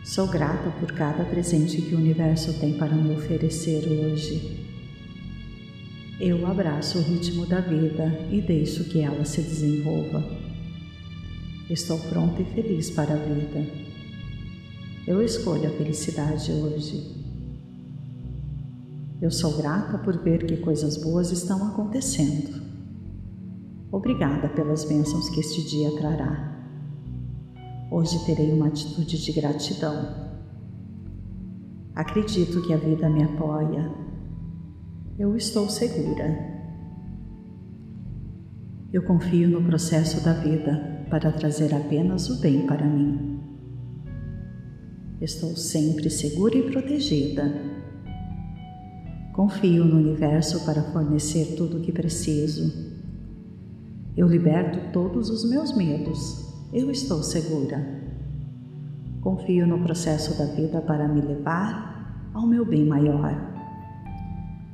Sou 0.04 0.28
grata 0.28 0.70
por 0.80 0.92
cada 0.92 1.26
presente 1.26 1.82
que 1.82 1.96
o 1.96 1.98
universo 1.98 2.60
tem 2.60 2.78
para 2.78 2.94
me 2.94 3.16
oferecer 3.16 3.84
hoje. 3.88 4.67
Eu 6.20 6.48
abraço 6.48 6.98
o 6.98 7.02
ritmo 7.04 7.46
da 7.46 7.62
vida 7.62 8.08
e 8.32 8.42
deixo 8.42 8.86
que 8.86 9.02
ela 9.02 9.24
se 9.24 9.40
desenvolva. 9.40 10.24
Estou 11.70 12.00
pronta 12.10 12.42
e 12.42 12.46
feliz 12.46 12.90
para 12.90 13.14
a 13.14 13.18
vida. 13.18 13.64
Eu 15.06 15.22
escolho 15.22 15.68
a 15.68 15.74
felicidade 15.74 16.52
hoje. 16.52 17.24
Eu 19.22 19.30
sou 19.30 19.58
grata 19.58 20.00
por 20.00 20.18
ver 20.24 20.44
que 20.48 20.58
coisas 20.58 20.98
boas 20.98 21.32
estão 21.32 21.64
acontecendo. 21.68 22.64
Obrigada 23.92 24.50
pelas 24.50 24.86
bênçãos 24.86 25.30
que 25.30 25.40
este 25.40 25.70
dia 25.70 25.96
trará. 25.98 26.66
Hoje 27.92 28.26
terei 28.26 28.52
uma 28.52 28.70
atitude 28.70 29.24
de 29.24 29.32
gratidão. 29.34 30.16
Acredito 31.94 32.60
que 32.64 32.74
a 32.74 32.78
vida 32.78 33.08
me 33.08 33.22
apoia 33.22 34.07
eu 35.18 35.36
estou 35.36 35.68
segura. 35.68 36.38
Eu 38.94 39.02
confio 39.02 39.50
no 39.50 39.64
processo 39.64 40.24
da 40.24 40.34
vida 40.34 41.06
para 41.10 41.32
trazer 41.32 41.74
apenas 41.74 42.30
o 42.30 42.40
bem 42.40 42.68
para 42.68 42.86
mim. 42.86 43.40
Estou 45.20 45.56
sempre 45.56 46.08
segura 46.12 46.56
e 46.56 46.70
protegida. 46.70 47.52
Confio 49.34 49.86
no 49.86 49.98
universo 49.98 50.64
para 50.66 50.84
fornecer 50.84 51.56
tudo 51.58 51.78
o 51.78 51.82
que 51.82 51.92
preciso. 51.92 52.96
Eu 54.16 54.28
liberto 54.28 54.92
todos 54.94 55.32
os 55.32 55.50
meus 55.50 55.76
medos. 55.76 56.54
Eu 56.72 56.92
estou 56.92 57.24
segura. 57.24 57.84
Confio 59.22 59.66
no 59.66 59.80
processo 59.80 60.38
da 60.38 60.46
vida 60.46 60.80
para 60.82 61.08
me 61.08 61.22
levar 61.22 62.30
ao 62.36 62.46
meu 62.46 62.64
bem 62.64 62.86
maior. 62.86 63.57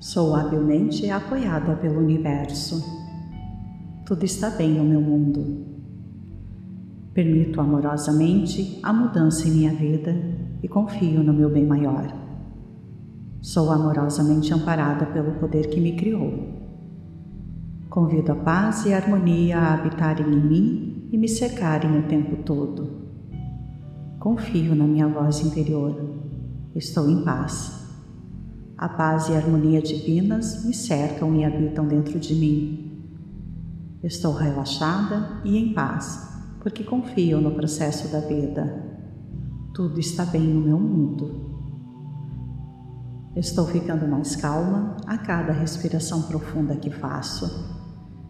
Sou 0.04 0.36
habilmente 0.36 1.10
apoiada 1.10 1.78
pelo 1.78 2.00
universo. 2.00 2.84
Tudo 4.06 4.26
está 4.26 4.50
bem 4.50 4.74
no 4.74 4.84
meu 4.84 5.00
mundo. 5.00 5.66
Permito 7.14 7.62
amorosamente 7.62 8.82
a 8.84 8.92
mudança 8.92 9.48
em 9.48 9.52
minha 9.52 9.74
vida 9.74 10.14
e 10.62 10.68
confio 10.68 11.24
no 11.24 11.32
meu 11.32 11.50
bem 11.50 11.66
maior. 11.66 12.14
Sou 13.42 13.72
amorosamente 13.72 14.54
amparada 14.54 15.06
pelo 15.06 15.40
poder 15.40 15.70
que 15.70 15.80
me 15.80 15.96
criou. 15.96 16.50
Convido 17.90 18.34
a 18.34 18.36
paz 18.36 18.86
e 18.86 18.94
a 18.94 18.98
harmonia 18.98 19.58
a 19.58 19.74
habitarem 19.76 20.28
em 20.28 20.46
mim 20.46 21.10
e 21.14 21.18
me 21.18 21.30
secarem 21.30 21.98
o 22.00 22.08
tempo 22.10 22.44
todo. 22.44 22.92
Confio 24.20 24.76
na 24.76 24.84
minha 24.84 25.08
voz 25.08 25.40
interior. 25.40 25.96
Estou 26.76 27.10
em 27.10 27.24
paz. 27.24 27.83
A 28.84 28.90
paz 28.90 29.30
e 29.30 29.32
a 29.32 29.38
harmonia 29.38 29.82
divinas 29.82 30.66
me 30.66 30.74
cercam 30.74 31.34
e 31.36 31.46
habitam 31.46 31.88
dentro 31.88 32.20
de 32.20 32.36
mim. 32.36 33.02
Estou 34.04 34.34
relaxada 34.34 35.40
e 35.46 35.58
em 35.58 35.74
paz, 35.74 36.38
porque 36.60 36.84
confio 36.84 37.40
no 37.40 37.56
processo 37.56 38.12
da 38.12 38.20
vida. 38.20 39.00
Tudo 39.74 40.02
está 40.02 40.26
bem 40.26 40.42
no 40.42 40.60
meu 40.60 40.78
mundo. 40.78 41.64
Estou 43.38 43.66
ficando 43.68 44.06
mais 44.06 44.36
calma 44.36 44.98
a 45.08 45.18
cada 45.18 45.54
respiração 45.54 46.24
profunda 46.24 46.76
que 46.76 46.92
faço. 46.92 47.80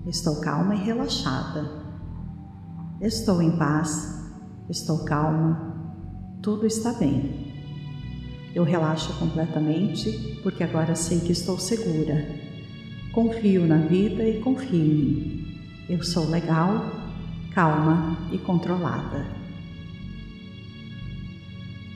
Estou 0.06 0.40
calma 0.40 0.76
e 0.76 0.84
relaxada. 0.84 1.68
Estou 3.02 3.42
em 3.42 3.58
paz, 3.58 4.24
estou 4.70 5.04
calma, 5.04 5.98
tudo 6.44 6.68
está 6.68 6.94
bem. 6.94 7.53
Eu 8.54 8.64
relaxo 8.64 9.18
completamente 9.18 10.40
porque 10.44 10.64
agora 10.64 10.94
sei 10.96 11.20
que 11.20 11.32
estou 11.32 11.58
segura. 11.58 12.28
Confio 13.12 13.66
na 13.66 13.78
vida 13.78 14.24
e 14.24 14.40
confio 14.42 14.76
em 14.76 14.94
mim. 14.94 15.44
Eu 15.90 16.04
sou 16.04 16.30
legal, 16.30 16.92
calma 17.54 18.18
e 18.32 18.38
controlada. 18.38 19.26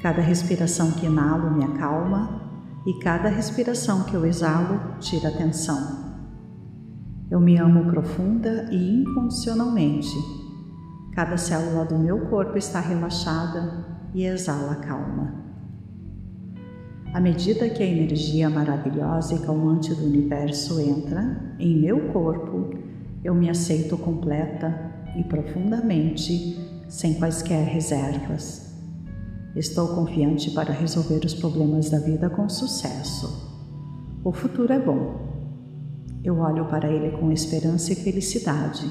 Cada 0.02 0.22
respiração 0.22 0.92
que 0.92 1.06
inalo 1.06 1.52
me 1.52 1.64
acalma 1.64 2.42
e 2.88 2.94
cada 3.00 3.30
respiração 3.30 4.04
que 4.04 4.16
eu 4.16 4.26
exalo 4.26 4.98
tira 5.00 5.30
tensão. 5.32 6.08
Eu 7.30 7.40
me 7.40 7.58
amo 7.58 7.92
profunda 7.92 8.68
e 8.72 9.02
incondicionalmente. 9.02 10.16
Cada 11.14 11.38
célula 11.38 11.86
do 11.86 12.00
meu 12.00 12.28
corpo 12.30 12.58
está 12.58 12.80
relaxada 12.80 13.86
e 14.14 14.24
exala 14.24 14.76
calma. 14.78 15.47
À 17.18 17.20
medida 17.20 17.68
que 17.68 17.82
a 17.82 17.86
energia 17.88 18.48
maravilhosa 18.48 19.34
e 19.34 19.40
calmante 19.40 19.92
do 19.92 20.06
universo 20.06 20.80
entra 20.80 21.56
em 21.58 21.76
meu 21.76 22.10
corpo, 22.14 22.70
eu 23.24 23.34
me 23.34 23.50
aceito 23.50 23.98
completa 23.98 24.94
e 25.18 25.24
profundamente, 25.24 26.60
sem 26.88 27.16
quaisquer 27.16 27.66
reservas. 27.66 28.72
Estou 29.56 29.96
confiante 29.96 30.52
para 30.52 30.72
resolver 30.72 31.26
os 31.26 31.34
problemas 31.34 31.90
da 31.90 31.98
vida 31.98 32.30
com 32.30 32.48
sucesso. 32.48 33.68
O 34.24 34.32
futuro 34.32 34.72
é 34.72 34.80
bom. 34.80 35.16
Eu 36.24 36.38
olho 36.38 36.66
para 36.66 36.88
ele 36.88 37.18
com 37.18 37.32
esperança 37.32 37.94
e 37.94 37.96
felicidade. 37.96 38.88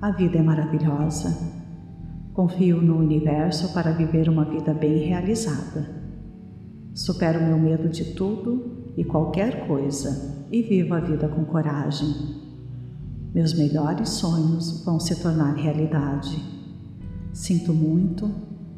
A 0.00 0.12
vida 0.12 0.38
é 0.38 0.42
maravilhosa. 0.42 1.36
Confio 2.32 2.80
no 2.80 2.96
universo 2.96 3.70
para 3.74 3.92
viver 3.92 4.30
uma 4.30 4.46
vida 4.46 4.72
bem 4.72 5.08
realizada. 5.08 6.01
Supero 6.94 7.42
meu 7.42 7.58
medo 7.58 7.88
de 7.88 8.14
tudo 8.14 8.92
e 8.96 9.04
qualquer 9.04 9.66
coisa 9.66 10.46
e 10.50 10.62
vivo 10.62 10.94
a 10.94 11.00
vida 11.00 11.26
com 11.28 11.44
coragem. 11.44 12.14
Meus 13.34 13.54
melhores 13.54 14.10
sonhos 14.10 14.84
vão 14.84 15.00
se 15.00 15.16
tornar 15.22 15.54
realidade. 15.54 16.36
Sinto 17.32 17.72
muito 17.72 18.30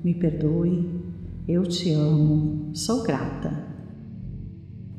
me 0.05 0.15
perdoe, 0.15 1.03
eu 1.49 1.65
te 1.65 1.91
amo, 1.93 2.71
sou 2.73 3.03
grata. 3.03 3.53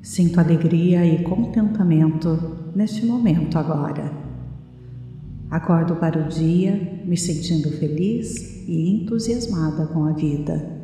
Sinto 0.01 0.39
alegria 0.39 1.05
e 1.05 1.23
contentamento 1.23 2.71
neste 2.75 3.05
momento 3.05 3.57
agora. 3.57 4.11
Acordo 5.49 5.95
para 5.95 6.19
o 6.19 6.27
dia 6.27 7.01
me 7.05 7.15
sentindo 7.15 7.69
feliz 7.71 8.67
e 8.67 8.89
entusiasmada 8.89 9.85
com 9.87 10.03
a 10.03 10.11
vida. 10.11 10.74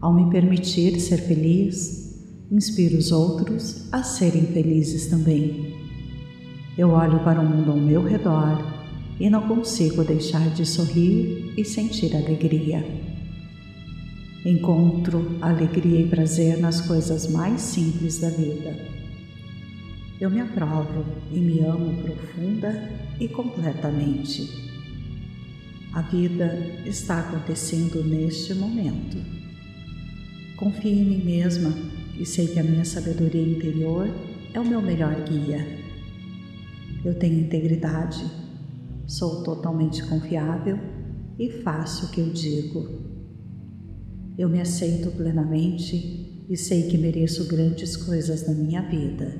Ao 0.00 0.14
me 0.14 0.30
permitir 0.30 0.98
ser 0.98 1.18
feliz, 1.18 2.18
inspiro 2.50 2.96
os 2.96 3.12
outros 3.12 3.92
a 3.92 4.02
serem 4.02 4.46
felizes 4.46 5.08
também. 5.08 5.74
Eu 6.78 6.92
olho 6.92 7.22
para 7.22 7.38
o 7.38 7.44
mundo 7.44 7.72
ao 7.72 7.76
meu 7.76 8.02
redor 8.02 8.64
e 9.20 9.28
não 9.28 9.46
consigo 9.46 10.02
deixar 10.02 10.48
de 10.54 10.64
sorrir 10.64 11.52
e 11.54 11.62
sentir 11.66 12.16
alegria. 12.16 12.82
Encontro 14.46 15.36
alegria 15.42 16.00
e 16.00 16.08
prazer 16.08 16.58
nas 16.58 16.80
coisas 16.80 17.30
mais 17.30 17.60
simples 17.60 18.20
da 18.20 18.30
vida. 18.30 18.74
Eu 20.18 20.30
me 20.30 20.40
aprovo 20.40 21.04
e 21.30 21.38
me 21.38 21.60
amo 21.60 22.02
profunda 22.02 22.90
e 23.20 23.28
completamente. 23.28 24.48
A 25.92 26.00
vida 26.00 26.80
está 26.86 27.20
acontecendo 27.20 28.02
neste 28.02 28.54
momento. 28.54 29.39
Confio 30.60 30.92
em 30.92 31.04
mim 31.04 31.24
mesma 31.24 31.74
e 32.16 32.24
sei 32.24 32.46
que 32.46 32.60
a 32.60 32.62
minha 32.62 32.84
sabedoria 32.84 33.42
interior 33.42 34.06
é 34.54 34.60
o 34.60 34.64
meu 34.64 34.80
melhor 34.80 35.16
guia. 35.24 35.66
Eu 37.04 37.18
tenho 37.18 37.40
integridade 37.40 38.22
Sou 39.10 39.42
totalmente 39.42 40.04
confiável 40.04 40.78
e 41.36 41.50
faço 41.50 42.06
o 42.06 42.10
que 42.10 42.20
eu 42.20 42.30
digo. 42.32 42.88
Eu 44.38 44.48
me 44.48 44.60
aceito 44.60 45.10
plenamente 45.10 46.46
e 46.48 46.56
sei 46.56 46.88
que 46.88 46.96
mereço 46.96 47.48
grandes 47.48 47.96
coisas 47.96 48.46
na 48.46 48.54
minha 48.54 48.82
vida. 48.82 49.36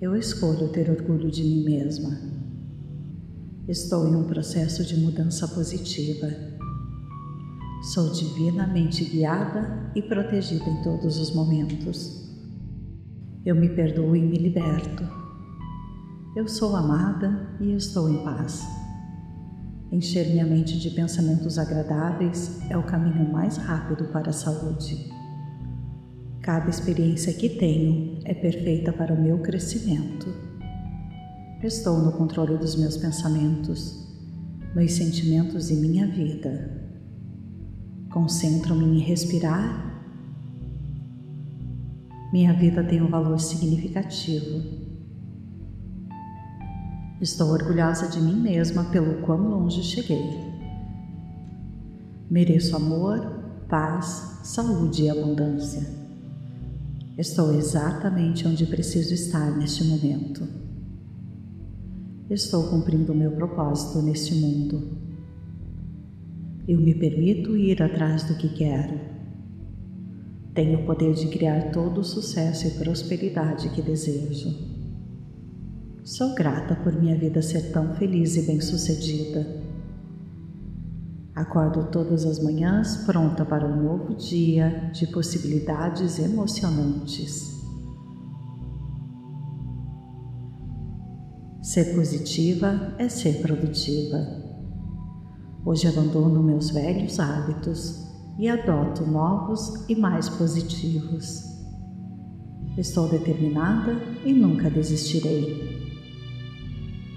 Eu 0.00 0.14
escolho 0.14 0.68
ter 0.68 0.88
orgulho 0.88 1.28
de 1.28 1.42
mim 1.42 1.64
mesma. 1.64 2.16
Estou 3.66 4.06
em 4.06 4.14
um 4.14 4.28
processo 4.28 4.84
de 4.84 4.96
mudança 4.96 5.48
positiva. 5.48 6.28
Sou 7.86 8.10
divinamente 8.10 9.04
guiada 9.04 9.92
e 9.94 10.02
protegida 10.02 10.68
em 10.68 10.82
todos 10.82 11.20
os 11.20 11.32
momentos. 11.32 12.28
Eu 13.44 13.54
me 13.54 13.68
perdoo 13.68 14.16
e 14.16 14.20
me 14.20 14.36
liberto. 14.36 15.04
Eu 16.34 16.48
sou 16.48 16.74
amada 16.74 17.48
e 17.60 17.76
estou 17.76 18.10
em 18.10 18.24
paz. 18.24 18.66
Encher 19.92 20.26
minha 20.30 20.44
mente 20.44 20.76
de 20.80 20.90
pensamentos 20.90 21.60
agradáveis 21.60 22.60
é 22.68 22.76
o 22.76 22.82
caminho 22.82 23.30
mais 23.30 23.56
rápido 23.56 24.06
para 24.06 24.30
a 24.30 24.32
saúde. 24.32 25.08
Cada 26.42 26.68
experiência 26.68 27.32
que 27.34 27.50
tenho 27.50 28.18
é 28.24 28.34
perfeita 28.34 28.92
para 28.92 29.14
o 29.14 29.22
meu 29.22 29.38
crescimento. 29.38 30.26
Estou 31.62 31.98
no 31.98 32.10
controle 32.10 32.58
dos 32.58 32.74
meus 32.74 32.96
pensamentos, 32.96 34.12
meus 34.74 34.90
sentimentos 34.90 35.70
e 35.70 35.76
minha 35.76 36.08
vida. 36.08 36.75
Concentro-me 38.16 38.96
em 38.96 38.98
respirar. 38.98 39.94
Minha 42.32 42.54
vida 42.54 42.82
tem 42.82 43.02
um 43.02 43.10
valor 43.10 43.38
significativo 43.38 44.86
Estou 47.20 47.50
orgulhosa 47.50 48.08
de 48.08 48.18
mim 48.18 48.40
mesma 48.40 48.84
pelo 48.84 49.20
quão 49.20 49.50
longe 49.50 49.82
cheguei. 49.82 50.40
Mereço 52.30 52.74
amor, 52.74 53.20
paz, 53.68 54.40
saúde 54.44 55.02
e 55.02 55.10
abundância. 55.10 55.86
Estou 57.18 57.54
exatamente 57.54 58.48
onde 58.48 58.64
preciso 58.64 59.12
estar 59.12 59.50
neste 59.58 59.84
momento. 59.84 60.48
Estou 62.30 62.64
cumprindo 62.70 63.12
o 63.12 63.16
meu 63.16 63.32
propósito 63.32 64.00
neste 64.00 64.34
mundo. 64.36 65.05
Eu 66.68 66.80
me 66.80 66.94
permito 66.96 67.56
ir 67.56 67.80
atrás 67.80 68.24
do 68.24 68.34
que 68.34 68.48
quero. 68.48 68.98
Tenho 70.52 70.80
o 70.80 70.84
poder 70.84 71.14
de 71.14 71.28
criar 71.28 71.70
todo 71.70 72.00
o 72.00 72.04
sucesso 72.04 72.66
e 72.66 72.70
prosperidade 72.72 73.68
que 73.68 73.80
desejo. 73.80 74.52
Sou 76.02 76.34
grata 76.34 76.74
por 76.74 76.92
minha 76.92 77.16
vida 77.16 77.40
ser 77.40 77.70
tão 77.70 77.94
feliz 77.94 78.36
e 78.36 78.42
bem-sucedida. 78.42 79.46
Acordo 81.36 81.88
todas 81.92 82.24
as 82.24 82.42
manhãs 82.42 82.96
pronta 83.04 83.44
para 83.44 83.64
um 83.64 83.84
novo 83.84 84.16
dia 84.16 84.90
de 84.92 85.06
possibilidades 85.06 86.18
emocionantes. 86.18 87.54
Ser 91.62 91.94
positiva 91.94 92.94
é 92.98 93.08
ser 93.08 93.40
produtiva. 93.40 94.45
Hoje 95.66 95.88
abandono 95.88 96.40
meus 96.44 96.70
velhos 96.70 97.18
hábitos 97.18 98.06
e 98.38 98.48
adoto 98.48 99.04
novos 99.04 99.84
e 99.88 99.96
mais 99.96 100.28
positivos. 100.28 101.42
Estou 102.78 103.08
determinada 103.08 104.00
e 104.24 104.32
nunca 104.32 104.70
desistirei. 104.70 105.84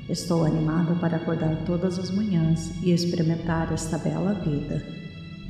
Estou 0.10 0.44
animada 0.44 0.96
para 0.96 1.18
acordar 1.18 1.64
todas 1.64 2.00
as 2.00 2.10
manhãs 2.10 2.72
e 2.82 2.90
experimentar 2.92 3.72
esta 3.72 4.00
bela 4.00 4.34
vida 4.34 4.84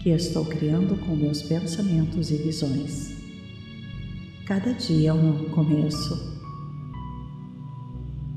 que 0.03 0.09
estou 0.09 0.43
criando 0.43 0.97
com 0.97 1.15
meus 1.15 1.41
pensamentos 1.41 2.29
e 2.31 2.35
visões. 2.35 3.13
Cada 4.45 4.73
dia 4.73 5.11
é 5.11 5.13
um 5.13 5.23
novo 5.23 5.49
começo. 5.51 6.37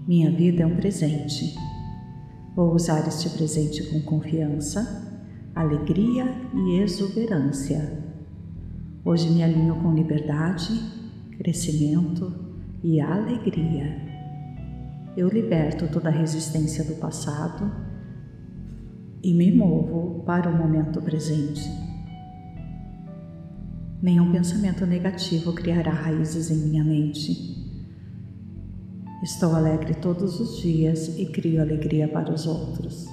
Minha 0.06 0.30
vida 0.30 0.62
é 0.62 0.66
um 0.66 0.76
presente. 0.76 1.52
Vou 2.54 2.74
usar 2.74 3.08
este 3.08 3.30
presente 3.30 3.82
com 3.84 4.02
confiança, 4.02 5.10
alegria 5.54 6.26
e 6.54 6.80
exuberância. 6.80 7.98
Hoje 9.02 9.30
me 9.30 9.42
alinho 9.42 9.74
com 9.76 9.94
liberdade, 9.94 10.78
crescimento 11.38 12.30
e 12.82 13.00
alegria. 13.00 13.96
Eu 15.16 15.30
liberto 15.30 15.88
toda 15.88 16.10
a 16.10 16.12
resistência 16.12 16.84
do 16.84 16.96
passado 16.96 17.72
e 19.22 19.32
me 19.32 19.50
movo 19.50 20.22
para 20.24 20.50
o 20.50 20.54
momento 20.54 21.00
presente. 21.00 21.62
Nenhum 24.02 24.30
pensamento 24.30 24.84
negativo 24.84 25.54
criará 25.54 25.90
raízes 25.90 26.50
em 26.50 26.68
minha 26.68 26.84
mente. 26.84 27.61
Estou 29.22 29.54
alegre 29.54 29.94
todos 29.94 30.40
os 30.40 30.58
dias 30.58 31.16
e 31.16 31.26
crio 31.26 31.62
alegria 31.62 32.08
para 32.08 32.34
os 32.34 32.44
outros. 32.44 33.06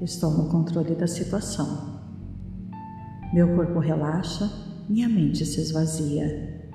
Estou 0.00 0.30
no 0.30 0.48
controle 0.48 0.94
da 0.94 1.06
situação. 1.06 2.00
Meu 3.34 3.54
corpo 3.54 3.80
relaxa, 3.80 4.50
minha 4.88 5.06
mente 5.06 5.44
se 5.44 5.60
esvazia. 5.60 6.70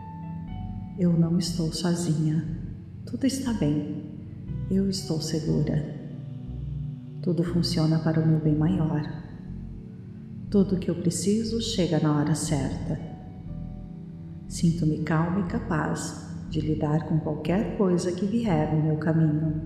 Eu 1.00 1.12
não 1.12 1.40
estou 1.40 1.74
sozinha. 1.74 2.46
Tudo 3.04 3.26
está 3.26 3.52
bem. 3.52 4.06
Eu 4.70 4.88
estou 4.92 5.20
segura. 5.20 5.84
Tudo 7.24 7.44
funciona 7.44 7.98
para 7.98 8.20
o 8.20 8.28
meu 8.28 8.40
bem 8.40 8.56
maior. 8.56 9.02
Tudo 10.52 10.76
o 10.76 10.80
que 10.80 10.92
eu 10.92 10.96
preciso 11.02 11.60
chega 11.60 12.00
na 12.00 12.16
hora 12.16 12.36
certa. 12.36 13.00
Sinto-me 14.48 15.00
calma 15.00 15.40
e 15.40 15.50
capaz 15.50 16.23
de 16.54 16.62
lidar 16.62 17.08
com 17.08 17.20
qualquer 17.20 17.76
coisa 17.78 18.12
que 18.12 18.28
vier 18.28 18.76
no 18.76 18.84
meu 18.84 18.98
caminho. 18.98 19.60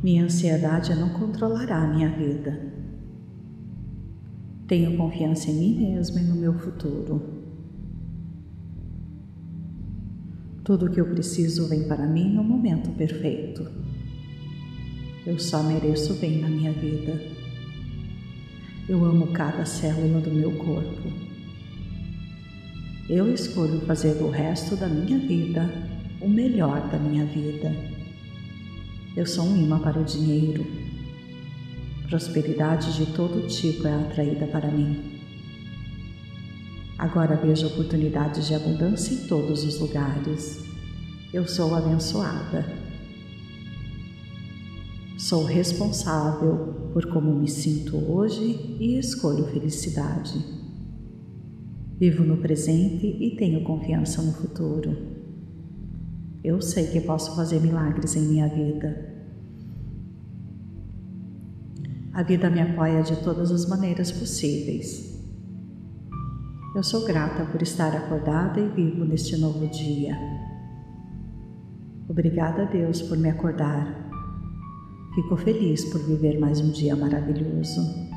Minha 0.00 0.24
ansiedade 0.24 0.94
não 0.94 1.08
controlará 1.08 1.84
minha 1.88 2.08
vida. 2.08 2.72
Tenho 4.68 4.96
confiança 4.96 5.50
em 5.50 5.54
mim 5.54 5.94
mesma 5.94 6.20
e 6.20 6.22
no 6.22 6.36
meu 6.36 6.54
futuro. 6.54 7.42
Tudo 10.62 10.86
o 10.86 10.90
que 10.90 11.00
eu 11.00 11.06
preciso 11.06 11.68
vem 11.68 11.88
para 11.88 12.06
mim 12.06 12.32
no 12.32 12.44
momento 12.44 12.88
perfeito. 12.90 13.68
Eu 15.26 15.40
só 15.40 15.60
mereço 15.60 16.14
bem 16.20 16.40
na 16.40 16.48
minha 16.48 16.72
vida. 16.72 17.20
Eu 18.88 19.04
amo 19.04 19.32
cada 19.32 19.66
célula 19.66 20.20
do 20.20 20.30
meu 20.30 20.56
corpo. 20.56 21.31
Eu 23.14 23.30
escolho 23.30 23.78
fazer 23.82 24.14
do 24.14 24.30
resto 24.30 24.74
da 24.74 24.88
minha 24.88 25.18
vida 25.18 25.70
o 26.18 26.26
melhor 26.26 26.88
da 26.88 26.98
minha 26.98 27.26
vida. 27.26 27.70
Eu 29.14 29.26
sou 29.26 29.44
um 29.44 29.54
imã 29.54 29.78
para 29.78 30.00
o 30.00 30.02
dinheiro. 30.02 30.66
Prosperidade 32.08 32.96
de 32.96 33.12
todo 33.12 33.46
tipo 33.48 33.86
é 33.86 33.92
atraída 33.92 34.46
para 34.46 34.70
mim. 34.70 35.20
Agora 36.96 37.36
vejo 37.36 37.66
oportunidades 37.66 38.46
de 38.46 38.54
abundância 38.54 39.12
em 39.12 39.26
todos 39.26 39.62
os 39.62 39.78
lugares. 39.78 40.64
Eu 41.34 41.46
sou 41.46 41.74
abençoada. 41.74 42.64
Sou 45.18 45.44
responsável 45.44 46.90
por 46.94 47.04
como 47.12 47.34
me 47.34 47.46
sinto 47.46 47.94
hoje 48.10 48.78
e 48.80 48.98
escolho 48.98 49.44
felicidade. 49.48 50.61
Vivo 52.02 52.24
no 52.24 52.38
presente 52.38 53.06
e 53.06 53.36
tenho 53.36 53.62
confiança 53.62 54.20
no 54.22 54.32
futuro. 54.32 54.96
Eu 56.42 56.60
sei 56.60 56.88
que 56.88 57.00
posso 57.00 57.36
fazer 57.36 57.60
milagres 57.60 58.16
em 58.16 58.22
minha 58.22 58.48
vida. 58.48 59.08
A 62.12 62.24
vida 62.24 62.50
me 62.50 62.60
apoia 62.60 63.04
de 63.04 63.22
todas 63.22 63.52
as 63.52 63.68
maneiras 63.68 64.10
possíveis. 64.10 65.16
Eu 66.74 66.82
sou 66.82 67.06
grata 67.06 67.44
por 67.44 67.62
estar 67.62 67.94
acordada 67.94 68.58
e 68.58 68.68
vivo 68.70 69.04
neste 69.04 69.36
novo 69.36 69.64
dia. 69.68 70.18
Obrigada 72.08 72.62
a 72.62 72.64
Deus 72.64 73.00
por 73.00 73.16
me 73.16 73.30
acordar. 73.30 74.10
Fico 75.14 75.36
feliz 75.36 75.84
por 75.84 76.04
viver 76.04 76.40
mais 76.40 76.60
um 76.60 76.72
dia 76.72 76.96
maravilhoso. 76.96 78.11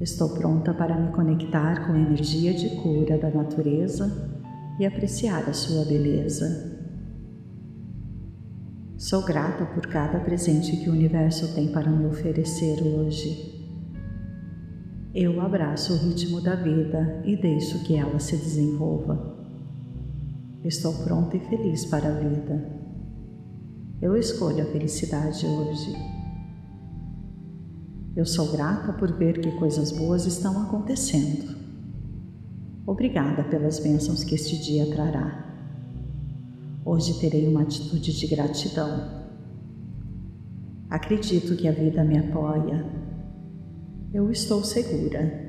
Estou 0.00 0.30
pronta 0.30 0.74
para 0.74 0.98
me 0.98 1.12
conectar 1.12 1.86
com 1.86 1.92
a 1.92 1.98
energia 1.98 2.52
de 2.52 2.70
cura 2.82 3.16
da 3.16 3.30
natureza 3.30 4.10
e 4.78 4.84
apreciar 4.84 5.48
a 5.48 5.52
sua 5.52 5.84
beleza. 5.84 6.74
Sou 8.96 9.24
grata 9.24 9.64
por 9.66 9.86
cada 9.86 10.18
presente 10.18 10.76
que 10.76 10.90
o 10.90 10.92
universo 10.92 11.54
tem 11.54 11.68
para 11.68 11.90
me 11.90 12.06
oferecer 12.06 12.82
hoje. 12.82 13.54
Eu 15.14 15.40
abraço 15.40 15.92
o 15.92 15.96
ritmo 15.96 16.40
da 16.40 16.56
vida 16.56 17.22
e 17.24 17.36
deixo 17.36 17.84
que 17.84 17.94
ela 17.94 18.18
se 18.18 18.36
desenvolva. 18.36 19.36
Estou 20.64 20.92
pronta 21.04 21.36
e 21.36 21.40
feliz 21.40 21.84
para 21.84 22.08
a 22.08 22.18
vida. 22.18 22.68
Eu 24.02 24.16
escolho 24.16 24.62
a 24.62 24.72
felicidade 24.72 25.46
hoje. 25.46 26.13
Eu 28.16 28.24
sou 28.24 28.52
grata 28.52 28.92
por 28.92 29.12
ver 29.12 29.40
que 29.40 29.50
coisas 29.52 29.90
boas 29.90 30.24
estão 30.24 30.62
acontecendo. 30.62 31.56
Obrigada 32.86 33.42
pelas 33.42 33.80
bênçãos 33.80 34.22
que 34.22 34.36
este 34.36 34.56
dia 34.56 34.86
trará. 34.86 35.42
Hoje 36.84 37.18
terei 37.18 37.48
uma 37.48 37.62
atitude 37.62 38.16
de 38.16 38.26
gratidão. 38.28 39.24
Acredito 40.88 41.56
que 41.56 41.66
a 41.66 41.72
vida 41.72 42.04
me 42.04 42.18
apoia. 42.18 42.86
Eu 44.12 44.30
estou 44.30 44.62
segura. 44.62 45.42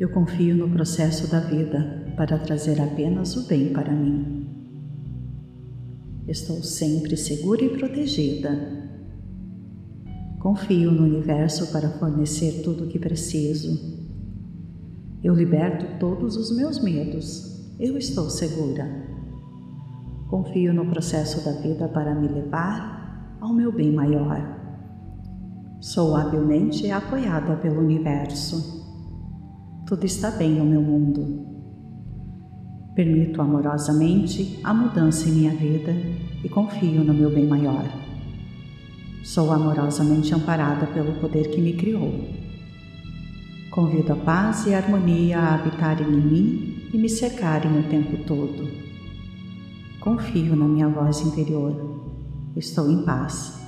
Eu 0.00 0.08
confio 0.08 0.56
no 0.56 0.68
processo 0.68 1.30
da 1.30 1.38
vida 1.38 2.12
para 2.16 2.36
trazer 2.38 2.80
apenas 2.80 3.36
o 3.36 3.46
bem 3.46 3.72
para 3.72 3.92
mim. 3.92 4.44
Estou 6.26 6.62
sempre 6.64 7.16
segura 7.16 7.62
e 7.62 7.78
protegida. 7.78 8.85
Confio 10.38 10.90
no 10.92 11.04
universo 11.04 11.72
para 11.72 11.90
fornecer 11.90 12.62
tudo 12.62 12.84
o 12.84 12.88
que 12.88 12.98
preciso 12.98 13.96
eu 15.26 15.34
liberto 15.34 15.98
todos 15.98 16.36
os 16.36 16.56
meus 16.56 16.80
medos. 16.80 17.74
Eu 17.80 17.98
estou 17.98 18.30
segura. 18.30 18.86
Confio 20.28 20.72
no 20.72 20.86
processo 20.86 21.44
da 21.44 21.50
vida 21.60 21.88
para 21.88 22.14
me 22.14 22.28
levar 22.28 23.36
ao 23.40 23.52
meu 23.52 23.72
bem 23.72 23.92
maior. 23.92 24.40
Sou 25.80 26.14
habilmente 26.14 26.88
apoiada 26.92 27.56
pelo 27.56 27.80
universo. 27.80 28.86
Tudo 29.84 30.04
está 30.04 30.30
bem 30.30 30.52
no 30.52 30.64
meu 30.64 30.80
mundo. 30.80 31.44
Permito 32.94 33.42
amorosamente 33.42 34.60
a 34.62 34.72
mudança 34.72 35.28
em 35.28 35.32
minha 35.32 35.54
vida 35.56 35.92
e 36.44 36.48
confio 36.48 37.02
no 37.02 37.12
meu 37.12 37.34
bem 37.34 37.48
maior. 37.48 38.05
Sou 39.26 39.52
amorosamente 39.52 40.32
amparada 40.32 40.86
pelo 40.86 41.14
poder 41.14 41.50
que 41.50 41.60
me 41.60 41.72
criou 41.72 42.12
Convido 43.72 44.12
a 44.12 44.16
paz 44.16 44.66
e 44.66 44.72
a 44.72 44.78
harmonia 44.78 45.40
a 45.40 45.54
habitarem 45.56 46.06
em 46.06 46.20
mim 46.20 46.88
e 46.94 46.96
me 46.96 47.08
cercarem 47.08 47.76
o 47.80 47.82
tempo 47.90 48.24
todo. 48.24 48.70
Confio 49.98 50.54
na 50.54 50.64
minha 50.68 50.88
voz 50.88 51.22
interior. 51.22 51.74
Estou 52.54 52.88
em 52.88 53.04
paz. 53.04 53.60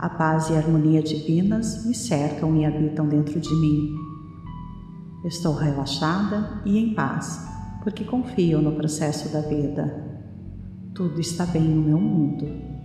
A 0.00 0.08
paz 0.08 0.50
e 0.50 0.54
a 0.54 0.58
harmonia 0.58 1.00
divinas 1.00 1.86
me 1.86 1.94
cercam 1.94 2.56
e 2.56 2.66
habitam 2.66 3.08
dentro 3.08 3.38
de 3.38 3.54
mim. 3.54 3.94
Estou 5.24 5.54
relaxada 5.54 6.60
e 6.64 6.76
em 6.76 6.92
paz, 6.92 7.48
porque 7.84 8.02
confio 8.02 8.60
no 8.60 8.72
processo 8.72 9.32
da 9.32 9.42
vida. 9.42 10.26
Tudo 10.92 11.20
está 11.20 11.46
bem 11.46 11.62
no 11.62 11.82
meu 11.82 12.00
mundo. 12.00 12.75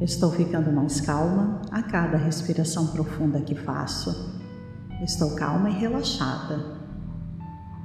Estou 0.00 0.30
ficando 0.30 0.72
mais 0.72 0.98
calma 0.98 1.60
a 1.70 1.82
cada 1.82 2.16
respiração 2.16 2.86
profunda 2.86 3.38
que 3.42 3.54
faço. 3.54 4.40
Estou 5.02 5.36
calma 5.36 5.68
e 5.68 5.74
relaxada. 5.74 6.78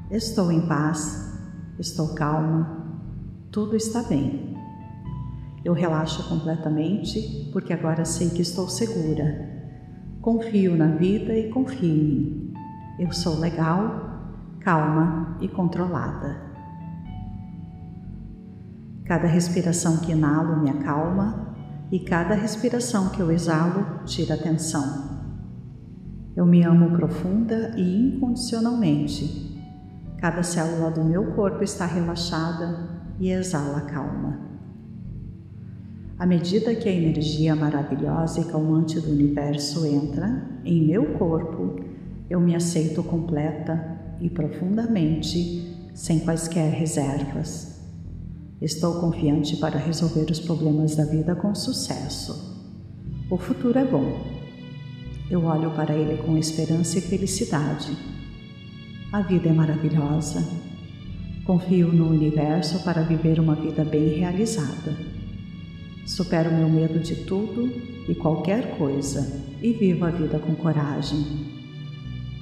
Estou 0.10 0.50
em 0.50 0.66
paz. 0.66 1.38
Estou 1.78 2.16
calma. 2.16 3.02
Tudo 3.52 3.76
está 3.76 4.02
bem. 4.02 4.56
Eu 5.66 5.74
relaxo 5.74 6.30
completamente 6.30 7.50
porque 7.52 7.74
agora 7.74 8.06
sei 8.06 8.30
que 8.30 8.42
estou 8.42 8.70
segura. 8.70 9.54
Confio 10.22 10.78
na 10.78 10.88
vida 10.96 11.38
e 11.38 11.50
confio 11.50 11.84
em 11.84 12.04
mim. 12.04 12.54
Eu 12.98 13.12
sou 13.12 13.38
legal, 13.38 14.56
calma 14.62 15.38
e 15.42 15.50
controlada. 15.50 16.38
Cada 19.04 19.28
respiração 19.28 19.98
que 19.98 20.14
inalo 20.14 20.62
me 20.62 20.70
acalma 20.70 21.45
e 21.92 22.00
cada 22.00 22.34
respiração 22.34 23.10
que 23.10 23.20
eu 23.20 23.32
exalo 23.32 24.04
tira 24.06 24.38
tensão. 24.38 25.16
Eu 26.36 26.46
me 26.46 26.64
amo 26.64 26.98
profunda 26.98 27.74
e 27.78 28.08
incondicionalmente. 28.08 29.56
Cada 30.18 30.44
célula 30.44 30.92
do 30.92 31.04
meu 31.04 31.34
corpo 31.34 31.64
está 31.64 31.86
relaxada 31.86 32.90
e 33.20 33.30
exala 33.30 33.82
calma. 33.82 34.40
À 36.18 36.26
medida 36.26 36.74
que 36.74 36.90
a 36.90 36.92
energia 36.92 37.56
maravilhosa 37.56 38.42
e 38.42 38.46
calmante 38.46 39.00
do 39.00 39.12
universo 39.12 39.86
entra 39.86 40.44
em 40.64 40.88
meu 40.88 41.14
corpo, 41.18 41.76
eu 42.30 42.40
me 42.40 42.56
aceito 42.56 43.04
completa 43.04 43.96
e 44.20 44.30
profundamente, 44.30 45.90
sem 45.94 46.20
quaisquer 46.20 46.72
reservas. 46.72 47.75
Estou 48.62 49.02
confiante 49.02 49.58
para 49.58 49.78
resolver 49.78 50.32
os 50.32 50.40
problemas 50.40 50.96
da 50.96 51.04
vida 51.04 51.36
com 51.36 51.54
sucesso. 51.54 52.56
O 53.30 53.38
futuro 53.38 53.78
é 53.78 53.84
bom. 53.84 54.18
Eu 55.30 55.44
olho 55.44 55.72
para 55.72 55.94
ele 55.94 56.22
com 56.24 56.38
esperança 56.38 56.98
e 56.98 57.02
felicidade. 57.02 57.92
A 59.12 59.22
vida 59.22 59.50
é 59.50 59.52
maravilhosa. 59.52 60.42
Confio 61.44 61.92
no 61.92 62.10
universo 62.10 62.84
para 62.84 63.02
viver 63.02 63.40
uma 63.40 63.56
vida 63.56 63.84
bem 63.84 64.20
realizada. 64.20 64.96
Supero 66.06 66.54
meu 66.54 66.70
medo 66.70 67.00
de 67.00 67.16
tudo 67.26 67.70
e 68.08 68.16
qualquer 68.16 68.78
coisa 68.78 69.44
e 69.62 69.74
vivo 69.74 70.06
a 70.06 70.12
vida 70.12 70.40
com 70.40 70.56
coragem. 70.56 71.26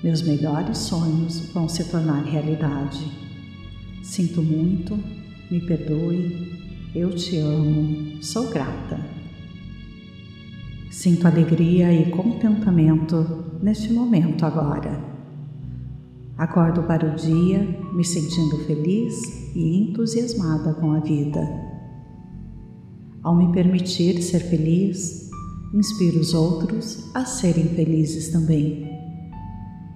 Meus 0.03 0.21
melhores 0.21 0.77
sonhos 0.77 1.39
vão 1.53 1.67
se 1.67 1.85
tornar 1.85 2.23
realidade. 2.23 3.09
Sinto 4.03 4.43
muito, 4.43 4.99
me 5.53 5.61
perdoe, 5.61 6.51
eu 6.95 7.11
te 7.11 7.37
amo, 7.37 8.23
sou 8.23 8.49
grata. 8.49 8.99
Sinto 10.89 11.27
alegria 11.27 11.93
e 11.93 12.09
contentamento 12.09 13.59
neste 13.61 13.93
momento 13.93 14.47
agora. 14.47 14.99
Acordo 16.35 16.81
para 16.81 17.05
o 17.05 17.15
dia 17.15 17.59
me 17.93 18.03
sentindo 18.03 18.65
feliz 18.65 19.53
e 19.55 19.77
entusiasmada 19.77 20.73
com 20.73 20.91
a 20.91 20.99
vida. 21.01 21.47
Ao 23.21 23.35
me 23.35 23.53
permitir 23.53 24.23
ser 24.23 24.39
feliz, 24.39 25.29
inspiro 25.71 26.19
os 26.19 26.33
outros 26.33 27.11
a 27.13 27.25
serem 27.25 27.65
felizes 27.65 28.29
também. 28.29 28.91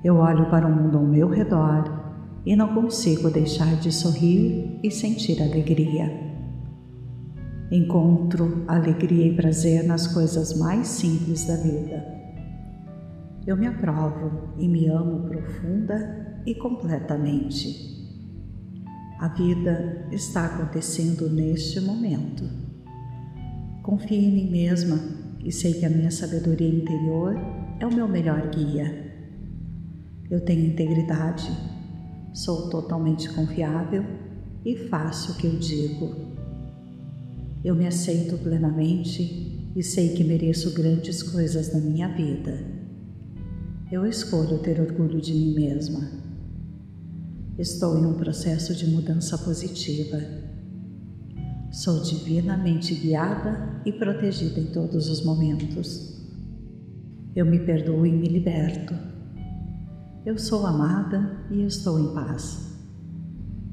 Eu 0.03 0.18
olho 0.18 0.51
para 0.51 0.68
o 0.68 0.72
mundo 0.72 0.99
ao 0.99 1.03
meu 1.03 1.28
redor 1.28 2.07
e 2.48 2.56
não 2.56 2.74
consigo 2.74 3.30
deixar 3.30 3.76
de 3.76 3.91
sorrir 3.91 4.80
e 4.82 4.89
sentir 4.89 5.43
alegria. 5.43 6.10
Encontro 7.70 8.64
alegria 8.70 9.28
e 9.28 9.36
prazer 9.36 9.84
nas 9.84 10.08
coisas 10.08 10.58
mais 10.58 10.88
simples 10.88 11.45
da 11.45 11.58
vida. 11.58 12.02
Eu 13.45 13.58
me 13.58 13.68
aprovo 13.68 14.54
e 14.58 14.66
me 14.66 14.88
amo 14.88 15.28
profunda 15.28 16.41
e 16.45 16.56
completamente. 16.56 18.08
A 19.20 19.28
vida 19.28 20.08
está 20.14 20.45
acontecendo 20.45 21.30
neste 21.30 21.82
momento. 21.82 22.45
Confio 23.84 24.22
em 24.22 24.32
mim 24.32 24.50
mesma 24.50 24.98
e 25.43 25.52
sei 25.52 25.74
que 25.74 25.86
a 25.86 25.89
minha 25.89 26.12
sabedoria 26.12 26.70
interior 26.70 27.36
é 27.82 27.86
o 27.86 27.93
meu 27.93 28.08
melhor 28.08 28.50
guia. 28.52 29.06
Eu 30.32 30.39
tenho 30.45 30.66
integridade, 30.66 31.52
sou 32.38 32.70
totalmente 32.70 33.30
confiável 33.30 34.04
e 34.66 34.76
faço 34.76 35.32
o 35.32 35.36
que 35.36 35.48
eu 35.48 35.58
digo. 35.58 36.16
Eu 37.64 37.76
me 37.76 37.88
aceito 37.88 38.38
plenamente 38.38 39.72
e 39.76 39.84
sei 39.84 40.10
que 40.10 40.24
mereço 40.24 40.74
grandes 40.74 41.24
coisas 41.24 41.74
na 41.74 41.80
minha 41.80 42.08
vida. 42.10 42.66
Eu 43.92 44.06
escolho 44.06 44.60
ter 44.60 44.80
orgulho 44.80 45.22
de 45.22 45.34
mim 45.34 45.56
mesma. 45.56 46.12
Estou 47.58 47.98
em 47.98 48.06
um 48.06 48.14
processo 48.14 48.76
de 48.76 48.88
mudança 48.88 49.38
positiva 49.38 50.20
Sou 51.72 52.02
divinamente 52.02 52.96
guiada 52.96 53.82
e 53.86 53.92
protegida 53.92 54.60
em 54.60 54.68
todos 54.68 55.10
os 55.10 55.24
momentos. 55.24 56.18
Eu 57.36 57.46
me 57.46 57.60
perdoo 57.60 58.06
e 58.06 58.12
me 58.12 58.28
liberto. 58.28 58.96
Eu 60.28 60.38
sou 60.38 60.66
amada 60.66 61.40
e 61.50 61.64
estou 61.64 61.98
em 61.98 62.14
paz. 62.14 62.78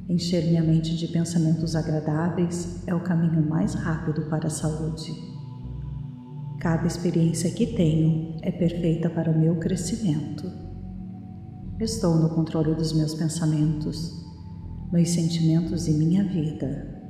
Encher 0.08 0.44
minha 0.44 0.62
mente 0.62 0.96
de 0.96 1.08
pensamentos 1.08 1.74
agradáveis 1.74 2.80
é 2.86 2.94
o 2.94 3.00
caminho 3.00 3.44
mais 3.44 3.74
rápido 3.74 4.22
para 4.30 4.46
a 4.46 4.50
saúde. 4.50 5.12
Cada 6.60 6.86
experiência 6.86 7.50
que 7.50 7.66
tenho 7.66 8.36
é 8.40 8.52
perfeita 8.52 9.10
para 9.10 9.32
o 9.32 9.36
meu 9.36 9.56
crescimento. 9.56 10.48
Estou 11.80 12.14
no 12.14 12.28
controle 12.32 12.72
dos 12.76 12.92
meus 12.92 13.14
pensamentos, 13.14 14.24
meus 14.92 15.10
sentimentos 15.10 15.88
e 15.88 15.92
minha 15.94 16.22
vida. 16.22 17.02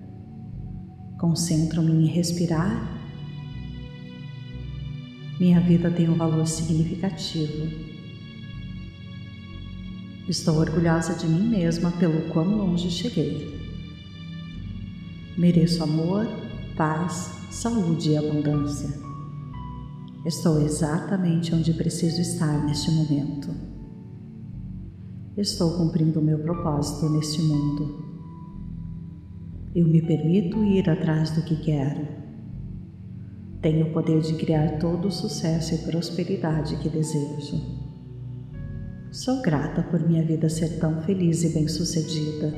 Concentro-me 1.20 1.92
em 1.92 2.06
respirar. 2.06 2.98
Minha 5.38 5.60
vida 5.60 5.90
tem 5.90 6.08
um 6.08 6.16
valor 6.16 6.46
significativo. 6.46 7.83
Estou 10.26 10.56
orgulhosa 10.56 11.14
de 11.14 11.26
mim 11.26 11.50
mesma 11.50 11.90
pelo 11.92 12.30
quão 12.30 12.56
longe 12.56 12.90
cheguei. 12.90 13.60
Mereço 15.36 15.82
amor, 15.82 16.26
paz, 16.74 17.46
saúde 17.50 18.12
e 18.12 18.16
abundância. 18.16 18.88
Estou 20.24 20.62
exatamente 20.62 21.54
onde 21.54 21.74
preciso 21.74 22.22
estar 22.22 22.64
neste 22.64 22.90
momento. 22.90 23.50
Estou 25.36 25.76
cumprindo 25.76 26.20
o 26.20 26.24
meu 26.24 26.38
propósito 26.38 27.10
neste 27.10 27.42
mundo. 27.42 28.02
Eu 29.74 29.86
me 29.86 30.00
permito 30.00 30.64
ir 30.64 30.88
atrás 30.88 31.32
do 31.32 31.42
que 31.42 31.56
quero. 31.56 32.08
Tenho 33.60 33.88
o 33.88 33.92
poder 33.92 34.22
de 34.22 34.32
criar 34.36 34.78
todo 34.78 35.08
o 35.08 35.12
sucesso 35.12 35.74
e 35.74 35.78
prosperidade 35.78 36.76
que 36.76 36.88
desejo. 36.88 37.83
Sou 39.14 39.40
grata 39.40 39.80
por 39.80 40.00
minha 40.00 40.24
vida 40.24 40.48
ser 40.48 40.80
tão 40.80 41.00
feliz 41.02 41.44
e 41.44 41.50
bem-sucedida. 41.50 42.52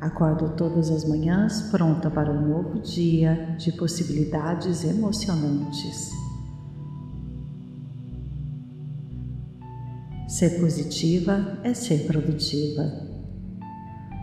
Acordo 0.00 0.56
todas 0.56 0.90
as 0.90 1.06
manhãs 1.06 1.68
pronta 1.70 2.10
para 2.10 2.32
um 2.32 2.48
novo 2.48 2.80
dia 2.80 3.54
de 3.58 3.70
possibilidades 3.72 4.82
emocionantes. 4.82 6.10
Ser 10.26 10.58
positiva 10.58 11.58
é 11.62 11.74
ser 11.74 12.06
produtiva. 12.06 12.90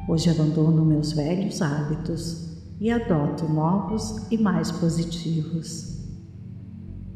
Hoje 0.10 0.32
abandono 0.32 0.84
meus 0.84 1.12
velhos 1.12 1.62
hábitos 1.62 2.58
e 2.82 2.90
adoto 2.90 3.48
novos 3.48 4.26
e 4.32 4.38
mais 4.40 4.72
positivos. 4.72 5.96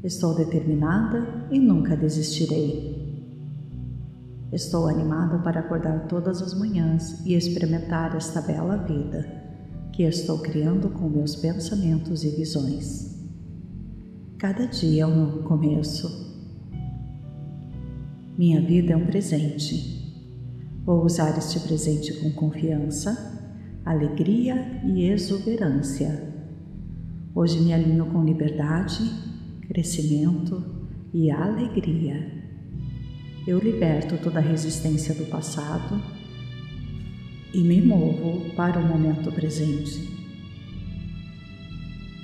Estou 0.03 0.35
determinada 0.35 1.47
e 1.49 1.57
nunca 1.57 1.97
desistirei. 1.97 3.02
Estou 4.53 4.87
animada 4.87 5.39
para 5.39 5.59
acordar 5.59 6.07
todas 6.07 6.41
as 6.41 6.53
manhãs 6.53 7.25
e 7.25 7.33
experimentar 7.33 8.15
esta 8.15 8.39
bela 8.39 8.77
vida 8.77 9.43
que 9.91 10.03
estou 10.03 10.39
criando 10.39 10.89
com 10.89 11.09
meus 11.09 11.35
pensamentos 11.35 12.23
e 12.23 12.29
visões. 12.29 13.19
Cada 14.37 14.65
dia 14.67 15.03
é 15.03 15.05
um 15.05 15.25
novo 15.25 15.43
começo. 15.43 16.31
Minha 18.37 18.61
vida 18.61 18.93
é 18.93 18.95
um 18.95 19.05
presente 19.05 20.03
Vou 20.85 21.05
usar 21.05 21.37
este 21.37 21.61
presente 21.61 22.13
com 22.19 22.29
confiança, 22.33 23.39
alegria 23.85 24.81
e 24.83 25.05
exuberância. 25.05 26.33
Hoje 27.33 27.61
me 27.61 27.71
alinho 27.71 28.05
com 28.07 28.21
liberdade, 28.21 29.01
crescimento 29.65 30.61
e 31.13 31.31
alegria. 31.31 32.42
Eu 33.45 33.59
liberto 33.59 34.17
toda 34.17 34.39
a 34.39 34.41
resistência 34.41 35.13
do 35.13 35.25
passado 35.25 36.01
e 37.53 37.61
me 37.61 37.81
movo 37.81 38.49
para 38.55 38.79
o 38.79 38.87
momento 38.87 39.31
presente. 39.31 40.09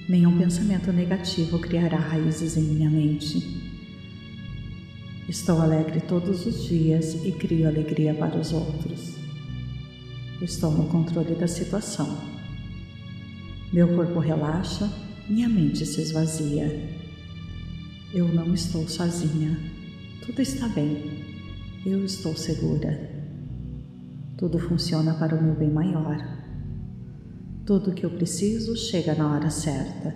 Nenhum 0.08 0.38
pensamento 0.38 0.92
negativo 0.92 1.60
criará 1.60 1.98
raízes 1.98 2.58
em 2.58 2.64
minha 2.64 2.90
mente 2.90 3.60
Estou 5.30 5.62
alegre 5.62 6.02
todos 6.02 6.48
os 6.48 6.66
dias 6.66 7.24
e 7.24 7.32
crio 7.32 7.68
alegria 7.68 8.16
para 8.16 8.36
os 8.36 8.52
outros. 8.52 9.14
Estou 10.42 10.72
no 10.72 10.88
controle 10.88 11.36
da 11.36 11.48
situação. 11.48 12.18
Meu 13.72 13.96
corpo 13.96 14.18
relaxa, 14.18 14.92
minha 15.30 15.48
mente 15.48 15.86
se 15.86 16.02
esvazia. 16.02 16.90
Eu 18.12 18.28
não 18.30 18.56
estou 18.56 18.88
sozinha. 18.90 19.56
Tudo 20.30 20.44
está 20.44 20.68
bem. 20.68 21.26
Eu 21.84 22.06
estou 22.06 22.38
segura. 22.38 23.10
Tudo 24.38 24.60
funciona 24.60 25.16
para 25.16 25.36
o 25.36 25.44
meu 25.44 25.56
bem 25.56 25.72
maior. 25.72 26.18
Tudo 27.66 27.90
o 27.90 27.94
que 27.96 28.06
eu 28.06 28.12
preciso 28.12 28.78
chega 28.78 29.16
na 29.16 29.34
hora 29.34 29.50
certa. 29.50 30.16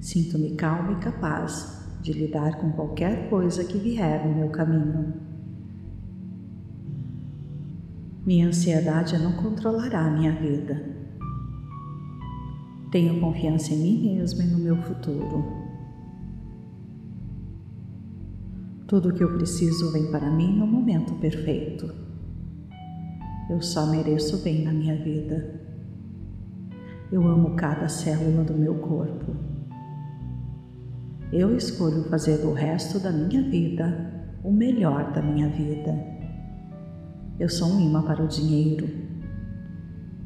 Sinto-me 0.00 0.56
calma 0.56 0.94
e 0.94 0.96
capaz 0.96 1.80
de 2.02 2.12
lidar 2.12 2.58
com 2.58 2.72
qualquer 2.72 3.30
coisa 3.30 3.62
que 3.62 3.78
vier 3.78 4.26
no 4.26 4.34
meu 4.34 4.48
caminho. 4.50 5.14
Minha 8.26 8.48
ansiedade 8.48 9.16
não 9.16 9.34
controlará 9.34 10.10
minha 10.10 10.32
vida. 10.32 10.92
Tenho 12.90 13.20
confiança 13.20 13.72
em 13.72 13.78
mim 13.78 14.16
mesmo 14.16 14.42
e 14.42 14.46
no 14.46 14.58
meu 14.58 14.76
futuro. 14.82 15.65
Tudo 18.86 19.08
o 19.08 19.12
que 19.12 19.24
eu 19.24 19.32
preciso 19.36 19.90
vem 19.90 20.12
para 20.12 20.30
mim 20.30 20.56
no 20.56 20.64
momento 20.64 21.14
perfeito. 21.14 21.92
Eu 23.50 23.60
só 23.60 23.84
mereço 23.86 24.44
bem 24.44 24.62
na 24.62 24.72
minha 24.72 24.94
vida. 25.02 25.60
Eu 27.10 27.26
amo 27.26 27.56
cada 27.56 27.88
célula 27.88 28.44
do 28.44 28.54
meu 28.54 28.76
corpo. 28.76 29.34
Eu 31.32 31.56
escolho 31.56 32.04
fazer 32.04 32.38
do 32.38 32.52
resto 32.52 33.00
da 33.00 33.10
minha 33.10 33.42
vida 33.42 34.30
o 34.44 34.52
melhor 34.52 35.10
da 35.10 35.20
minha 35.20 35.48
vida. 35.48 35.92
Eu 37.40 37.48
sou 37.48 37.68
um 37.68 37.80
imã 37.80 38.02
para 38.02 38.22
o 38.22 38.28
dinheiro. 38.28 38.88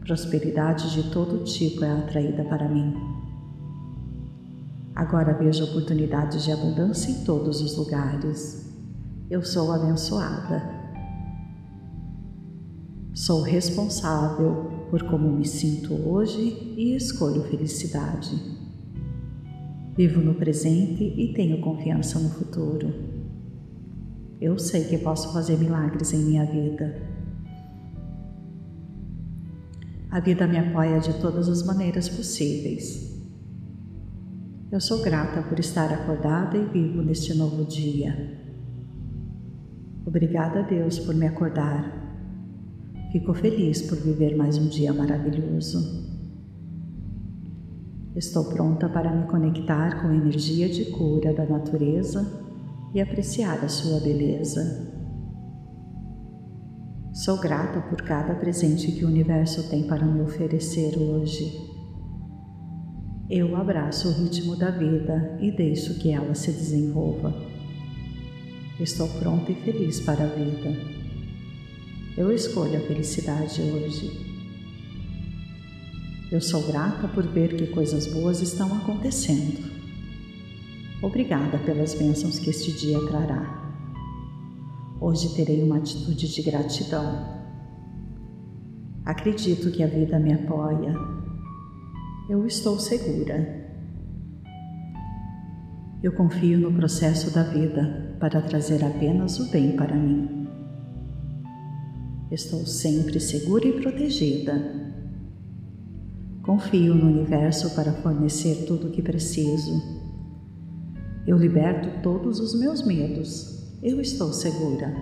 Prosperidade 0.00 0.92
de 0.92 1.10
todo 1.10 1.44
tipo 1.44 1.82
é 1.82 1.90
atraída 1.92 2.44
para 2.44 2.68
mim. 2.68 3.19
Agora 5.00 5.32
vejo 5.32 5.64
oportunidades 5.64 6.44
de 6.44 6.52
abundância 6.52 7.10
em 7.10 7.24
todos 7.24 7.62
os 7.62 7.74
lugares. 7.74 8.70
Eu 9.30 9.42
sou 9.42 9.72
abençoada. 9.72 10.62
Sou 13.14 13.40
responsável 13.40 14.70
por 14.90 15.02
como 15.04 15.32
me 15.32 15.46
sinto 15.46 15.94
hoje 16.06 16.74
e 16.76 16.94
escolho 16.94 17.42
felicidade. 17.44 18.30
Vivo 19.96 20.20
no 20.20 20.34
presente 20.34 21.02
e 21.02 21.32
tenho 21.32 21.62
confiança 21.62 22.18
no 22.18 22.28
futuro. 22.28 22.92
Eu 24.38 24.58
sei 24.58 24.84
que 24.84 24.98
posso 24.98 25.32
fazer 25.32 25.56
milagres 25.56 26.12
em 26.12 26.18
minha 26.18 26.44
vida. 26.44 27.08
A 30.10 30.20
vida 30.20 30.46
me 30.46 30.58
apoia 30.58 31.00
de 31.00 31.18
todas 31.22 31.48
as 31.48 31.62
maneiras 31.62 32.06
possíveis. 32.06 33.09
Eu 34.72 34.80
sou 34.80 35.02
grata 35.02 35.42
por 35.42 35.58
estar 35.58 35.92
acordada 35.92 36.56
e 36.56 36.64
vivo 36.64 37.02
neste 37.02 37.34
novo 37.34 37.64
dia. 37.64 38.38
Obrigada 40.06 40.60
a 40.60 40.62
Deus 40.62 40.96
por 40.96 41.12
me 41.12 41.26
acordar. 41.26 41.92
Fico 43.10 43.34
feliz 43.34 43.82
por 43.82 43.98
viver 43.98 44.36
mais 44.36 44.56
um 44.58 44.68
dia 44.68 44.92
maravilhoso. 44.92 46.08
Estou 48.14 48.44
pronta 48.44 48.88
para 48.88 49.12
me 49.12 49.26
conectar 49.26 50.00
com 50.00 50.06
a 50.06 50.14
energia 50.14 50.68
de 50.68 50.84
cura 50.92 51.34
da 51.34 51.46
natureza 51.46 52.24
e 52.94 53.00
apreciar 53.00 53.64
a 53.64 53.68
sua 53.68 53.98
beleza. 53.98 54.88
Sou 57.12 57.40
grata 57.40 57.80
por 57.80 58.02
cada 58.02 58.36
presente 58.36 58.92
que 58.92 59.04
o 59.04 59.08
universo 59.08 59.68
tem 59.68 59.88
para 59.88 60.06
me 60.06 60.22
oferecer 60.22 60.96
hoje. 60.96 61.69
Eu 63.30 63.54
abraço 63.54 64.08
o 64.08 64.12
ritmo 64.12 64.56
da 64.56 64.72
vida 64.72 65.38
e 65.40 65.52
deixo 65.52 66.00
que 66.00 66.10
ela 66.10 66.34
se 66.34 66.50
desenvolva. 66.50 67.32
Estou 68.80 69.06
pronta 69.06 69.52
e 69.52 69.54
feliz 69.54 70.00
para 70.00 70.24
a 70.24 70.26
vida. 70.26 70.76
Eu 72.16 72.32
escolho 72.32 72.76
a 72.76 72.80
felicidade 72.80 73.62
hoje. 73.62 74.10
Eu 76.32 76.40
sou 76.40 76.60
grata 76.66 77.06
por 77.06 77.24
ver 77.24 77.54
que 77.54 77.68
coisas 77.68 78.08
boas 78.08 78.40
estão 78.40 78.76
acontecendo. 78.76 79.70
Obrigada 81.00 81.56
pelas 81.58 81.94
bênçãos 81.94 82.36
que 82.40 82.50
este 82.50 82.72
dia 82.72 82.98
trará. 83.06 83.72
Hoje 85.00 85.36
terei 85.36 85.62
uma 85.62 85.76
atitude 85.76 86.34
de 86.34 86.42
gratidão. 86.42 87.42
Acredito 89.04 89.70
que 89.70 89.84
a 89.84 89.86
vida 89.86 90.18
me 90.18 90.32
apoia. 90.32 91.19
Eu 92.30 92.46
estou 92.46 92.78
segura. 92.78 93.68
Eu 96.00 96.12
confio 96.12 96.60
no 96.60 96.72
processo 96.72 97.34
da 97.34 97.42
vida 97.42 98.14
para 98.20 98.40
trazer 98.40 98.84
apenas 98.84 99.40
o 99.40 99.50
bem 99.50 99.74
para 99.76 99.96
mim. 99.96 100.46
Estou 102.30 102.64
sempre 102.64 103.18
segura 103.18 103.66
e 103.66 103.80
protegida. 103.80 104.62
Confio 106.44 106.94
no 106.94 107.06
universo 107.06 107.74
para 107.74 107.94
fornecer 107.94 108.64
tudo 108.64 108.86
o 108.86 108.92
que 108.92 109.02
preciso. 109.02 109.82
Eu 111.26 111.36
liberto 111.36 112.00
todos 112.00 112.38
os 112.38 112.56
meus 112.56 112.86
medos 112.86 113.74
eu 113.82 114.00
estou 114.00 114.32
segura. 114.32 114.94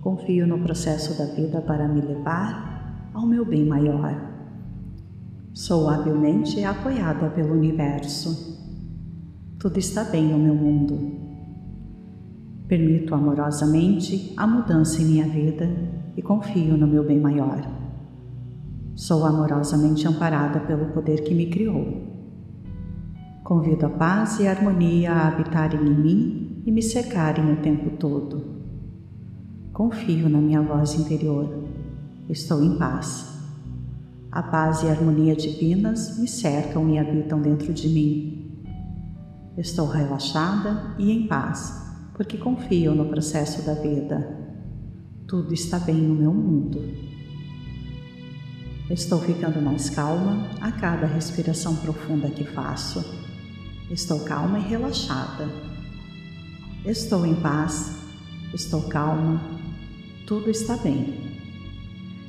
Confio 0.00 0.46
no 0.46 0.60
processo 0.60 1.18
da 1.18 1.26
vida 1.34 1.60
para 1.60 1.86
me 1.86 2.00
levar 2.00 3.10
ao 3.12 3.26
meu 3.26 3.44
bem 3.44 3.66
maior. 3.66 4.29
Sou 5.52 5.88
habilmente 5.88 6.62
apoiada 6.62 7.28
pelo 7.30 7.54
universo. 7.54 8.56
Tudo 9.58 9.78
está 9.78 10.04
bem 10.04 10.28
no 10.28 10.38
meu 10.38 10.54
mundo. 10.54 11.18
Permito 12.68 13.12
amorosamente 13.12 14.32
a 14.36 14.46
mudança 14.46 15.02
em 15.02 15.06
minha 15.06 15.26
vida 15.26 15.68
e 16.16 16.22
confio 16.22 16.76
no 16.76 16.86
meu 16.86 17.04
bem 17.04 17.18
maior. 17.18 17.60
Sou 18.94 19.24
amorosamente 19.24 20.06
amparada 20.06 20.60
pelo 20.60 20.92
poder 20.92 21.24
que 21.24 21.34
me 21.34 21.46
criou. 21.46 22.00
Convido 23.42 23.86
a 23.86 23.90
paz 23.90 24.38
e 24.38 24.46
a 24.46 24.52
harmonia 24.52 25.12
a 25.12 25.28
habitarem 25.28 25.80
em 25.80 25.94
mim 25.94 26.62
e 26.64 26.70
me 26.70 26.80
secarem 26.80 27.52
o 27.52 27.56
tempo 27.56 27.90
todo. 27.96 28.60
Confio 29.72 30.28
na 30.28 30.38
minha 30.38 30.62
voz 30.62 30.94
interior. 30.94 31.64
Estou 32.28 32.62
em 32.62 32.78
paz. 32.78 33.29
A 34.32 34.42
paz 34.42 34.82
e 34.82 34.86
a 34.86 34.90
harmonia 34.90 35.34
divinas 35.34 36.18
me 36.18 36.28
cercam 36.28 36.88
e 36.90 36.98
habitam 36.98 37.40
dentro 37.40 37.72
de 37.72 37.88
mim. 37.88 38.64
Estou 39.56 39.86
relaxada 39.86 40.94
e 40.98 41.10
em 41.10 41.26
paz, 41.26 41.72
porque 42.14 42.38
confio 42.38 42.94
no 42.94 43.06
processo 43.06 43.62
da 43.66 43.74
vida. 43.74 44.38
Tudo 45.26 45.52
está 45.52 45.78
bem 45.78 45.96
no 45.96 46.14
meu 46.14 46.32
mundo. 46.32 46.80
Estou 48.88 49.20
ficando 49.20 49.60
mais 49.60 49.90
calma 49.90 50.48
a 50.60 50.72
cada 50.72 51.06
respiração 51.06 51.76
profunda 51.76 52.28
que 52.28 52.44
faço. 52.44 53.04
Estou 53.90 54.20
calma 54.20 54.58
e 54.58 54.62
relaxada 54.62 55.48
Estou 56.84 57.26
em 57.26 57.34
paz, 57.34 57.94
estou 58.54 58.80
calma, 58.84 59.38
tudo 60.26 60.48
está 60.48 60.78
bem. 60.78 61.36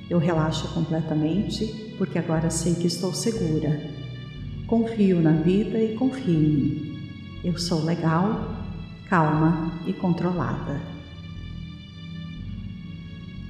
Eu 0.10 0.20
relaxo 0.20 0.68
completamente 0.74 1.91
porque 1.98 2.20
agora 2.20 2.50
sei 2.50 2.76
que 2.76 2.88
estou 2.88 3.14
segura. 3.14 3.82
Confio 4.68 5.22
na 5.22 5.32
vida 5.32 5.78
e 5.78 5.96
confio 5.96 6.34
em 6.34 6.40
mim. 6.40 7.12
Eu 7.44 7.58
sou 7.58 7.84
legal, 7.84 8.56
calma 9.10 9.74
e 9.86 9.94
controlada. 9.94 10.82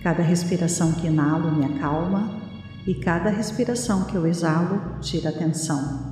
Cada 0.04 0.24
respiração 0.24 0.94
que 0.94 1.08
inalo 1.08 1.52
me 1.52 1.66
acalma 1.66 2.42
e 2.88 2.96
cada 2.96 3.30
respiração 3.30 4.06
que 4.06 4.16
eu 4.16 4.26
exalo 4.26 5.00
tira 5.00 5.32
tensão. 5.32 6.12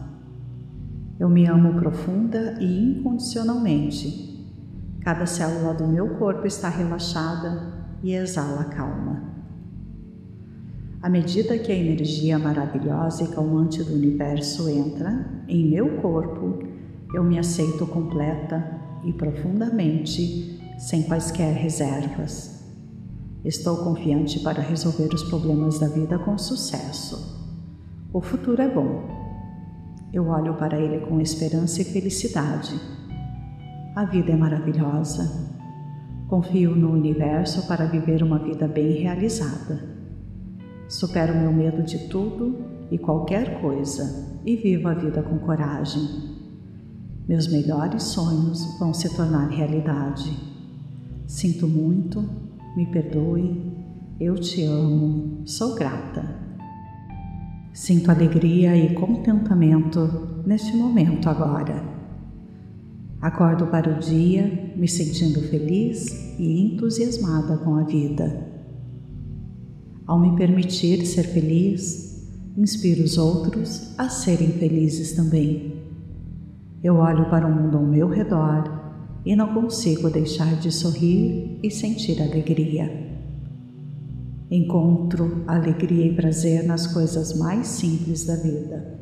Eu 1.19 1.29
me 1.29 1.45
amo 1.45 1.79
profunda 1.79 2.57
e 2.59 2.91
incondicionalmente 2.91 4.29
Cada 5.01 5.25
célula 5.25 5.73
do 5.73 5.87
meu 5.87 6.17
corpo 6.17 6.45
está 6.45 6.69
relaxada 6.69 7.73
e 8.03 8.13
exala 8.13 8.65
calma. 8.65 9.28
À 11.01 11.09
medida 11.09 11.57
que 11.57 11.71
a 11.71 11.75
energia 11.75 12.37
maravilhosa 12.37 13.23
e 13.23 13.27
calmante 13.27 13.83
do 13.83 13.93
universo 13.93 14.69
entra 14.69 15.43
em 15.47 15.69
meu 15.69 16.01
corpo, 16.01 16.59
eu 17.13 17.23
me 17.23 17.39
aceito 17.39 17.87
completa 17.87 18.79
e 19.05 19.13
profundamente, 19.13 20.59
sem 20.77 21.03
quaisquer 21.03 21.53
reservas. 21.53 22.63
Estou 23.45 23.77
confiante 23.77 24.39
para 24.41 24.61
resolver 24.61 25.13
os 25.13 25.23
problemas 25.23 25.79
da 25.79 25.87
vida 25.87 26.19
com 26.19 26.37
sucesso. 26.37 27.39
O 28.11 28.21
futuro 28.21 28.61
é 28.61 28.67
bom. 28.67 29.07
Eu 30.11 30.27
olho 30.27 30.55
para 30.55 30.79
ele 30.79 30.99
com 31.05 31.21
esperança 31.21 31.81
e 31.81 31.85
felicidade 31.85 32.99
a 33.99 34.05
vida 34.05 34.31
é 34.31 34.35
maravilhosa. 34.35 35.51
Confio 36.29 36.73
no 36.73 36.91
universo 36.91 37.67
para 37.67 37.85
viver 37.85 38.23
uma 38.23 38.39
vida 38.39 38.65
bem 38.65 38.93
realizada. 38.93 39.98
Supero 40.89 41.35
meu 41.35 41.53
medo 41.53 41.83
de 41.83 42.07
tudo 42.07 42.65
e 42.89 42.97
qualquer 42.97 43.61
coisa 43.61 44.41
e 44.43 44.55
vivo 44.55 44.87
a 44.87 44.95
vida 44.95 45.21
com 45.21 45.37
coragem. 45.37 46.01
Meus 47.27 47.47
melhores 47.47 48.01
sonhos 48.01 48.65
vão 48.79 48.91
se 48.91 49.15
tornar 49.15 49.49
realidade. 49.49 50.35
Sinto 51.27 51.67
muito, 51.67 52.27
me 52.75 52.87
perdoe, 52.87 53.71
eu 54.19 54.33
te 54.33 54.63
amo, 54.63 55.43
sou 55.45 55.75
grata. 55.75 56.25
Sinto 57.71 58.09
alegria 58.09 58.75
e 58.75 58.95
contentamento 58.95 60.41
neste 60.43 60.75
momento 60.75 61.29
agora. 61.29 61.83
Acordo 63.21 63.67
para 63.67 63.95
o 63.95 63.99
dia 63.99 64.73
me 64.75 64.87
sentindo 64.87 65.39
feliz 65.49 66.35
e 66.39 66.61
entusiasmada 66.63 67.57
com 67.57 67.75
a 67.75 67.83
vida. 67.83 68.48
Ao 70.09 70.17
me 70.17 70.35
permitir 70.35 71.05
ser 71.05 71.21
feliz, 71.21 72.27
inspiro 72.57 73.03
os 73.03 73.19
outros 73.19 73.93
a 73.95 74.09
serem 74.09 74.53
felizes 74.53 75.11
também. 75.11 75.83
Eu 76.83 76.95
olho 76.95 77.29
para 77.29 77.45
o 77.45 77.53
mundo 77.53 77.77
ao 77.77 77.85
meu 77.85 78.09
redor 78.09 78.63
e 79.23 79.35
não 79.35 79.53
consigo 79.53 80.09
deixar 80.09 80.55
de 80.55 80.71
sorrir 80.71 81.59
e 81.61 81.69
sentir 81.69 82.19
alegria. 82.23 82.89
Encontro 84.49 85.43
alegria 85.45 86.07
e 86.07 86.15
prazer 86.15 86.63
nas 86.63 86.87
coisas 86.87 87.37
mais 87.37 87.67
simples 87.67 88.25
da 88.25 88.35
vida. 88.37 88.99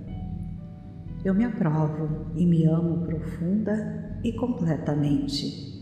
Eu 1.23 1.33
me 1.33 1.45
aprovo 1.45 2.33
e 2.35 2.45
me 2.45 2.65
amo 2.65 3.05
profunda 3.05 4.19
e 4.25 4.33
completamente. 4.33 5.73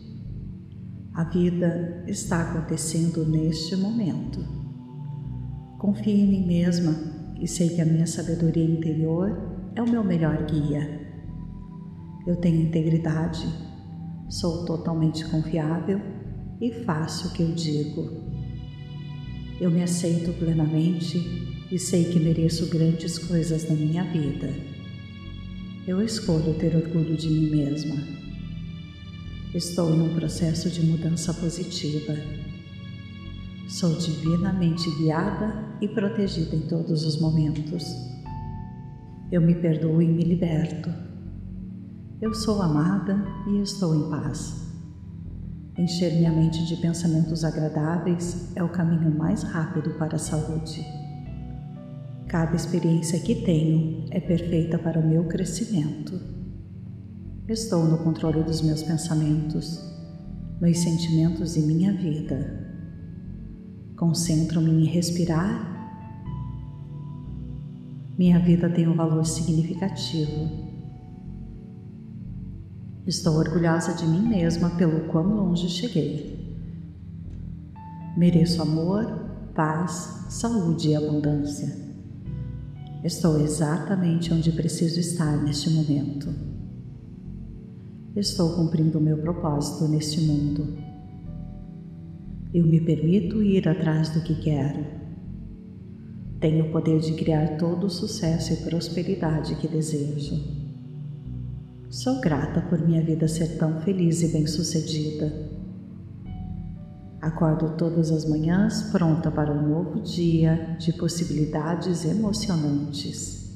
A 1.16 1.24
vida 1.24 2.04
está 2.06 2.44
acontecendo 2.44 3.26
neste 3.26 3.76
momento. 3.76 4.65
Confio 5.86 6.12
em 6.12 6.26
mim 6.26 6.48
mesma 6.48 6.96
e 7.40 7.48
sei 7.48 7.70
que 7.70 7.80
a 7.80 7.86
minha 7.86 8.08
sabedoria 8.08 8.66
interior 8.66 9.70
é 9.76 9.84
o 9.84 9.88
meu 9.88 10.04
melhor 10.04 10.44
guia. 10.48 11.00
Eu 12.26 12.36
tenho 12.38 12.60
integridade, 12.60 13.46
sou 14.28 14.66
totalmente 14.66 15.24
confiável 15.26 16.02
e 16.60 16.72
faço 16.86 17.28
o 17.28 17.34
que 17.34 17.44
eu 17.44 17.52
digo. 17.52 18.10
Eu 19.62 19.70
me 19.70 19.84
aceito 19.84 20.34
plenamente 20.40 21.20
e 21.72 21.78
sei 21.78 22.06
que 22.06 22.20
mereço 22.20 22.68
grandes 22.68 23.20
coisas 23.20 23.70
na 23.70 23.76
minha 23.76 24.06
vida. 24.06 24.50
Eu 25.88 26.02
escolho 26.02 26.56
ter 26.56 26.76
orgulho 26.76 27.16
de 27.16 27.30
mim 27.30 27.52
mesma. 27.52 27.96
Estou 29.54 29.94
em 29.94 30.02
um 30.02 30.16
processo 30.16 30.68
de 30.68 30.84
mudança 30.84 31.32
positiva. 31.32 32.16
Sou 33.68 33.98
divinamente 33.98 34.88
guiada 34.98 35.56
e 35.82 35.88
protegida 35.88 36.56
em 36.56 36.68
todos 36.68 37.04
os 37.04 37.20
momentos. 37.20 37.84
Eu 39.32 39.42
me 39.42 39.56
perdoo 39.56 40.04
e 40.04 40.08
me 40.08 40.24
liberto. 40.24 40.88
Eu 42.22 42.32
sou 42.36 42.62
amada 42.62 43.26
e 43.48 43.62
estou 43.62 43.96
em 43.96 44.10
paz. 44.12 44.72
Encher 45.80 46.14
minha 46.14 46.32
mente 46.32 46.64
de 46.68 46.78
pensamentos 46.78 47.44
agradáveis 47.44 48.56
é 48.56 48.64
o 48.64 48.70
caminho 48.70 49.18
mais 49.18 49.42
rápido 49.42 49.98
para 49.98 50.16
a 50.16 50.20
saúde. 50.20 50.86
Cada 52.28 52.56
experiência 52.56 53.20
que 53.20 53.44
tenho 53.44 54.06
é 54.12 54.20
perfeita 54.20 54.78
para 54.78 55.00
o 55.00 55.08
meu 55.08 55.26
crescimento. 55.26 56.22
Estou 57.48 57.84
no 57.86 57.98
controle 57.98 58.44
dos 58.44 58.62
meus 58.62 58.84
pensamentos, 58.84 59.80
meus 60.62 60.78
sentimentos 60.78 61.58
e 61.58 61.62
minha 61.62 61.92
vida. 61.94 62.65
Concentro-me 63.96 64.72
em 64.72 64.86
respirar. 64.86 65.74
Minha 68.18 68.40
vida 68.40 68.70
tem 68.70 68.88
um 68.88 68.96
valor 68.96 69.26
significativo. 69.26 70.50
Estou 73.08 73.36
orgulhosa 73.36 73.94
de 73.94 74.06
mim 74.06 74.28
mesma 74.28 74.72
pelo 74.72 75.08
quão 75.10 75.36
longe 75.36 75.70
cheguei. 75.70 76.36
Mereço 78.18 78.62
amor, 78.62 79.06
paz, 79.54 80.26
saúde 80.30 80.90
e 80.90 80.96
abundância. 80.96 81.86
Estou 83.04 83.40
exatamente 83.40 84.34
onde 84.34 84.52
preciso 84.52 85.00
estar 85.00 85.38
neste 85.44 85.70
momento. 85.70 86.34
Estou 88.16 88.56
cumprindo 88.56 88.98
o 88.98 89.02
meu 89.02 89.18
propósito 89.18 89.88
neste 89.88 90.22
mundo. 90.22 90.85
Eu 92.56 92.66
me 92.66 92.80
permito 92.80 93.44
ir 93.44 93.68
atrás 93.68 94.12
do 94.12 94.22
que 94.22 94.34
quero. 94.34 94.86
Tenho 96.40 96.68
o 96.68 96.72
poder 96.72 97.02
de 97.02 97.12
criar 97.12 97.58
todo 97.58 97.88
o 97.88 97.90
sucesso 97.90 98.54
e 98.54 98.58
prosperidade 98.70 99.56
que 99.56 99.68
desejo. 99.68 100.42
Sou 101.90 102.22
grata 102.22 102.62
por 102.62 102.80
minha 102.80 103.04
vida 103.04 103.28
ser 103.28 103.58
tão 103.58 103.82
feliz 103.82 104.22
e 104.22 104.30
bem-sucedida. 104.30 105.34
Acordo 107.22 107.76
todas 107.76 108.10
as 108.10 108.24
manhãs 108.24 108.84
pronta 108.84 109.30
para 109.30 109.52
um 109.52 109.68
novo 109.68 110.00
dia 110.00 110.78
de 110.80 110.94
possibilidades 110.94 112.06
emocionantes. 112.06 113.54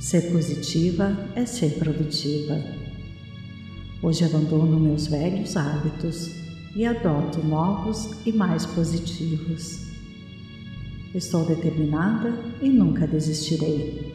Ser 0.00 0.32
positiva 0.32 1.16
é 1.36 1.46
ser 1.46 1.78
produtiva. 1.78 2.85
Hoje 4.02 4.24
abandono 4.24 4.78
meus 4.78 5.06
velhos 5.06 5.56
hábitos 5.56 6.30
e 6.74 6.84
adoto 6.84 7.42
novos 7.44 8.10
e 8.26 8.32
mais 8.32 8.66
positivos. 8.66 9.86
Estou 11.14 11.46
determinada 11.46 12.38
e 12.60 12.68
nunca 12.68 13.06
desistirei. 13.06 14.14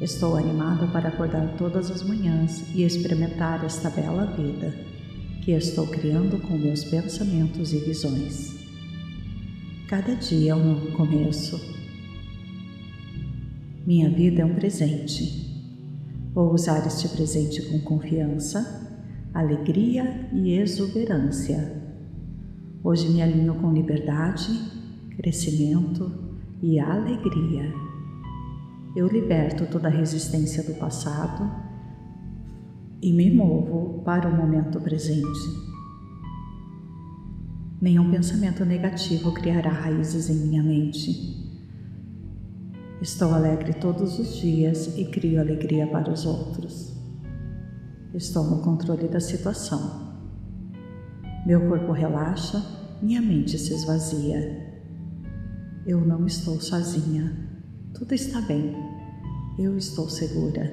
Estou 0.00 0.36
animada 0.36 0.86
para 0.88 1.08
acordar 1.08 1.54
todas 1.56 1.90
as 1.90 2.02
manhãs 2.02 2.64
e 2.74 2.82
experimentar 2.82 3.64
esta 3.64 3.88
bela 3.88 4.26
vida 4.26 4.74
que 5.44 5.52
estou 5.52 5.86
criando 5.86 6.40
com 6.40 6.58
meus 6.58 6.84
pensamentos 6.84 7.72
e 7.72 7.78
visões. 7.78 8.56
Cada 9.86 10.14
dia 10.16 10.52
é 10.52 10.54
um 10.54 10.74
novo 10.74 10.92
começo 10.92 11.74
minha 13.86 14.08
vida 14.08 14.40
é 14.40 14.44
um 14.46 14.54
presente. 14.54 15.43
Vou 16.34 16.52
usar 16.52 16.84
este 16.84 17.08
presente 17.10 17.62
com 17.62 17.78
confiança, 17.82 18.90
alegria 19.32 20.28
e 20.32 20.58
exuberância. 20.58 21.80
Hoje 22.82 23.08
me 23.08 23.22
alinho 23.22 23.54
com 23.54 23.72
liberdade, 23.72 24.50
crescimento 25.16 26.10
e 26.60 26.80
alegria. 26.80 27.72
Eu 28.96 29.06
liberto 29.06 29.66
toda 29.66 29.86
a 29.86 29.92
resistência 29.92 30.64
do 30.64 30.74
passado 30.74 31.48
e 33.00 33.12
me 33.12 33.32
movo 33.32 34.02
para 34.02 34.28
o 34.28 34.36
momento 34.36 34.80
presente. 34.80 35.38
Nenhum 37.80 38.10
pensamento 38.10 38.64
negativo 38.64 39.32
criará 39.32 39.70
raízes 39.70 40.28
em 40.28 40.48
minha 40.48 40.64
mente. 40.64 41.43
Estou 43.04 43.34
alegre 43.34 43.74
todos 43.74 44.18
os 44.18 44.36
dias 44.36 44.96
e 44.96 45.04
crio 45.04 45.38
alegria 45.38 45.86
para 45.86 46.10
os 46.10 46.24
outros. 46.24 46.96
Estou 48.14 48.44
no 48.44 48.62
controle 48.62 49.08
da 49.08 49.20
situação. 49.20 50.16
Meu 51.44 51.68
corpo 51.68 51.92
relaxa, 51.92 52.64
minha 53.02 53.20
mente 53.20 53.58
se 53.58 53.74
esvazia. 53.74 54.80
Eu 55.86 56.00
não 56.00 56.24
estou 56.24 56.58
sozinha. 56.62 57.30
Tudo 57.92 58.14
está 58.14 58.40
bem. 58.40 58.74
Eu 59.58 59.76
estou 59.76 60.08
segura. 60.08 60.72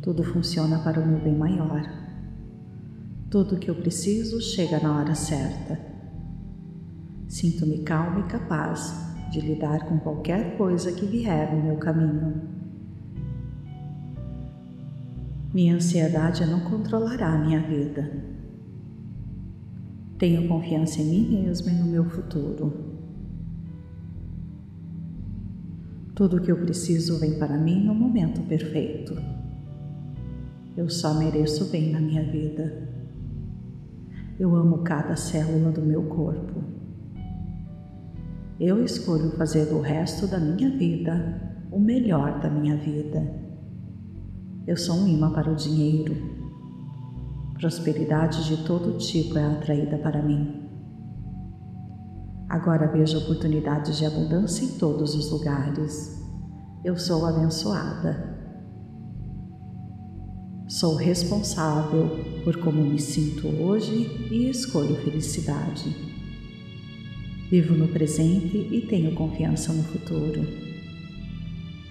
Tudo 0.00 0.24
funciona 0.24 0.78
para 0.78 0.98
o 0.98 1.06
meu 1.06 1.20
bem 1.20 1.36
maior. 1.36 1.82
Tudo 3.30 3.56
o 3.56 3.58
que 3.58 3.68
eu 3.68 3.74
preciso 3.74 4.40
chega 4.40 4.80
na 4.80 4.98
hora 4.98 5.14
certa. 5.14 5.78
Sinto-me 7.28 7.82
calma 7.82 8.20
e 8.20 8.28
capaz 8.30 9.05
de 9.30 9.40
lidar 9.40 9.86
com 9.86 9.98
qualquer 9.98 10.56
coisa 10.56 10.92
que 10.92 11.06
vier 11.06 11.54
no 11.54 11.62
meu 11.62 11.76
caminho. 11.76 12.42
Minha 15.52 15.76
ansiedade 15.76 16.44
não 16.44 16.60
controlará 16.60 17.34
a 17.34 17.38
minha 17.38 17.60
vida. 17.60 18.10
Tenho 20.18 20.46
confiança 20.48 21.00
em 21.00 21.06
mim 21.06 21.42
mesma 21.42 21.70
e 21.70 21.74
no 21.74 21.86
meu 21.86 22.04
futuro. 22.04 22.96
Tudo 26.14 26.38
o 26.38 26.40
que 26.40 26.50
eu 26.50 26.56
preciso 26.56 27.18
vem 27.18 27.38
para 27.38 27.58
mim 27.58 27.84
no 27.84 27.94
momento 27.94 28.40
perfeito. 28.42 29.16
Eu 30.76 30.88
só 30.88 31.14
mereço 31.14 31.70
bem 31.70 31.90
na 31.90 32.00
minha 32.00 32.22
vida. 32.22 32.88
Eu 34.38 34.54
amo 34.54 34.78
cada 34.78 35.16
célula 35.16 35.70
do 35.70 35.82
meu 35.82 36.02
corpo. 36.04 36.75
Eu 38.58 38.82
escolho 38.82 39.32
fazer 39.32 39.66
do 39.66 39.80
resto 39.80 40.26
da 40.26 40.38
minha 40.38 40.70
vida 40.70 41.58
o 41.70 41.78
melhor 41.78 42.40
da 42.40 42.48
minha 42.48 42.74
vida. 42.74 43.22
Eu 44.66 44.78
sou 44.78 44.96
um 44.96 45.06
imã 45.06 45.30
para 45.30 45.52
o 45.52 45.54
dinheiro. 45.54 46.16
Prosperidade 47.52 48.46
de 48.46 48.64
todo 48.64 48.96
tipo 48.96 49.36
é 49.36 49.44
atraída 49.44 49.98
para 49.98 50.22
mim. 50.22 50.66
Agora 52.48 52.90
vejo 52.90 53.18
oportunidades 53.18 53.98
de 53.98 54.06
abundância 54.06 54.64
em 54.64 54.78
todos 54.78 55.14
os 55.14 55.30
lugares. 55.30 56.18
Eu 56.82 56.96
sou 56.96 57.26
abençoada. 57.26 58.38
Sou 60.66 60.94
responsável 60.96 62.08
por 62.42 62.56
como 62.56 62.82
me 62.82 62.98
sinto 62.98 63.48
hoje 63.48 64.28
e 64.30 64.48
escolho 64.48 64.96
felicidade. 65.04 66.15
Vivo 67.56 67.74
no 67.74 67.88
presente 67.88 68.68
e 68.70 68.82
tenho 68.82 69.14
confiança 69.14 69.72
no 69.72 69.82
futuro. 69.82 70.46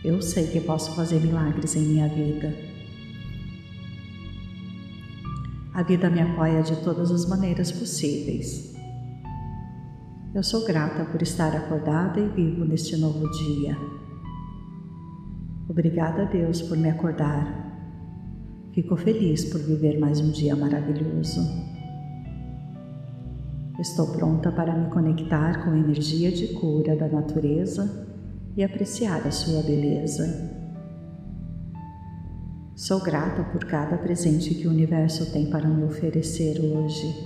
Eu 0.03 0.22
sei 0.22 0.45
que 0.45 0.61
posso 0.61 0.95
fazer 0.95 1.20
milagres 1.20 1.76
em 1.76 1.80
minha 1.80 2.07
vida. 2.07 2.53
A 5.74 5.82
vida 5.82 6.07
me 6.07 6.22
apoia 6.22 6.61
de 6.61 6.76
todas 6.84 7.09
as 7.09 7.28
maneiras 7.28 7.72
possíveis. 7.72 8.76
Eu 10.36 10.43
sou 10.43 10.63
grata 10.68 11.03
por 11.05 11.24
estar 11.24 11.55
acordada 11.55 12.20
e 12.20 12.30
vivo 12.30 12.63
neste 12.63 12.95
novo 12.97 13.28
dia. 13.32 13.76
Obrigada 15.68 16.22
a 16.22 16.26
Deus 16.26 16.61
por 16.61 16.78
me 16.78 16.91
acordar. 16.91 17.89
Fico 18.72 18.95
feliz 18.95 19.45
por 19.45 19.61
viver 19.61 19.99
mais 19.99 20.22
um 20.22 20.30
dia 20.30 20.55
maravilhoso. 20.55 21.41
Estou 23.80 24.07
pronta 24.07 24.51
para 24.51 24.73
me 24.73 24.89
conectar 24.89 25.63
com 25.63 25.71
a 25.71 25.78
energia 25.78 26.32
de 26.32 26.47
cura 26.53 26.95
da 26.95 27.09
natureza 27.09 28.07
e 28.55 28.63
apreciar 28.63 29.28
a 29.28 29.32
sua 29.32 29.61
beleza. 29.61 30.63
Sou 32.73 33.01
grata 33.01 33.43
por 33.43 33.65
cada 33.65 33.97
presente 33.97 34.55
que 34.55 34.67
o 34.67 34.71
universo 34.71 35.32
tem 35.34 35.49
para 35.49 35.67
me 35.67 35.84
oferecer 35.84 36.59
hoje. 36.61 37.26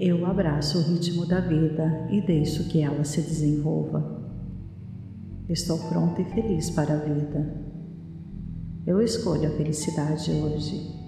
Eu 0.00 0.26
abraço 0.26 0.78
o 0.78 0.82
ritmo 0.82 1.26
da 1.26 1.38
vida 1.38 2.08
e 2.10 2.20
deixo 2.20 2.68
que 2.68 2.80
ela 2.80 3.04
se 3.04 3.20
desenvolva. 3.20 4.20
Estou 5.48 5.78
pronta 5.88 6.22
e 6.22 6.24
feliz 6.24 6.70
para 6.70 6.94
a 6.94 6.98
vida. 6.98 7.54
Eu 8.84 9.00
escolho 9.00 9.46
a 9.46 9.56
felicidade 9.56 10.28
hoje. 10.32 11.01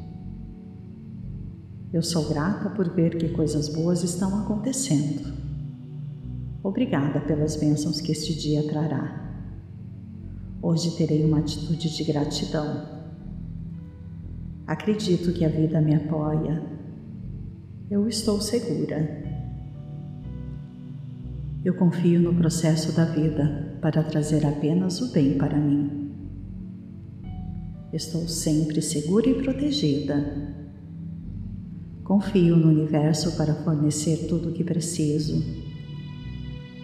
Eu 1.94 2.02
sou 2.02 2.28
grata 2.28 2.68
por 2.70 2.92
ver 2.92 3.16
que 3.16 3.28
coisas 3.28 3.68
boas 3.68 4.02
estão 4.02 4.40
acontecendo. 4.40 5.32
Obrigada 6.60 7.20
pelas 7.20 7.54
bênçãos 7.54 8.00
que 8.00 8.10
este 8.10 8.34
dia 8.34 8.66
trará. 8.68 9.32
Hoje 10.60 10.96
terei 10.96 11.24
uma 11.24 11.38
atitude 11.38 11.96
de 11.96 12.02
gratidão. 12.02 12.84
Acredito 14.66 15.32
que 15.32 15.44
a 15.44 15.48
vida 15.48 15.80
me 15.80 15.94
apoia 15.94 16.74
eu 17.88 18.08
estou 18.08 18.40
segura. 18.40 19.22
Eu 21.64 21.74
confio 21.74 22.18
no 22.18 22.34
processo 22.34 22.90
da 22.96 23.04
vida 23.04 23.78
para 23.80 24.02
trazer 24.02 24.44
apenas 24.44 25.00
o 25.00 25.12
bem 25.12 25.38
para 25.38 25.56
mim. 25.56 26.10
Estou 27.92 28.26
sempre 28.26 28.82
segura 28.82 29.28
e 29.28 29.40
protegida. 29.40 30.63
Confio 32.04 32.54
no 32.54 32.68
universo 32.68 33.34
para 33.34 33.54
fornecer 33.54 34.26
tudo 34.28 34.50
o 34.50 34.52
que 34.52 34.62
preciso. 34.62 35.42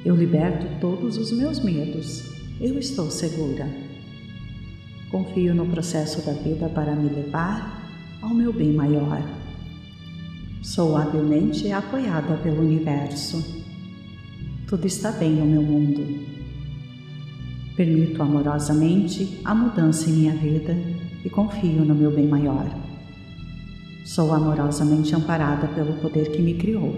Eu 0.02 0.16
liberto 0.16 0.66
todos 0.80 1.18
os 1.18 1.30
meus 1.30 1.60
medos. 1.60 2.22
Eu 2.58 2.78
estou 2.78 3.10
segura. 3.10 3.68
Confio 5.10 5.54
no 5.54 5.66
processo 5.66 6.24
da 6.24 6.32
vida 6.32 6.70
para 6.70 6.96
me 6.96 7.10
levar 7.10 7.86
ao 8.22 8.30
meu 8.30 8.50
bem 8.50 8.72
maior. 8.72 9.22
Sou 10.62 10.96
habilmente 10.96 11.70
apoiada 11.70 12.38
pelo 12.38 12.62
universo. 12.62 13.62
Tudo 14.66 14.86
está 14.86 15.12
bem 15.12 15.32
no 15.32 15.44
meu 15.44 15.62
mundo. 15.62 16.02
Permito 17.76 18.22
amorosamente 18.22 19.38
a 19.44 19.54
mudança 19.54 20.08
em 20.08 20.14
minha 20.14 20.34
vida 20.34 20.74
e 21.22 21.28
confio 21.28 21.84
no 21.84 21.94
meu 21.94 22.10
bem 22.10 22.26
maior. 22.26 22.89
Sou 24.04 24.32
amorosamente 24.32 25.14
amparada 25.14 25.68
pelo 25.68 25.92
poder 26.00 26.30
que 26.32 26.40
me 26.40 26.54
criou. 26.54 26.94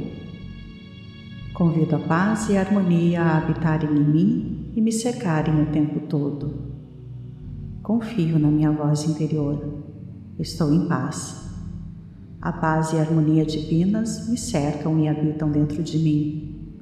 Convido 1.52 1.96
a 1.96 1.98
paz 1.98 2.48
e 2.48 2.56
a 2.56 2.60
harmonia 2.60 3.22
a 3.22 3.38
habitarem 3.38 3.90
em 3.90 4.04
mim 4.04 4.72
e 4.74 4.80
me 4.80 4.92
cercarem 4.92 5.62
o 5.62 5.66
tempo 5.66 6.06
todo. 6.06 6.72
Confio 7.82 8.38
na 8.38 8.48
minha 8.48 8.70
voz 8.70 9.04
interior. 9.04 9.82
Estou 10.38 10.72
em 10.72 10.86
paz. 10.86 11.50
A 12.40 12.52
paz 12.52 12.92
e 12.92 12.96
a 12.96 13.00
harmonia 13.00 13.44
divinas 13.44 14.28
me 14.28 14.38
cercam 14.38 14.98
e 15.00 15.08
habitam 15.08 15.50
dentro 15.50 15.82
de 15.82 15.98
mim. 15.98 16.72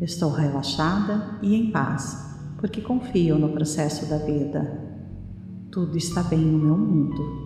Estou 0.00 0.30
relaxada 0.30 1.38
e 1.42 1.54
em 1.54 1.70
paz, 1.70 2.38
porque 2.58 2.80
confio 2.80 3.38
no 3.38 3.50
processo 3.50 4.06
da 4.06 4.18
vida. 4.18 4.82
Tudo 5.70 5.96
está 5.96 6.22
bem 6.22 6.40
no 6.40 6.58
meu 6.58 6.76
mundo. 6.76 7.45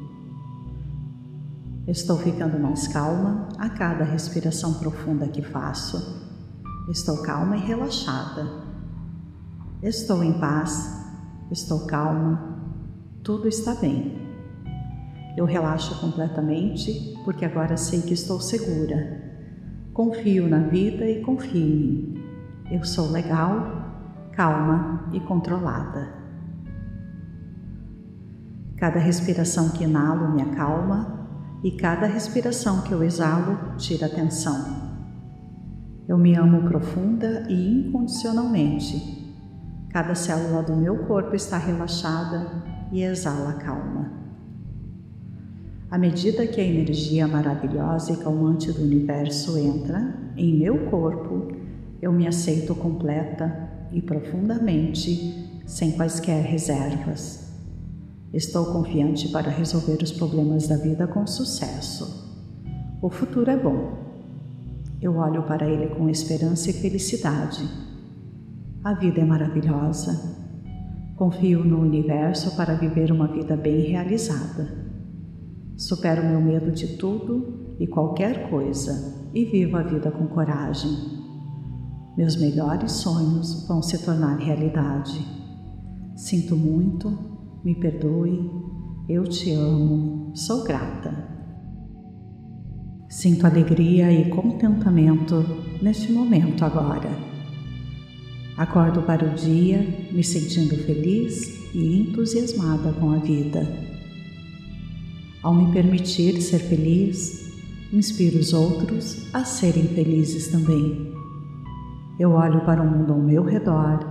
Estou 1.91 2.17
ficando 2.17 2.57
mais 2.57 2.87
calma 2.87 3.49
a 3.59 3.69
cada 3.69 4.05
respiração 4.05 4.75
profunda 4.75 5.27
que 5.27 5.43
faço. 5.43 6.25
Estou 6.89 7.21
calma 7.21 7.57
e 7.57 7.67
relaxada. 7.67 8.47
Estou 9.83 10.23
em 10.23 10.39
paz, 10.39 11.05
estou 11.51 11.89
calma, 11.89 12.63
tudo 13.25 13.49
está 13.49 13.75
bem. 13.75 14.17
Eu 15.37 15.45
relaxo 15.45 16.01
completamente 16.01 17.13
porque 17.25 17.45
agora 17.45 17.77
sei 17.77 18.03
que 18.03 18.15
estou 18.15 18.41
segura. 18.41 19.21
Confio 19.93 20.49
na 20.49 20.61
vida 20.61 21.05
e 21.05 21.21
confio 21.23 21.57
em 21.57 21.75
mim. 21.75 22.25
Eu 22.71 22.85
sou 22.85 23.11
legal, 23.11 24.31
calma 24.31 25.11
e 25.13 25.19
controlada. 25.19 26.09
Cada 28.77 29.01
respiração 29.01 29.71
que 29.71 29.83
inalo 29.83 30.33
me 30.33 30.43
acalma 30.43 31.19
e 31.63 31.71
cada 31.73 32.07
respiração 32.07 32.83
que 32.83 32.93
eu 32.93 33.03
exalo 33.03 33.77
tira 33.77 34.09
tensão. 34.09 34.91
Eu 36.09 36.17
me 36.17 36.35
amo 36.35 36.69
profunda 36.69 37.47
e 37.49 37.87
incondicionalmente. 37.87 39.21
Cada 39.91 40.15
célula 40.15 40.63
do 40.63 40.77
meu 40.77 41.05
corpo 41.07 41.35
está 41.37 41.59
relaxada 41.59 42.65
e 42.91 43.03
exala 43.03 43.55
calma. 43.55 44.13
À 45.91 45.99
medida 45.99 46.47
que 46.47 46.61
a 46.61 46.65
energia 46.65 47.27
maravilhosa 47.27 48.13
e 48.13 48.17
calmante 48.17 48.73
do 48.73 48.83
universo 48.83 49.59
entra 49.59 50.15
em 50.37 50.59
meu 50.59 50.87
corpo, 50.87 51.49
eu 52.01 52.13
me 52.13 52.27
aceito 52.27 52.75
completa 52.75 53.69
e 53.93 54.01
profundamente, 54.01 55.61
sem 55.67 55.93
quaisquer 55.93 56.45
reservas. 56.45 57.40
Estou 58.33 58.67
confiante 58.67 59.29
para 59.29 59.51
resolver 59.51 60.01
os 60.03 60.13
problemas 60.13 60.69
da 60.69 60.77
vida 60.77 61.07
com 61.09 61.27
sucesso. 61.27 62.31
O 63.03 63.11
futuro 63.11 63.51
é 63.51 63.57
bom. 63.57 63.99
Eu 65.01 65.17
olho 65.17 65.43
para 65.43 65.69
ele 65.69 65.89
com 65.95 66.09
esperança 66.09 66.71
e 66.71 66.75
felicidade. 66.75 67.69
A 68.85 68.95
vida 68.95 69.21
é 69.21 69.25
maravilhosa. 69.25 70.39
Confio 71.17 71.65
no 71.65 71.81
universo 71.81 72.57
para 72.57 72.75
viver 72.75 73.11
uma 73.11 73.27
vida 73.27 73.57
bem 73.57 73.81
realizada. 73.91 74.91
Supero 75.77 76.25
meu 76.25 76.41
medo 76.41 76.71
de 76.71 76.97
tudo 76.99 77.75
e 77.81 77.87
qualquer 77.87 78.49
coisa 78.49 79.29
e 79.35 79.45
vivo 79.45 79.77
a 79.77 79.83
vida 79.83 80.11
com 80.11 80.29
coragem. 80.29 80.91
Meus 82.17 82.37
melhores 82.37 82.93
sonhos 82.93 83.67
vão 83.67 83.83
se 83.83 83.99
tornar 84.05 84.37
realidade. 84.37 85.27
Sinto 86.15 86.55
muito, 86.55 87.30
me 87.65 87.75
perdoe, 87.75 88.51
eu 89.09 89.25
te 89.25 89.53
amo, 89.53 90.33
sou 90.35 90.65
grata. 90.65 91.29
Sinto 93.09 93.45
alegria 93.45 94.11
e 94.13 94.31
contentamento 94.31 95.45
neste 95.83 96.13
momento 96.13 96.65
agora. 96.65 97.11
Acordo 98.57 99.03
para 99.03 99.27
o 99.27 99.35
dia 99.35 99.79
me 100.13 100.23
sentindo 100.23 100.77
feliz 100.85 101.75
e 101.75 102.01
entusiasmada 102.01 102.93
com 102.93 103.11
a 103.11 103.19
vida. 103.19 103.67
Ao 105.43 105.55
me 105.55 105.73
permitir 105.73 106.41
ser 106.41 106.61
feliz, 106.61 107.51
inspiro 107.93 108.39
os 108.39 108.53
outros 108.53 109.29
a 109.35 109.45
serem 109.45 109.85
felizes 109.89 110.49
também. 110.49 111.13
Eu 112.19 112.33
olho 112.33 112.65
para 112.65 112.83
o 112.83 112.87
mundo 112.87 113.13
ao 113.13 113.19
meu 113.19 113.43
redor 113.43 114.10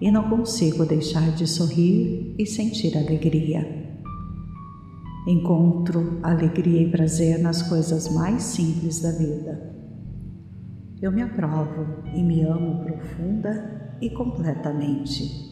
e 0.00 0.10
não 0.10 0.28
consigo 0.30 0.86
deixar 0.86 1.30
de 1.32 1.46
sorrir 1.46 2.34
e 2.38 2.46
sentir 2.46 2.96
alegria. 2.96 3.80
Encontro 5.26 6.18
alegria 6.22 6.82
e 6.82 6.90
prazer 6.90 7.38
nas 7.38 7.62
coisas 7.62 8.12
mais 8.12 8.42
simples 8.42 9.00
da 9.00 9.12
vida. 9.12 9.70
Eu 11.02 11.12
me 11.12 11.22
aprovo 11.22 12.02
e 12.14 12.22
me 12.22 12.42
amo 12.42 12.84
profunda 12.84 13.96
e 14.00 14.08
completamente. 14.10 15.50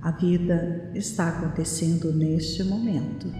A 0.00 0.12
vida 0.12 0.90
está 0.94 1.28
acontecendo 1.28 2.12
neste 2.12 2.64
momento. 2.64 3.30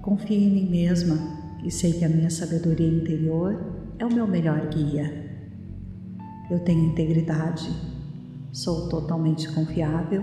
Confio 0.00 0.36
em 0.36 0.50
mim 0.50 0.70
mesma 0.70 1.18
e 1.64 1.70
sei 1.70 1.92
que 1.92 2.04
a 2.04 2.08
minha 2.08 2.30
sabedoria 2.30 2.88
interior 2.88 3.92
é 3.98 4.06
o 4.06 4.12
meu 4.12 4.26
melhor 4.26 4.68
guia. 4.68 5.24
Eu 6.50 6.60
tenho 6.60 6.84
integridade, 6.84 7.68
sou 8.54 8.88
totalmente 8.88 9.52
confiável 9.52 10.22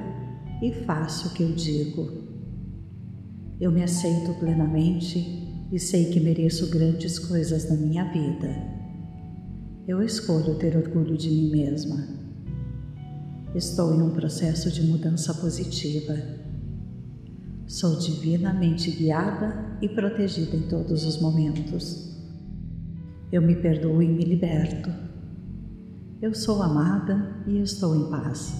e 0.63 0.73
faço 0.85 1.27
o 1.27 1.33
que 1.33 1.43
eu 1.43 1.51
digo. 1.51 2.09
Eu 3.59 3.71
me 3.71 3.83
aceito 3.83 4.33
plenamente 4.39 5.67
e 5.71 5.79
sei 5.79 6.05
que 6.11 6.19
mereço 6.19 6.71
grandes 6.71 7.19
coisas 7.19 7.69
na 7.69 7.75
minha 7.75 8.05
vida. 8.11 8.49
Eu 9.87 10.01
escolho 10.01 10.55
ter 10.55 10.75
orgulho 10.75 11.15
de 11.15 11.29
mim 11.29 11.51
mesma. 11.51 12.07
Estou 13.53 13.93
em 13.93 14.01
um 14.01 14.09
processo 14.09 14.71
de 14.71 14.81
mudança 14.81 15.33
positiva 15.35 16.41
Sou 17.71 17.97
divinamente 17.97 18.91
guiada 18.91 19.77
e 19.81 19.87
protegida 19.87 20.57
em 20.57 20.63
todos 20.63 21.05
os 21.05 21.21
momentos. 21.21 22.13
Eu 23.31 23.41
me 23.41 23.55
perdoo 23.55 24.03
e 24.03 24.09
me 24.09 24.25
liberto. 24.25 24.91
Eu 26.21 26.35
sou 26.35 26.61
amada 26.61 27.35
e 27.47 27.57
estou 27.63 27.95
em 27.95 28.11
paz. 28.11 28.53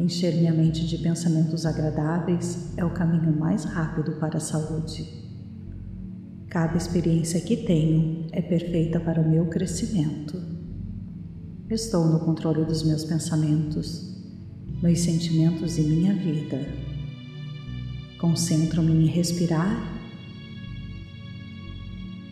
Encher 0.00 0.34
minha 0.34 0.52
mente 0.52 0.84
de 0.88 0.98
pensamentos 0.98 1.64
agradáveis 1.64 2.76
é 2.76 2.84
o 2.84 2.90
caminho 2.90 3.32
mais 3.38 3.62
rápido 3.62 4.18
para 4.18 4.38
a 4.38 4.40
saúde. 4.40 5.06
Cada 6.48 6.76
experiência 6.76 7.40
que 7.40 7.58
tenho 7.58 8.26
é 8.32 8.42
perfeita 8.42 8.98
para 8.98 9.20
o 9.20 9.30
meu 9.30 9.46
crescimento. 9.46 10.36
Estou 11.70 12.08
no 12.08 12.18
controle 12.18 12.64
dos 12.64 12.82
meus 12.82 13.04
pensamentos, 13.04 14.20
meus 14.82 14.98
sentimentos 14.98 15.78
e 15.78 15.82
minha 15.82 16.12
vida. 16.12 16.58
Concentro-me 18.18 18.90
em 18.90 19.06
respirar. 19.06 19.80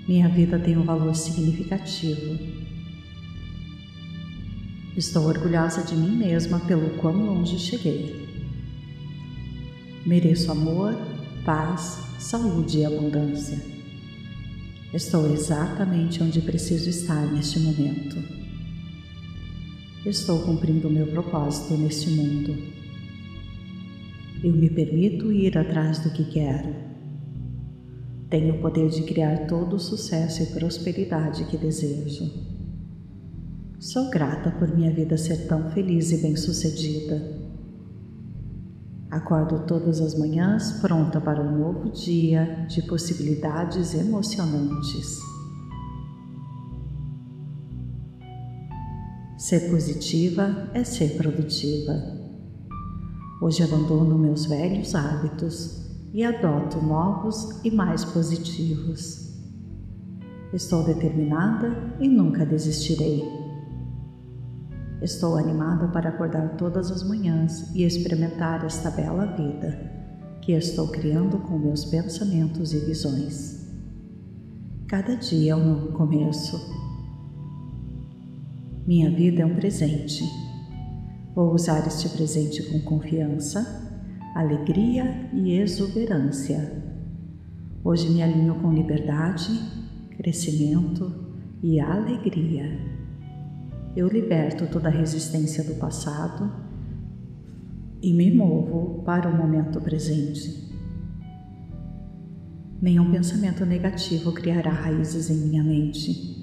Minha 0.09 0.29
vida 0.29 0.59
tem 0.59 0.77
um 0.77 0.85
valor 0.85 1.15
significativo 1.15 2.70
Estou 4.97 5.25
orgulhosa 5.25 5.83
de 5.85 5.95
mim 5.95 6.17
mesma 6.17 6.59
pelo 6.61 6.91
quão 6.99 7.15
longe 7.27 7.59
cheguei. 7.59 8.29
Mereço 10.05 10.51
amor, 10.51 10.97
paz, 11.45 12.01
saúde 12.19 12.79
e 12.79 12.85
abundância. 12.85 13.59
Estou 14.93 15.33
exatamente 15.33 16.21
onde 16.21 16.41
preciso 16.43 16.91
estar 16.91 17.25
neste 17.33 17.61
momento. 17.61 18.17
Estou 20.05 20.41
cumprindo 20.41 20.89
o 20.89 20.91
meu 20.91 21.07
propósito 21.07 21.75
neste 21.75 22.11
mundo. 22.11 22.57
Eu 24.43 24.53
me 24.53 24.69
permito 24.69 25.31
ir 25.31 25.57
atrás 25.57 26.01
do 26.01 26.11
que 26.11 26.25
quero. 26.25 26.75
Tenho 28.29 28.57
o 28.57 28.61
poder 28.61 28.89
de 28.89 29.03
criar 29.03 29.47
todo 29.47 29.77
o 29.77 29.81
sucesso 29.81 30.43
e 30.43 30.47
prosperidade 30.47 31.45
que 31.45 31.57
desejo. 31.57 32.60
Sou 33.81 34.11
grata 34.11 34.51
por 34.51 34.69
minha 34.77 34.93
vida 34.93 35.17
ser 35.17 35.49
tão 35.49 35.71
feliz 35.71 36.13
e 36.13 36.19
bem-sucedida. 36.19 37.19
Acordo 39.11 39.65
todas 39.67 40.03
as 40.03 40.19
manhãs 40.19 40.73
pronta 40.83 41.19
para 41.19 41.41
um 41.41 41.59
novo 41.59 41.91
dia 41.91 42.67
de 42.69 42.83
possibilidades 42.83 43.95
emocionantes. 43.95 45.19
Ser 49.39 49.71
positiva 49.71 50.71
é 50.75 50.85
ser 50.85 51.17
produtiva. 51.17 51.95
Hoje 53.41 53.63
abandono 53.63 54.19
meus 54.19 54.45
velhos 54.45 54.95
hábitos 54.95 55.89
e 56.13 56.23
adoto 56.23 56.85
novos 56.85 57.65
e 57.65 57.71
mais 57.71 58.05
positivos. 58.05 59.31
Estou 60.53 60.85
determinada 60.85 61.97
e 61.99 62.07
nunca 62.07 62.45
desistirei. 62.45 63.40
Estou 65.03 65.39
animada 65.39 65.89
para 65.89 66.11
acordar 66.11 66.57
todas 66.57 66.91
as 66.91 67.03
manhãs 67.03 67.75
e 67.75 67.85
experimentar 67.85 68.65
esta 68.67 68.91
bela 68.91 69.25
vida 69.25 69.91
que 70.43 70.53
estou 70.53 70.89
criando 70.89 71.39
com 71.39 71.59
meus 71.59 71.87
pensamentos 71.87 72.75
e 72.75 72.79
visões. 72.81 73.67
Cada 74.87 75.17
dia 75.17 75.53
é 75.53 75.57
um 75.57 75.65
novo 75.65 75.93
começo. 75.93 76.59
Minha 78.87 79.11
vida 79.11 79.41
é 79.43 79.47
um 79.47 79.55
presente. 79.55 80.23
Vou 81.35 81.55
usar 81.55 81.87
este 81.87 82.09
presente 82.11 82.63
com 82.65 82.81
confiança, 82.81 83.65
alegria 84.35 85.31
e 85.33 85.53
exuberância. 85.53 86.83
Hoje 87.83 88.11
me 88.11 88.23
alinho 88.23 88.57
com 88.57 88.73
liberdade, 88.73 89.49
crescimento 90.19 91.11
e 91.63 91.81
alegria. 91.81 93.00
Eu 93.97 94.09
liberto 94.09 94.67
toda 94.69 94.89
a 94.89 94.93
resistência 94.93 95.65
do 95.65 95.75
passado 95.75 96.51
e 98.01 98.13
me 98.13 98.33
movo 98.33 99.03
para 99.03 99.29
o 99.29 99.37
momento 99.37 99.81
presente. 99.81 100.71
Nenhum 102.81 103.11
pensamento 103.11 103.67
negativo 103.67 104.33
criará 104.33 104.71
raízes 104.71 105.29
em 105.29 105.49
minha 105.49 105.63
mente. 105.63 106.39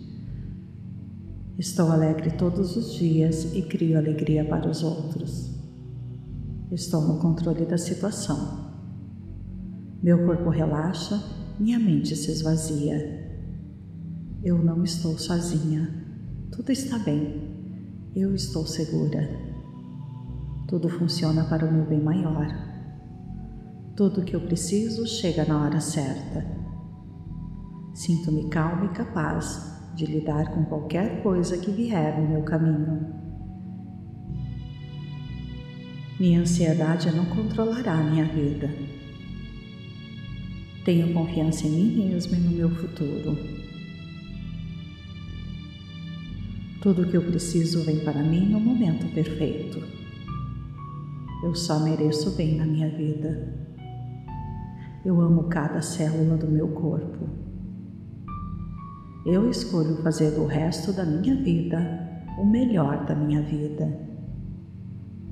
Estou 1.57 1.91
alegre 1.91 2.31
todos 2.31 2.75
os 2.75 2.93
dias 2.93 3.55
e 3.55 3.63
crio 3.63 3.97
alegria 3.97 4.45
para 4.45 4.69
os 4.69 4.83
outros. 4.83 5.57
Estou 6.69 7.01
no 7.01 7.17
controle 7.17 7.65
da 7.65 7.77
situação. 7.77 8.67
Meu 10.03 10.25
corpo 10.25 10.49
relaxa, 10.49 11.19
minha 11.59 11.79
mente 11.79 12.15
se 12.15 12.29
esvazia. 12.29 13.41
Eu 14.43 14.63
não 14.63 14.83
estou 14.83 15.17
sozinha. 15.17 16.06
Tudo 16.51 16.71
está 16.71 16.97
bem. 16.97 18.11
Eu 18.15 18.33
estou 18.33 18.65
segura. 18.65 19.29
Tudo 20.67 20.87
funciona 20.87 21.43
para 21.43 21.65
o 21.65 21.71
meu 21.71 21.85
bem 21.85 22.01
maior. 22.01 22.47
Tudo 23.95 24.21
o 24.21 24.23
que 24.23 24.35
eu 24.35 24.41
preciso 24.41 25.05
chega 25.05 25.43
na 25.43 25.61
hora 25.61 25.81
certa. 25.81 26.45
Sinto-me 27.93 28.49
calma 28.49 28.85
e 28.85 28.89
capaz 28.89 29.77
de 29.95 30.05
lidar 30.05 30.51
com 30.53 30.63
qualquer 30.65 31.21
coisa 31.21 31.57
que 31.57 31.69
vier 31.69 32.21
no 32.21 32.29
meu 32.29 32.43
caminho. 32.43 33.13
Minha 36.19 36.41
ansiedade 36.41 37.11
não 37.11 37.25
controlará 37.25 37.97
minha 37.97 38.25
vida. 38.25 38.69
Tenho 40.85 41.13
confiança 41.13 41.67
em 41.67 41.71
mim 41.71 42.09
mesmo 42.09 42.35
e 42.35 42.39
no 42.39 42.51
meu 42.51 42.69
futuro. 42.69 43.56
Tudo 46.87 47.01
o 47.01 47.05
que 47.05 47.17
eu 47.17 47.21
preciso 47.21 47.83
vem 47.83 47.99
para 47.99 48.23
mim 48.23 48.47
no 48.47 48.61
momento 48.61 49.13
perfeito. 49.13 49.83
Eu 51.43 51.53
só 51.53 51.81
mereço 51.81 52.31
bem 52.37 52.55
na 52.55 52.65
minha 52.65 52.87
vida. 52.87 53.53
Eu 55.03 55.19
amo 55.19 55.49
cada 55.49 55.81
célula 55.81 56.37
do 56.37 56.47
meu 56.47 56.69
corpo. 56.69 57.27
Eu 59.25 59.49
escolho 59.49 59.97
fazer 59.97 60.31
do 60.31 60.45
resto 60.45 60.93
da 60.93 61.03
minha 61.03 61.35
vida 61.35 61.77
o 62.39 62.45
melhor 62.45 63.05
da 63.05 63.13
minha 63.13 63.41
vida. 63.41 63.99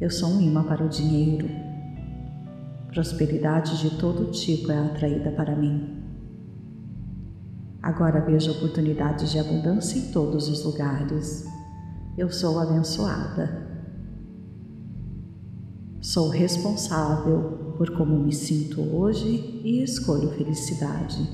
Eu 0.01 0.10
sou 0.10 0.28
um 0.32 0.41
imã 0.41 0.62
para 0.62 0.84
o 0.84 0.89
dinheiro. 0.89 1.47
Prosperidade 2.89 3.80
de 3.80 3.97
todo 3.97 4.30
tipo 4.30 4.74
é 4.74 4.78
atraída 4.78 5.32
para 5.32 5.56
mim. 5.56 5.95
Agora 7.86 8.20
vejo 8.20 8.52
oportunidades 8.52 9.32
de 9.32 9.38
abundância 9.38 10.00
em 10.00 10.12
todos 10.12 10.50
os 10.50 10.66
lugares. 10.66 11.46
Eu 12.18 12.32
sou 12.32 12.58
abençoada. 12.60 13.64
Sou 16.02 16.30
responsável 16.30 17.76
por 17.78 17.96
como 17.96 18.18
me 18.18 18.34
sinto 18.34 18.82
hoje 18.82 19.62
e 19.64 19.84
escolho 19.84 20.32
felicidade. 20.32 21.30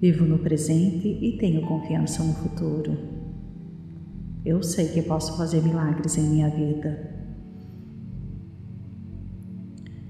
Vivo 0.00 0.24
no 0.24 0.38
presente 0.38 1.08
e 1.08 1.36
tenho 1.36 1.66
confiança 1.66 2.22
no 2.22 2.34
futuro. 2.34 2.96
Eu 4.44 4.62
sei 4.62 4.86
que 4.86 5.02
posso 5.02 5.36
fazer 5.36 5.64
milagres 5.64 6.16
em 6.16 6.30
minha 6.30 6.48
vida. 6.48 7.10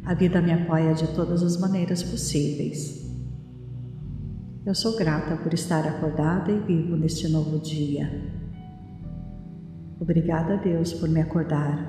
A 0.05 0.13
vida 0.13 0.43
me 0.43 0.53
apoia 0.53 0.93
de 0.93 1.09
todas 1.15 1.43
as 1.43 1.57
maneiras 1.57 2.03
possíveis. 2.03 3.02
Eu 4.65 4.77
sou 4.77 4.95
grata 4.95 5.37
por 5.37 5.53
estar 5.53 5.85
acordada 5.89 6.53
e 6.53 6.61
vivo 6.61 6.97
neste 6.97 7.27
novo 7.27 7.59
dia. 7.59 8.09
Obrigada 9.99 10.55
a 10.55 10.57
Deus 10.57 10.93
por 10.93 11.09
me 11.09 11.21
acordar. 11.21 11.85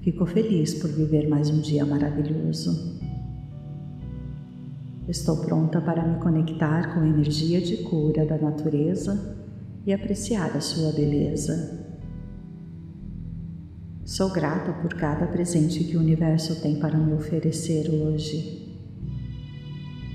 Fico 0.00 0.24
feliz 0.24 0.72
por 0.72 0.90
viver 0.90 1.28
mais 1.28 1.50
um 1.50 1.60
dia 1.60 1.84
maravilhoso. 1.84 2.98
Estou 5.06 5.36
pronta 5.44 5.82
para 5.82 6.02
me 6.02 6.18
conectar 6.18 6.94
com 6.94 7.00
a 7.00 7.06
energia 7.06 7.60
de 7.60 7.76
cura 7.82 8.24
da 8.24 8.38
natureza 8.38 9.36
e 9.84 9.92
apreciar 9.92 10.56
a 10.56 10.62
sua 10.62 10.92
beleza. 10.92 11.78
Sou 14.02 14.30
grata 14.30 14.72
por 14.80 14.94
cada 14.94 15.26
presente 15.26 15.84
que 15.84 15.98
o 15.98 16.00
universo 16.00 16.62
tem 16.62 16.80
para 16.80 16.96
me 16.96 17.12
oferecer 17.12 17.90
hoje. 17.90 18.59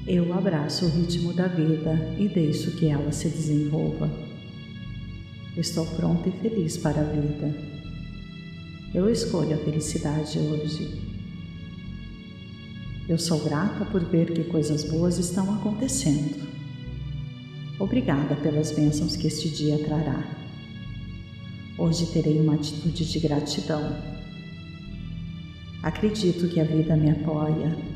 Eu 0.08 0.32
abraço 0.36 0.86
o 0.86 0.90
ritmo 0.90 1.34
da 1.34 1.48
vida 1.48 2.14
e 2.20 2.28
deixo 2.28 2.78
que 2.78 2.86
ela 2.86 3.12
se 3.12 3.28
desenvolva. 3.28 4.08
Estou 5.58 5.84
pronta 5.84 6.30
e 6.30 6.32
feliz 6.32 6.78
para 6.78 7.02
a 7.02 7.04
vida. 7.04 7.52
Eu 8.94 9.10
escolho 9.10 9.56
a 9.56 9.58
felicidade 9.58 10.38
hoje. 10.38 11.02
Eu 13.10 13.18
sou 13.18 13.44
grata 13.44 13.84
por 13.86 14.06
ver 14.06 14.32
que 14.32 14.44
coisas 14.44 14.84
boas 14.84 15.18
estão 15.18 15.52
acontecendo. 15.56 16.48
Obrigada 17.80 18.36
pelas 18.36 18.72
bênçãos 18.72 19.16
que 19.16 19.26
este 19.26 19.50
dia 19.50 19.84
trará. 19.86 20.24
Hoje 21.80 22.06
terei 22.14 22.40
uma 22.40 22.54
atitude 22.54 23.12
de 23.12 23.20
gratidão. 23.20 23.98
Acredito 25.82 26.48
que 26.48 26.60
a 26.60 26.64
vida 26.64 26.96
me 26.96 27.10
apoia 27.10 27.95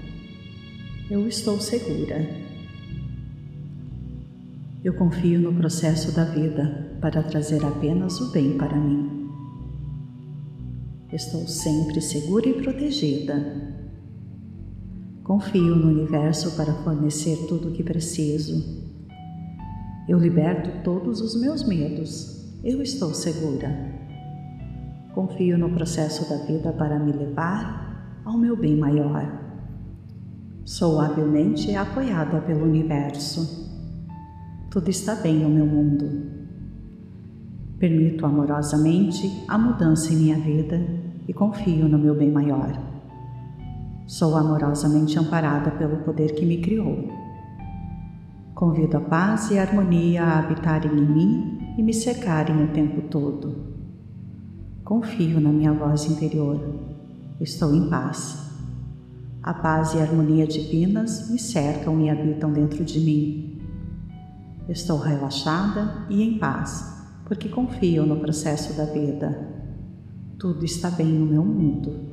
eu 1.10 1.28
estou 1.28 1.60
segura. 1.60 2.24
Eu 4.84 4.94
confio 4.94 5.42
no 5.42 5.54
processo 5.54 6.16
da 6.16 6.24
vida. 6.24 6.88
para 7.02 7.24
trazer 7.24 7.64
apenas 7.66 8.20
o 8.20 8.30
bem 8.34 8.58
para 8.58 8.76
mim. 8.76 9.30
Estou 11.14 11.48
sempre 11.48 12.02
segura 12.02 12.50
e 12.50 12.62
protegida. 12.62 13.34
Confio 15.24 15.78
no 15.78 15.88
universo 15.88 16.58
para 16.58 16.74
fornecer 16.84 17.48
tudo 17.48 17.70
o 17.70 17.72
que 17.72 17.84
preciso. 17.84 18.62
Eu 20.10 20.20
liberto 20.20 20.84
todos 20.84 21.22
os 21.22 21.40
meus 21.40 21.66
medos. 21.66 22.54
Eu 22.66 22.82
estou 22.82 23.14
segura. 23.14 23.70
Confio 25.14 25.58
no 25.58 25.70
processo 25.70 26.30
da 26.30 26.46
vida 26.46 26.74
para 26.74 27.00
me 27.00 27.14
levar 27.14 28.22
ao 28.26 28.38
meu 28.38 28.58
bem 28.58 28.76
maior. 28.76 29.49
Sou 30.70 31.02
habilmente 31.02 31.76
apoiada 31.76 32.42
pelo 32.42 32.66
universo. 32.66 33.68
Tudo 34.70 34.88
está 34.88 35.16
bem 35.16 35.40
no 35.40 35.50
meu 35.50 35.66
mundo. 35.66 36.08
Permito 37.80 38.24
amorosamente 38.24 39.44
a 39.48 39.58
mudança 39.58 40.14
em 40.14 40.18
minha 40.18 40.38
vida 40.38 40.80
e 41.28 41.34
confio 41.34 41.90
no 41.90 41.98
meu 41.98 42.14
bem 42.14 42.32
maior. 42.32 42.72
Sou 44.06 44.38
amorosamente 44.38 45.18
amparada 45.18 45.72
pelo 45.72 46.04
poder 46.04 46.36
que 46.36 46.46
me 46.46 46.62
criou. 46.62 47.10
Convido 48.54 48.98
a 48.98 49.02
paz 49.02 49.50
e 49.50 49.58
a 49.58 49.64
harmonia 49.64 50.24
a 50.24 50.38
habitarem 50.38 50.92
em 50.92 51.04
mim 51.04 51.74
e 51.80 51.82
me 51.82 51.96
cercarem 51.96 52.64
o 52.64 52.68
tempo 52.68 53.02
todo. 53.10 53.56
Confio 54.84 55.42
na 55.42 55.50
minha 55.50 55.74
voz 55.74 56.06
interior. 56.06 56.62
Estou 57.42 57.74
em 57.74 57.90
paz. 57.90 58.49
A 59.42 59.54
paz 59.54 59.94
e 59.94 60.00
a 60.00 60.02
harmonia 60.02 60.46
divinas 60.46 61.30
me 61.30 61.40
cercam 61.40 62.00
e 62.02 62.10
habitam 62.10 62.52
dentro 62.52 62.84
de 62.84 63.00
mim. 63.00 63.62
Estou 64.68 64.98
relaxada 64.98 66.06
e 66.10 66.22
em 66.22 66.38
paz 66.38 67.00
porque 67.30 67.48
confio 67.48 68.08
no 68.08 68.20
processo 68.20 68.76
da 68.76 68.86
vida. 68.86 69.48
Tudo 70.40 70.66
está 70.66 70.90
bem 70.90 71.06
no 71.06 71.28
meu 71.28 71.46
mundo. 71.46 72.10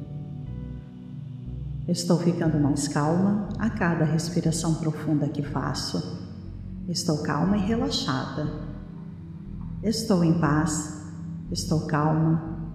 Estou 1.88 2.18
ficando 2.18 2.58
mais 2.60 2.86
calma 2.86 3.48
a 3.58 3.70
cada 3.70 4.04
respiração 4.04 4.74
profunda 4.74 5.26
que 5.28 5.42
faço. 5.42 6.20
Estou 6.86 7.22
calma 7.22 7.56
e 7.56 7.60
relaxada. 7.60 8.46
Estou 9.82 10.22
em 10.22 10.38
paz, 10.38 11.06
estou 11.50 11.86
calma, 11.86 12.74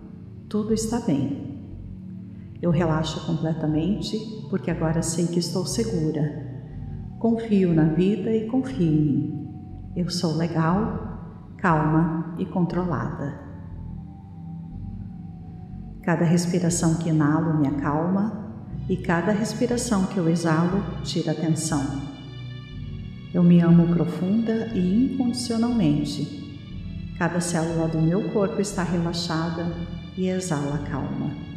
tudo 0.49 0.74
está 0.74 0.99
bem. 1.02 1.51
Eu 2.62 2.70
relaxo 2.70 3.26
completamente 3.26 4.18
porque 4.49 4.70
agora 4.70 5.01
sei 5.01 5.26
que 5.26 5.39
estou 5.39 5.66
segura. 5.66 6.49
Confio 7.18 7.74
na 7.74 7.86
vida 7.86 8.32
e 8.32 8.47
confio 8.47 8.82
em 8.82 9.01
mim. 9.01 9.51
Eu 9.95 10.09
sou 10.09 10.38
legal, 10.38 11.53
calma 11.57 12.36
e 12.38 12.45
controlada. 12.45 13.39
Cada 16.03 16.24
respiração 16.24 16.95
que 16.95 17.09
inalo 17.09 17.59
me 17.59 17.68
acalma 17.68 18.53
e 18.88 18.95
cada 18.95 19.32
respiração 19.32 20.05
que 20.05 20.18
eu 20.18 20.30
exalo 20.30 20.84
tira 21.03 21.34
tensão. 21.34 21.82
Eu 23.34 23.43
me 23.43 23.59
amo 23.59 23.93
profunda 23.93 24.68
e 24.74 25.14
incondicionalmente. 25.14 26.39
Cada 27.18 27.39
célula 27.39 27.88
do 27.88 28.01
meu 28.01 28.30
corpo 28.32 28.62
está 28.62 28.84
relaxada 28.84 29.66
e 30.18 30.28
exala 30.28 30.80
calma. 30.89 31.51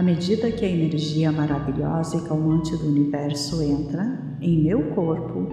À 0.00 0.02
medida 0.02 0.50
que 0.50 0.64
a 0.64 0.68
energia 0.68 1.30
maravilhosa 1.30 2.16
e 2.16 2.22
calmante 2.22 2.74
do 2.74 2.86
universo 2.86 3.62
entra 3.62 4.18
em 4.40 4.62
meu 4.62 4.94
corpo, 4.94 5.48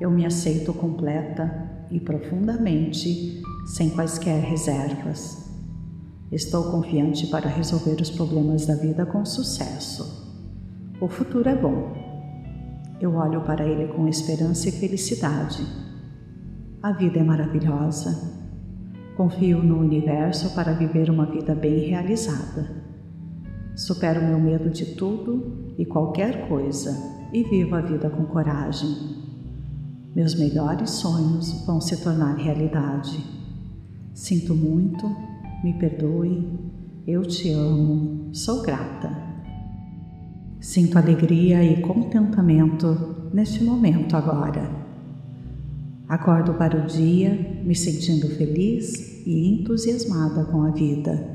eu 0.00 0.10
me 0.10 0.26
aceito 0.26 0.74
completa 0.74 1.86
e 1.92 2.00
profundamente, 2.00 3.40
sem 3.64 3.90
quaisquer 3.90 4.42
reservas. 4.42 5.48
Estou 6.32 6.72
confiante 6.72 7.28
para 7.28 7.48
resolver 7.48 8.02
os 8.02 8.10
problemas 8.10 8.66
da 8.66 8.74
vida 8.74 9.06
com 9.06 9.24
sucesso. 9.24 10.42
O 11.00 11.06
futuro 11.06 11.48
é 11.48 11.54
bom. 11.54 11.92
Eu 13.00 13.14
olho 13.14 13.42
para 13.42 13.64
ele 13.64 13.92
com 13.92 14.08
esperança 14.08 14.70
e 14.70 14.72
felicidade. 14.72 15.64
A 16.82 16.90
vida 16.90 17.20
é 17.20 17.22
maravilhosa. 17.22 18.42
Confio 19.16 19.62
no 19.62 19.78
universo 19.78 20.52
para 20.52 20.72
viver 20.72 21.08
uma 21.10 21.26
vida 21.26 21.54
bem 21.54 21.90
realizada. 21.90 22.92
Supero 23.76 24.22
meu 24.22 24.38
medo 24.38 24.70
de 24.70 24.94
tudo 24.94 25.74
e 25.76 25.84
qualquer 25.84 26.48
coisa 26.48 26.96
e 27.32 27.42
vivo 27.42 27.74
a 27.74 27.80
vida 27.80 28.08
com 28.08 28.24
coragem. 28.24 28.88
Meus 30.14 30.36
melhores 30.36 30.90
sonhos 30.90 31.64
vão 31.66 31.80
se 31.80 31.96
tornar 31.96 32.36
realidade. 32.36 33.18
Sinto 34.12 34.54
muito, 34.54 35.04
me 35.64 35.72
perdoe, 35.74 36.48
eu 37.04 37.22
te 37.22 37.50
amo, 37.50 38.28
sou 38.32 38.62
grata. 38.62 39.10
Sinto 40.60 40.96
alegria 40.96 41.64
e 41.64 41.82
contentamento 41.82 43.28
neste 43.32 43.64
momento 43.64 44.16
agora. 44.16 44.70
Acordo 46.08 46.54
para 46.54 46.80
o 46.80 46.86
dia 46.86 47.60
me 47.64 47.74
sentindo 47.74 48.28
feliz 48.28 49.26
e 49.26 49.48
entusiasmada 49.48 50.44
com 50.44 50.62
a 50.62 50.70
vida. 50.70 51.33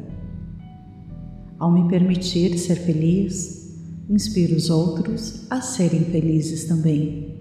Ao 1.60 1.70
me 1.70 1.90
permitir 1.90 2.58
ser 2.58 2.76
feliz, 2.76 3.78
inspiro 4.10 4.56
os 4.56 4.70
outros 4.70 5.46
a 5.52 5.60
serem 5.60 6.06
felizes 6.06 6.64
também. 6.64 7.38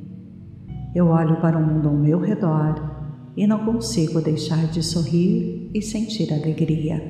Eu 0.92 1.06
olho 1.06 1.40
para 1.40 1.56
o 1.56 1.64
mundo 1.64 1.88
ao 1.88 1.96
meu 1.96 2.18
redor 2.18 3.30
e 3.36 3.46
não 3.46 3.64
consigo 3.64 4.20
deixar 4.20 4.66
de 4.66 4.82
sorrir 4.82 5.70
e 5.72 5.80
sentir 5.80 6.32
alegria. 6.32 7.00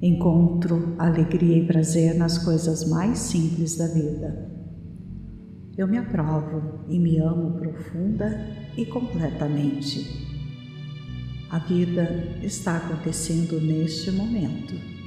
Encontro 0.00 0.94
alegria 0.96 1.58
e 1.58 1.66
prazer 1.66 2.14
nas 2.14 2.38
coisas 2.38 2.88
mais 2.88 3.18
simples 3.18 3.76
da 3.76 3.88
vida. 3.88 4.48
Eu 5.76 5.88
me 5.88 5.98
aprovo 5.98 6.84
e 6.88 7.00
me 7.00 7.18
amo 7.18 7.58
profunda 7.58 8.46
e 8.76 8.86
completamente. 8.86 10.28
A 11.50 11.58
vida 11.58 12.38
está 12.44 12.76
acontecendo 12.76 13.60
neste 13.60 14.12
momento. 14.12 14.97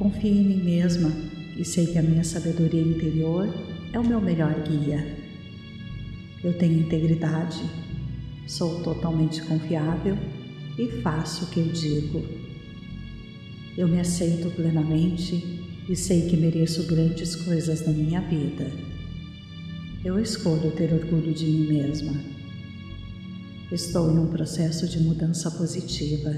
Confio 0.00 0.32
em 0.32 0.42
mim 0.42 0.64
mesma 0.64 1.12
e 1.58 1.62
sei 1.62 1.86
que 1.88 1.98
a 1.98 2.02
minha 2.02 2.24
sabedoria 2.24 2.80
interior 2.80 3.46
é 3.92 3.98
o 3.98 4.02
meu 4.02 4.18
melhor 4.18 4.54
guia. 4.62 5.14
Eu 6.42 6.54
tenho 6.54 6.80
integridade, 6.80 7.60
sou 8.46 8.82
totalmente 8.82 9.42
confiável 9.42 10.16
e 10.78 10.88
faço 11.02 11.44
o 11.44 11.48
que 11.48 11.60
eu 11.60 11.66
digo. 11.66 12.24
Eu 13.76 13.88
me 13.88 14.00
aceito 14.00 14.48
plenamente 14.56 15.60
e 15.86 15.94
sei 15.94 16.30
que 16.30 16.36
mereço 16.38 16.86
grandes 16.86 17.36
coisas 17.36 17.86
na 17.86 17.92
minha 17.92 18.22
vida. 18.22 18.72
Eu 20.02 20.18
escolho 20.18 20.70
ter 20.70 20.94
orgulho 20.94 21.34
de 21.34 21.44
mim 21.44 21.68
mesma. 21.74 22.14
Estou 23.70 24.10
em 24.10 24.18
um 24.18 24.28
processo 24.28 24.88
de 24.88 24.98
mudança 24.98 25.50
positiva. 25.50 26.34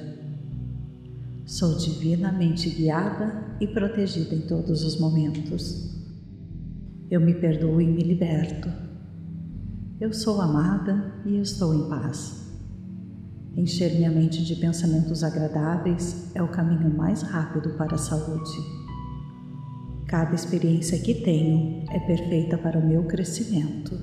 Sou 1.47 1.79
divinamente 1.79 2.69
guiada 2.69 3.42
e 3.63 3.67
protegida 3.69 4.35
em 4.35 4.41
todos 4.41 4.83
os 4.83 4.99
momentos. 4.99 5.95
Eu 7.09 7.21
me 7.21 7.33
perdoo 7.33 7.81
e 7.81 7.87
me 7.87 8.03
liberto. 8.03 8.69
Eu 10.01 10.13
sou 10.13 10.41
amada 10.41 11.15
e 11.25 11.39
estou 11.39 11.73
em 11.73 11.89
paz. 11.89 12.43
Encher 13.57 13.95
minha 13.95 14.11
mente 14.11 14.45
de 14.45 14.57
pensamentos 14.57 15.23
agradáveis 15.23 16.35
é 16.35 16.43
o 16.43 16.49
caminho 16.49 16.93
mais 16.93 17.23
rápido 17.23 17.71
para 17.77 17.95
a 17.95 17.99
saúde. 17.99 18.51
Cada 20.09 20.35
experiência 20.35 20.99
que 20.99 21.15
tenho 21.15 21.85
é 21.93 22.01
perfeita 22.01 22.59
para 22.59 22.81
o 22.81 22.85
meu 22.85 23.05
crescimento. 23.05 23.97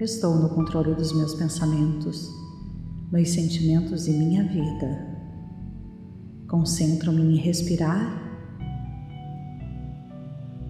Estou 0.00 0.34
no 0.34 0.48
controle 0.48 0.92
dos 0.96 1.12
meus 1.16 1.34
pensamentos, 1.34 2.28
meus 3.12 3.30
sentimentos 3.30 4.08
e 4.08 4.10
minha 4.10 4.42
vida. 4.42 5.14
Concentro-me 6.48 7.22
em 7.22 7.36
respirar. 7.36 8.23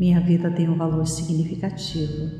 Minha 0.04 0.20
vida 0.20 0.50
tem 0.50 0.68
um 0.68 0.76
valor 0.76 1.06
significativo 1.06 2.30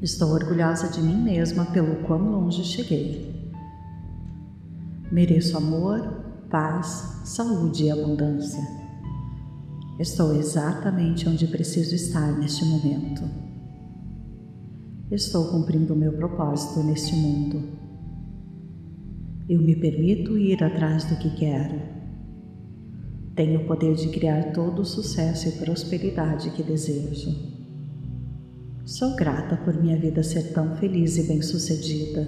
Estou 0.00 0.30
orgulhosa 0.30 0.92
de 0.92 1.00
mim 1.00 1.20
mesma 1.24 1.64
pelo 1.72 2.04
quão 2.04 2.20
longe 2.30 2.62
cheguei. 2.62 3.52
Mereço 5.10 5.56
amor, 5.56 6.46
paz, 6.48 7.22
saúde 7.24 7.86
e 7.86 7.90
abundância. 7.90 8.62
Estou 9.98 10.36
exatamente 10.36 11.28
onde 11.28 11.48
preciso 11.48 11.96
estar 11.96 12.38
neste 12.38 12.64
momento. 12.64 13.24
Estou 15.10 15.46
cumprindo 15.46 15.94
o 15.94 15.96
meu 15.96 16.12
propósito 16.12 16.80
neste 16.84 17.16
mundo. 17.16 17.60
Eu 19.48 19.60
me 19.60 19.74
permito 19.74 20.38
ir 20.38 20.62
atrás 20.62 21.06
do 21.06 21.16
que 21.16 21.30
quero. 21.30 21.97
Tenho 23.38 23.60
o 23.60 23.64
poder 23.66 23.94
de 23.94 24.08
criar 24.08 24.52
todo 24.52 24.82
o 24.82 24.84
sucesso 24.84 25.48
e 25.48 25.52
prosperidade 25.52 26.50
que 26.50 26.60
desejo. 26.60 27.36
Sou 28.84 29.14
grata 29.14 29.56
por 29.58 29.80
minha 29.80 29.96
vida 29.96 30.24
ser 30.24 30.52
tão 30.52 30.74
feliz 30.74 31.16
e 31.18 31.22
bem-sucedida. 31.22 32.26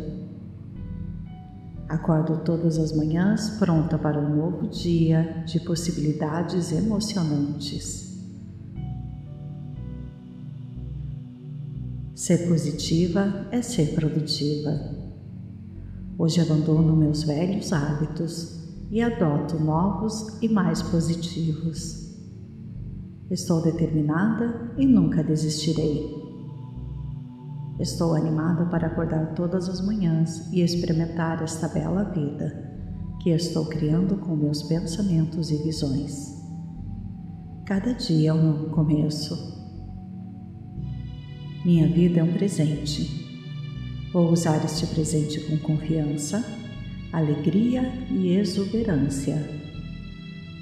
Acordo 1.89 2.45
todas 2.45 2.79
as 2.79 2.93
manhãs 2.93 3.59
pronta 3.59 3.99
para 3.99 4.21
um 4.21 4.37
novo 4.37 4.69
dia 4.69 5.43
de 5.45 5.59
possibilidades 5.59 6.71
emocionantes. 6.71 8.17
Ser 12.15 12.47
positiva 12.47 13.49
é 13.51 13.61
ser 13.63 13.97
produtiva. 13.97 14.79
Hoje 16.17 16.41
abandono 16.41 16.95
meus 16.95 17.25
velhos 17.25 17.73
hábitos 17.73 18.60
e 18.91 19.01
adoto 19.01 19.59
novos 19.59 20.43
e 20.43 20.49
mais 20.49 20.83
positivos. 20.83 22.11
Estou 23.31 23.63
determinada 23.63 24.75
e 24.77 24.85
nunca 24.85 25.23
desistirei. 25.23 26.21
Estou 27.79 28.15
animada 28.15 28.67
para 28.67 28.89
acordar 28.89 29.35
todas 29.35 29.69
as 29.69 29.81
manhãs 29.81 30.53
e 30.53 30.61
experimentar 30.61 31.43
esta 31.43 31.69
bela 31.69 32.05
vida 32.05 32.69
que 33.23 33.31
estou 33.31 33.67
criando 33.67 34.17
com 34.17 34.35
meus 34.35 34.63
pensamentos 34.65 35.51
e 35.51 35.63
visões. 35.63 36.41
Cada 37.67 37.95
dia 37.95 38.31
é 38.31 38.35
um 38.35 38.43
novo 38.43 38.71
começo. 38.71 39.61
Minha 41.65 41.87
vida 41.87 42.21
é 42.21 42.25
um 42.25 42.33
presente. 42.33 43.31
Vou 44.13 44.33
usar 44.33 44.65
este 44.65 44.87
presente 44.89 45.41
com 45.41 45.57
confiança, 45.59 46.45
alegria 47.13 47.93
e 48.11 48.35
exuberância. 48.35 49.37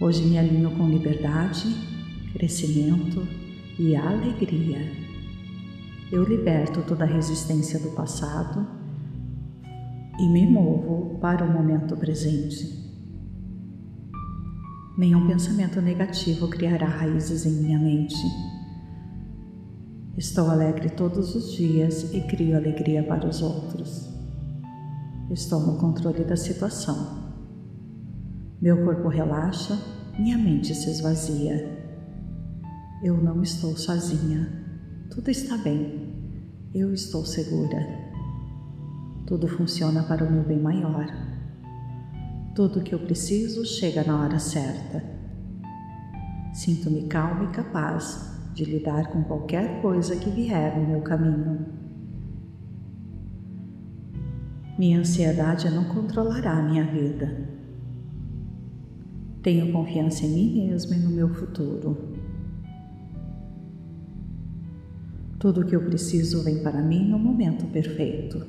Hoje 0.00 0.22
me 0.24 0.38
alinho 0.38 0.70
com 0.72 0.88
liberdade, 0.88 1.74
crescimento 2.32 3.26
e 3.78 3.94
alegria 3.96 5.08
eu 6.10 6.24
liberto 6.24 6.82
toda 6.82 7.04
a 7.04 7.06
resistência 7.06 7.78
do 7.78 7.90
passado 7.90 8.66
e 10.18 10.26
me 10.26 10.46
movo 10.46 11.18
para 11.20 11.44
o 11.44 11.52
momento 11.52 11.96
presente. 11.96 12.88
Nenhum 14.96 15.26
pensamento 15.26 15.80
negativo 15.80 16.48
criará 16.48 16.86
raízes 16.86 17.44
em 17.44 17.62
minha 17.62 17.78
mente. 17.78 18.16
Estou 20.16 20.50
alegre 20.50 20.88
todos 20.88 21.34
os 21.34 21.52
dias 21.52 22.12
e 22.14 22.22
crio 22.22 22.56
alegria 22.56 23.02
para 23.02 23.28
os 23.28 23.42
outros. 23.42 24.17
Estou 25.30 25.60
no 25.60 25.76
controle 25.76 26.24
da 26.24 26.36
situação. 26.36 27.34
Meu 28.62 28.82
corpo 28.82 29.08
relaxa, 29.08 29.78
minha 30.18 30.38
mente 30.38 30.74
se 30.74 30.90
esvazia. 30.90 31.78
Eu 33.04 33.22
não 33.22 33.42
estou 33.42 33.76
sozinha. 33.76 34.48
Tudo 35.10 35.30
está 35.30 35.58
bem. 35.58 36.40
Eu 36.74 36.94
estou 36.94 37.26
segura. 37.26 37.78
Tudo 39.26 39.46
funciona 39.46 40.02
para 40.02 40.24
o 40.24 40.32
meu 40.32 40.42
bem 40.42 40.58
maior. 40.58 41.06
Tudo 42.54 42.80
o 42.80 42.82
que 42.82 42.94
eu 42.94 42.98
preciso 42.98 43.66
chega 43.66 44.02
na 44.02 44.22
hora 44.22 44.38
certa. 44.38 45.04
Sinto-me 46.54 47.06
calma 47.06 47.44
e 47.44 47.48
capaz 47.48 48.50
de 48.54 48.64
lidar 48.64 49.12
com 49.12 49.22
qualquer 49.24 49.82
coisa 49.82 50.16
que 50.16 50.30
vier 50.30 50.80
no 50.80 50.88
meu 50.88 51.02
caminho. 51.02 51.87
Minha 54.78 55.00
ansiedade 55.00 55.68
não 55.70 55.86
controlará 55.86 56.62
minha 56.62 56.84
vida. 56.84 57.48
Tenho 59.42 59.72
confiança 59.72 60.24
em 60.24 60.32
mim 60.32 60.68
mesma 60.68 60.94
e 60.94 61.00
no 61.00 61.10
meu 61.10 61.28
futuro. 61.34 62.14
Tudo 65.36 65.62
o 65.62 65.64
que 65.64 65.74
eu 65.74 65.84
preciso 65.84 66.44
vem 66.44 66.62
para 66.62 66.80
mim 66.80 67.08
no 67.08 67.18
momento 67.18 67.66
perfeito. 67.72 68.40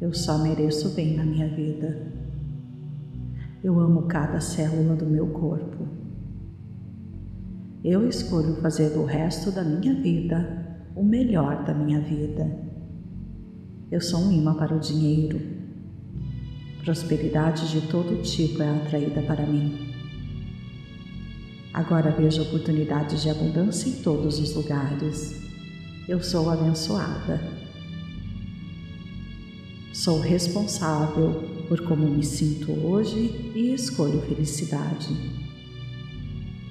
Eu 0.00 0.14
só 0.14 0.38
mereço 0.38 0.94
bem 0.94 1.16
na 1.16 1.24
minha 1.24 1.48
vida. 1.48 2.12
Eu 3.64 3.80
amo 3.80 4.02
cada 4.02 4.40
célula 4.40 4.94
do 4.94 5.06
meu 5.06 5.26
corpo. 5.30 5.88
Eu 7.82 8.08
escolho 8.08 8.54
fazer 8.62 8.90
do 8.90 9.04
resto 9.04 9.50
da 9.50 9.64
minha 9.64 9.94
vida 10.00 10.78
o 10.94 11.02
melhor 11.02 11.64
da 11.64 11.74
minha 11.74 12.00
vida. 12.00 12.67
Eu 13.90 14.02
sou 14.02 14.20
um 14.20 14.30
imã 14.30 14.52
para 14.52 14.76
o 14.76 14.78
dinheiro. 14.78 15.40
Prosperidade 16.84 17.70
de 17.70 17.88
todo 17.88 18.20
tipo 18.20 18.62
é 18.62 18.68
atraída 18.68 19.22
para 19.22 19.46
mim. 19.46 19.94
Agora 21.72 22.10
vejo 22.10 22.42
oportunidades 22.42 23.22
de 23.22 23.30
abundância 23.30 23.88
em 23.88 24.02
todos 24.02 24.38
os 24.38 24.54
lugares. 24.54 25.40
Eu 26.06 26.22
sou 26.22 26.50
abençoada. 26.50 27.40
Sou 29.94 30.20
responsável 30.20 31.48
por 31.66 31.80
como 31.80 32.06
me 32.06 32.22
sinto 32.22 32.70
hoje 32.86 33.52
e 33.54 33.72
escolho 33.72 34.20
felicidade. 34.20 35.08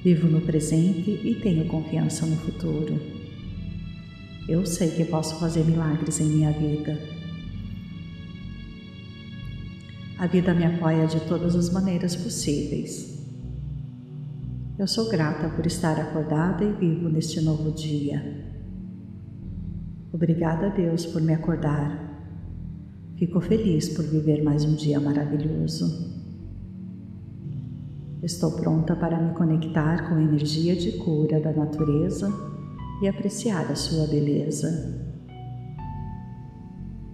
Vivo 0.04 0.28
no 0.28 0.42
presente 0.42 1.20
e 1.24 1.34
tenho 1.42 1.66
confiança 1.66 2.28
no 2.28 2.36
futuro. 2.38 3.17
Eu 4.48 4.66
sei 4.66 4.92
que 4.92 5.04
posso 5.04 5.38
fazer 5.42 5.66
milagres 5.66 6.22
em 6.22 6.26
minha 6.26 6.52
vida. 6.54 6.98
A 10.18 10.26
vida 10.26 10.54
me 10.54 10.66
apoia 10.66 11.06
de 11.06 11.20
todas 11.28 11.54
as 11.54 11.70
maneiras 11.70 12.16
possíveis. 12.16 13.28
Eu 14.80 14.88
sou 14.88 15.10
grata 15.10 15.50
por 15.50 15.66
estar 15.66 16.00
acordada 16.00 16.64
e 16.64 16.72
vivo 16.72 17.10
neste 17.10 17.42
novo 17.42 17.74
dia. 17.74 18.24
Obrigada 20.14 20.68
a 20.68 20.70
Deus 20.70 21.06
por 21.06 21.22
me 21.22 21.34
acordar. 21.34 22.08
Fico 23.18 23.42
feliz 23.42 23.90
por 23.90 24.06
viver 24.06 24.44
mais 24.44 24.64
um 24.64 24.76
dia 24.76 24.98
maravilhoso. 24.98 26.16
Estou 28.24 28.54
pronta 28.54 28.96
para 28.96 29.22
me 29.22 29.34
conectar 29.36 30.08
com 30.08 30.16
a 30.16 30.22
energia 30.22 30.74
de 30.74 30.94
cura 30.94 31.42
da 31.42 31.52
natureza 31.52 32.57
e 33.02 33.08
apreciar 33.08 33.72
a 33.72 33.76
sua 33.76 34.08
beleza. 34.08 35.06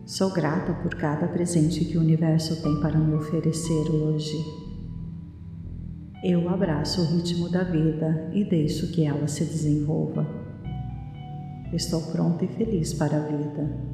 Sou 0.05 0.31
grata 0.31 0.73
por 0.73 0.95
cada 0.95 1.27
presente 1.27 1.85
que 1.85 1.97
o 1.97 2.01
universo 2.01 2.61
tem 2.61 2.79
para 2.81 2.97
me 2.97 3.15
oferecer 3.15 3.89
hoje. 3.89 4.37
Eu 6.23 6.47
abraço 6.49 7.01
o 7.01 7.05
ritmo 7.05 7.49
da 7.49 7.63
vida 7.63 8.29
e 8.33 8.43
deixo 8.45 8.91
que 8.91 9.03
ela 9.03 9.27
se 9.27 9.43
desenvolva. 9.43 10.25
Estou 11.73 12.01
pronta 12.11 12.45
e 12.45 12.47
feliz 12.47 12.93
para 12.93 13.17
a 13.17 13.27
vida. 13.27 13.93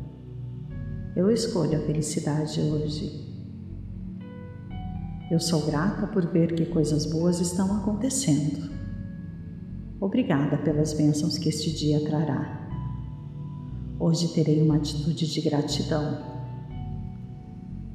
Eu 1.16 1.32
escolho 1.32 1.78
a 1.78 1.86
felicidade 1.86 2.60
hoje. 2.60 3.28
Eu 5.32 5.40
sou 5.40 5.66
grata 5.66 6.08
por 6.08 6.26
ver 6.32 6.54
que 6.54 6.66
coisas 6.66 7.06
boas 7.06 7.40
estão 7.40 7.78
acontecendo. 7.78 8.79
Obrigada 10.00 10.58
pelas 10.58 10.94
bênçãos 10.94 11.38
que 11.38 11.50
este 11.50 11.72
dia 11.76 12.04
trará. 12.06 12.68
Hoje 14.00 14.34
terei 14.34 14.62
uma 14.62 14.78
atitude 14.78 15.32
de 15.32 15.42
gratidão. 15.42 16.18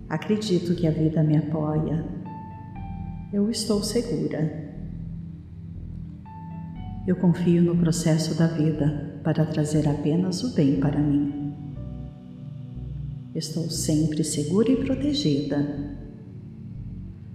Acredito 0.09 0.75
que 0.75 0.87
a 0.87 0.91
vida 0.91 1.23
me 1.23 1.37
apoia 1.37 2.25
eu 3.35 3.51
estou 3.51 3.83
segura. 3.83 4.73
Eu 7.05 7.17
confio 7.17 7.65
no 7.65 7.77
processo 7.77 8.39
da 8.39 8.47
vida 8.47 9.21
para 9.25 9.45
trazer 9.45 9.89
apenas 9.89 10.45
o 10.45 10.55
bem 10.55 10.79
para 10.79 11.01
mim. 11.01 11.53
Estou 13.35 13.69
sempre 13.69 14.23
segura 14.23 14.71
e 14.71 14.85
protegida. 14.85 15.97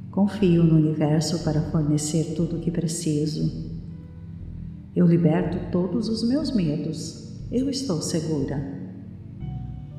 Confio 0.10 0.64
no 0.64 0.78
universo 0.78 1.44
para 1.44 1.70
fornecer 1.70 2.34
tudo 2.34 2.56
o 2.56 2.62
que 2.62 2.72
preciso. 2.72 3.79
Eu 4.96 5.06
liberto 5.06 5.72
todos 5.72 6.10
os 6.10 6.28
meus 6.28 6.52
medos. 6.52 7.48
Eu 7.52 7.70
estou 7.70 8.02
segura. 8.02 8.80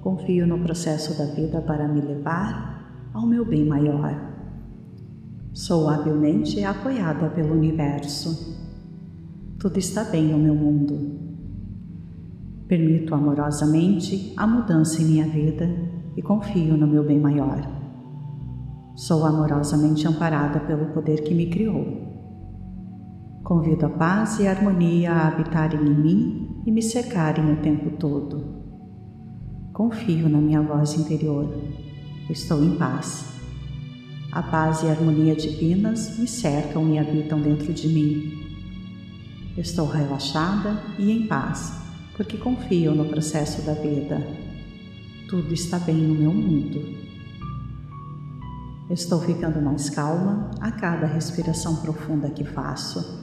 Confio 0.00 0.46
no 0.46 0.58
processo 0.58 1.16
da 1.16 1.26
vida 1.26 1.60
para 1.60 1.86
me 1.86 2.00
levar 2.00 3.10
ao 3.14 3.26
meu 3.26 3.44
bem 3.44 3.64
maior. 3.64 4.30
Sou 5.52 5.88
habilmente 5.88 6.62
apoiada 6.64 7.28
pelo 7.30 7.54
universo. 7.54 8.58
Tudo 9.58 9.78
está 9.78 10.04
bem 10.04 10.28
no 10.28 10.38
meu 10.38 10.54
mundo. 10.54 11.18
Permito 12.66 13.14
amorosamente 13.14 14.32
a 14.36 14.46
mudança 14.46 15.02
em 15.02 15.06
minha 15.06 15.26
vida 15.26 15.68
e 16.16 16.22
confio 16.22 16.76
no 16.76 16.86
meu 16.86 17.04
bem 17.04 17.20
maior. 17.20 17.60
Sou 18.96 19.24
amorosamente 19.24 20.06
amparada 20.06 20.60
pelo 20.60 20.86
poder 20.86 21.22
que 21.22 21.34
me 21.34 21.46
criou. 21.46 22.09
Convido 23.50 23.86
a 23.86 23.90
paz 23.90 24.38
e 24.38 24.46
a 24.46 24.52
harmonia 24.52 25.10
a 25.10 25.26
habitarem 25.26 25.80
em 25.80 25.92
mim 25.92 26.62
e 26.64 26.70
me 26.70 26.80
secarem 26.80 27.52
o 27.52 27.56
tempo 27.56 27.90
todo. 27.96 28.62
Confio 29.72 30.28
na 30.28 30.38
minha 30.38 30.62
voz 30.62 30.94
interior. 30.94 31.52
Estou 32.30 32.62
em 32.62 32.76
paz. 32.76 33.24
A 34.30 34.40
paz 34.40 34.84
e 34.84 34.86
a 34.86 34.90
harmonia 34.92 35.34
divinas 35.34 36.16
me 36.16 36.28
cercam 36.28 36.94
e 36.94 36.98
habitam 37.00 37.40
dentro 37.40 37.72
de 37.72 37.88
mim. 37.88 38.40
Estou 39.58 39.88
relaxada 39.88 40.80
e 40.96 41.10
em 41.10 41.26
paz, 41.26 41.72
porque 42.16 42.36
confio 42.36 42.94
no 42.94 43.06
processo 43.06 43.62
da 43.62 43.74
vida. 43.74 44.24
Tudo 45.28 45.52
está 45.52 45.76
bem 45.80 45.96
no 45.96 46.14
meu 46.14 46.32
mundo. 46.32 47.00
Estou 48.88 49.20
ficando 49.20 49.60
mais 49.60 49.90
calma 49.90 50.52
a 50.60 50.70
cada 50.70 51.08
respiração 51.08 51.74
profunda 51.82 52.30
que 52.30 52.44
faço. 52.44 53.19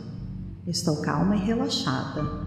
Estou 0.68 1.02
calma 1.02 1.34
e 1.38 1.40
relaxada. 1.40 2.46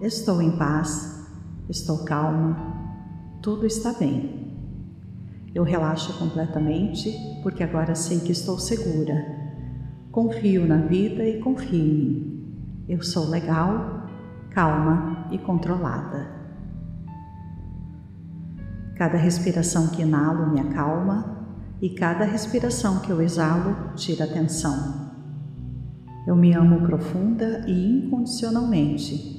Estou 0.00 0.42
em 0.42 0.56
paz, 0.56 1.24
estou 1.68 2.04
calma, 2.04 2.56
tudo 3.40 3.64
está 3.64 3.92
bem. 3.92 4.60
Eu 5.54 5.62
relaxo 5.62 6.18
completamente 6.18 7.16
porque 7.44 7.62
agora 7.62 7.94
sei 7.94 8.18
que 8.18 8.32
estou 8.32 8.58
segura. 8.58 9.24
Confio 10.10 10.66
na 10.66 10.78
vida 10.78 11.22
e 11.22 11.38
confio 11.40 11.78
em 11.78 11.94
mim. 11.94 12.84
Eu 12.88 13.00
sou 13.04 13.28
legal, 13.28 14.08
calma 14.50 15.28
e 15.30 15.38
controlada. 15.38 16.28
Cada 18.96 19.16
respiração 19.16 19.90
que 19.90 20.02
inalo 20.02 20.50
me 20.50 20.58
acalma 20.58 21.46
e 21.80 21.88
cada 21.90 22.24
respiração 22.24 22.98
que 22.98 23.10
eu 23.10 23.22
exalo 23.22 23.94
tira 23.94 24.26
tensão. 24.26 25.05
Eu 26.26 26.34
me 26.34 26.52
amo 26.52 26.84
profunda 26.84 27.64
e 27.68 27.98
incondicionalmente. 27.98 29.36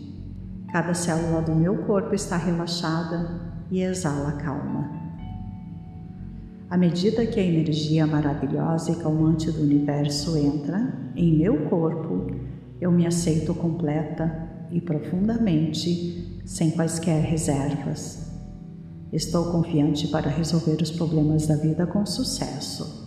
Cada 0.72 0.94
célula 0.94 1.42
do 1.42 1.54
meu 1.54 1.80
corpo 1.84 2.16
está 2.16 2.38
relaxada 2.38 3.42
e 3.70 3.82
exala 3.82 4.32
calma. 4.34 4.90
À 6.70 6.78
medida 6.78 7.26
que 7.26 7.42
a 7.42 7.44
energia 7.44 8.08
maravilhosa 8.08 8.92
e 8.92 8.96
calmante 8.96 9.52
do 9.52 9.64
universo 9.64 10.38
entra 10.38 10.94
em 11.14 11.38
meu 11.38 11.70
corpo, 11.70 12.28
eu 12.80 12.90
me 12.90 13.06
aceito 13.06 13.54
completa 13.54 14.48
e 14.72 14.80
profundamente, 14.80 16.42
sem 16.46 16.72
quaisquer 16.72 17.22
reservas. 17.22 18.32
Estou 19.12 19.52
confiante 19.52 20.08
para 20.08 20.30
resolver 20.30 20.82
os 20.82 20.92
problemas 20.92 21.48
da 21.48 21.56
vida 21.58 21.86
com 21.86 22.06
sucesso. 22.06 23.06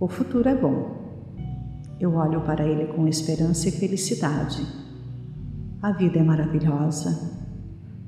O 0.00 0.08
futuro 0.08 0.48
é 0.48 0.54
bom. 0.54 1.05
Eu 1.98 2.14
olho 2.14 2.42
para 2.42 2.66
ele 2.66 2.86
com 2.92 3.08
esperança 3.08 3.68
e 3.68 3.72
felicidade. 3.72 4.66
A 5.80 5.92
vida 5.92 6.18
é 6.18 6.22
maravilhosa. 6.22 7.36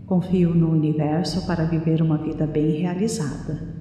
Confio 0.05 0.55
no 0.55 0.70
universo 0.70 1.47
para 1.47 1.65
viver 1.65 2.02
uma 2.02 2.19
vida 2.19 2.47
bem 2.47 2.82
realizada. 2.82 3.77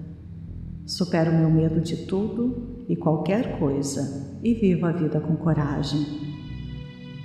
Supero 0.86 1.34
meu 1.34 1.50
medo 1.50 1.82
de 1.82 2.06
tudo 2.06 2.86
e 2.88 2.96
qualquer 2.96 3.60
coisa 3.60 4.40
e 4.42 4.54
vivo 4.54 4.86
a 4.86 4.94
vida 4.94 5.20
com 5.20 5.36
coragem. 5.36 6.06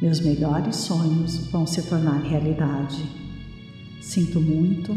Meus 0.00 0.18
melhores 0.18 0.74
sonhos 0.76 1.46
vão 1.52 1.64
se 1.64 1.88
tornar 1.88 2.22
realidade. 2.22 3.04
Sinto 4.00 4.40
muito, 4.40 4.92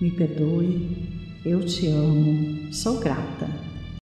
me 0.00 0.12
perdoe, 0.12 1.40
eu 1.44 1.64
te 1.64 1.88
amo, 1.88 2.72
sou 2.72 3.00
grata. 3.00 3.63